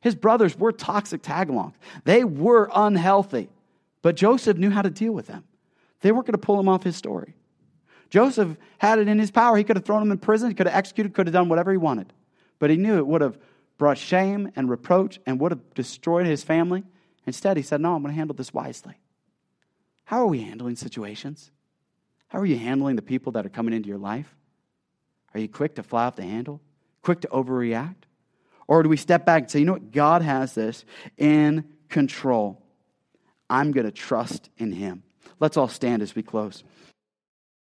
His 0.00 0.16
brothers 0.16 0.58
were 0.58 0.72
toxic 0.72 1.22
tagalongs, 1.22 1.74
they 2.04 2.24
were 2.24 2.68
unhealthy, 2.74 3.48
but 4.02 4.16
Joseph 4.16 4.56
knew 4.56 4.70
how 4.70 4.82
to 4.82 4.90
deal 4.90 5.12
with 5.12 5.28
them. 5.28 5.44
They 6.00 6.10
weren't 6.10 6.26
going 6.26 6.32
to 6.32 6.38
pull 6.38 6.58
him 6.58 6.68
off 6.68 6.82
his 6.82 6.96
story. 6.96 7.34
Joseph 8.10 8.56
had 8.78 8.98
it 8.98 9.08
in 9.08 9.18
his 9.18 9.30
power. 9.30 9.56
He 9.56 9.64
could 9.64 9.76
have 9.76 9.84
thrown 9.84 10.02
him 10.02 10.12
in 10.12 10.18
prison, 10.18 10.54
could 10.54 10.66
have 10.66 10.76
executed, 10.76 11.14
could 11.14 11.26
have 11.26 11.32
done 11.32 11.48
whatever 11.48 11.70
he 11.70 11.78
wanted. 11.78 12.12
But 12.58 12.70
he 12.70 12.76
knew 12.76 12.98
it 12.98 13.06
would 13.06 13.20
have 13.20 13.38
brought 13.78 13.96
shame 13.96 14.50
and 14.56 14.68
reproach 14.68 15.18
and 15.26 15.40
would 15.40 15.52
have 15.52 15.74
destroyed 15.74 16.26
his 16.26 16.42
family. 16.42 16.84
Instead, 17.26 17.56
he 17.56 17.62
said, 17.62 17.80
No, 17.80 17.94
I'm 17.94 18.02
going 18.02 18.12
to 18.12 18.18
handle 18.18 18.36
this 18.36 18.52
wisely. 18.52 18.98
How 20.04 20.18
are 20.18 20.26
we 20.26 20.40
handling 20.40 20.76
situations? 20.76 21.50
How 22.28 22.40
are 22.40 22.46
you 22.46 22.58
handling 22.58 22.96
the 22.96 23.02
people 23.02 23.32
that 23.32 23.46
are 23.46 23.50
coming 23.50 23.74
into 23.74 23.88
your 23.88 23.98
life? 23.98 24.34
Are 25.34 25.40
you 25.40 25.48
quick 25.48 25.76
to 25.76 25.82
fly 25.82 26.06
off 26.06 26.16
the 26.16 26.22
handle? 26.22 26.60
Quick 27.02 27.20
to 27.20 27.28
overreact? 27.28 27.94
Or 28.66 28.82
do 28.82 28.88
we 28.88 28.96
step 28.96 29.24
back 29.24 29.42
and 29.42 29.50
say, 29.50 29.60
you 29.60 29.64
know 29.64 29.72
what? 29.74 29.92
God 29.92 30.22
has 30.22 30.54
this 30.54 30.84
in 31.16 31.64
control. 31.88 32.62
I'm 33.48 33.72
going 33.72 33.86
to 33.86 33.92
trust 33.92 34.48
in 34.58 34.72
Him. 34.72 35.02
Let's 35.40 35.56
all 35.56 35.68
stand 35.68 36.02
as 36.02 36.14
we 36.14 36.22
close. 36.22 36.62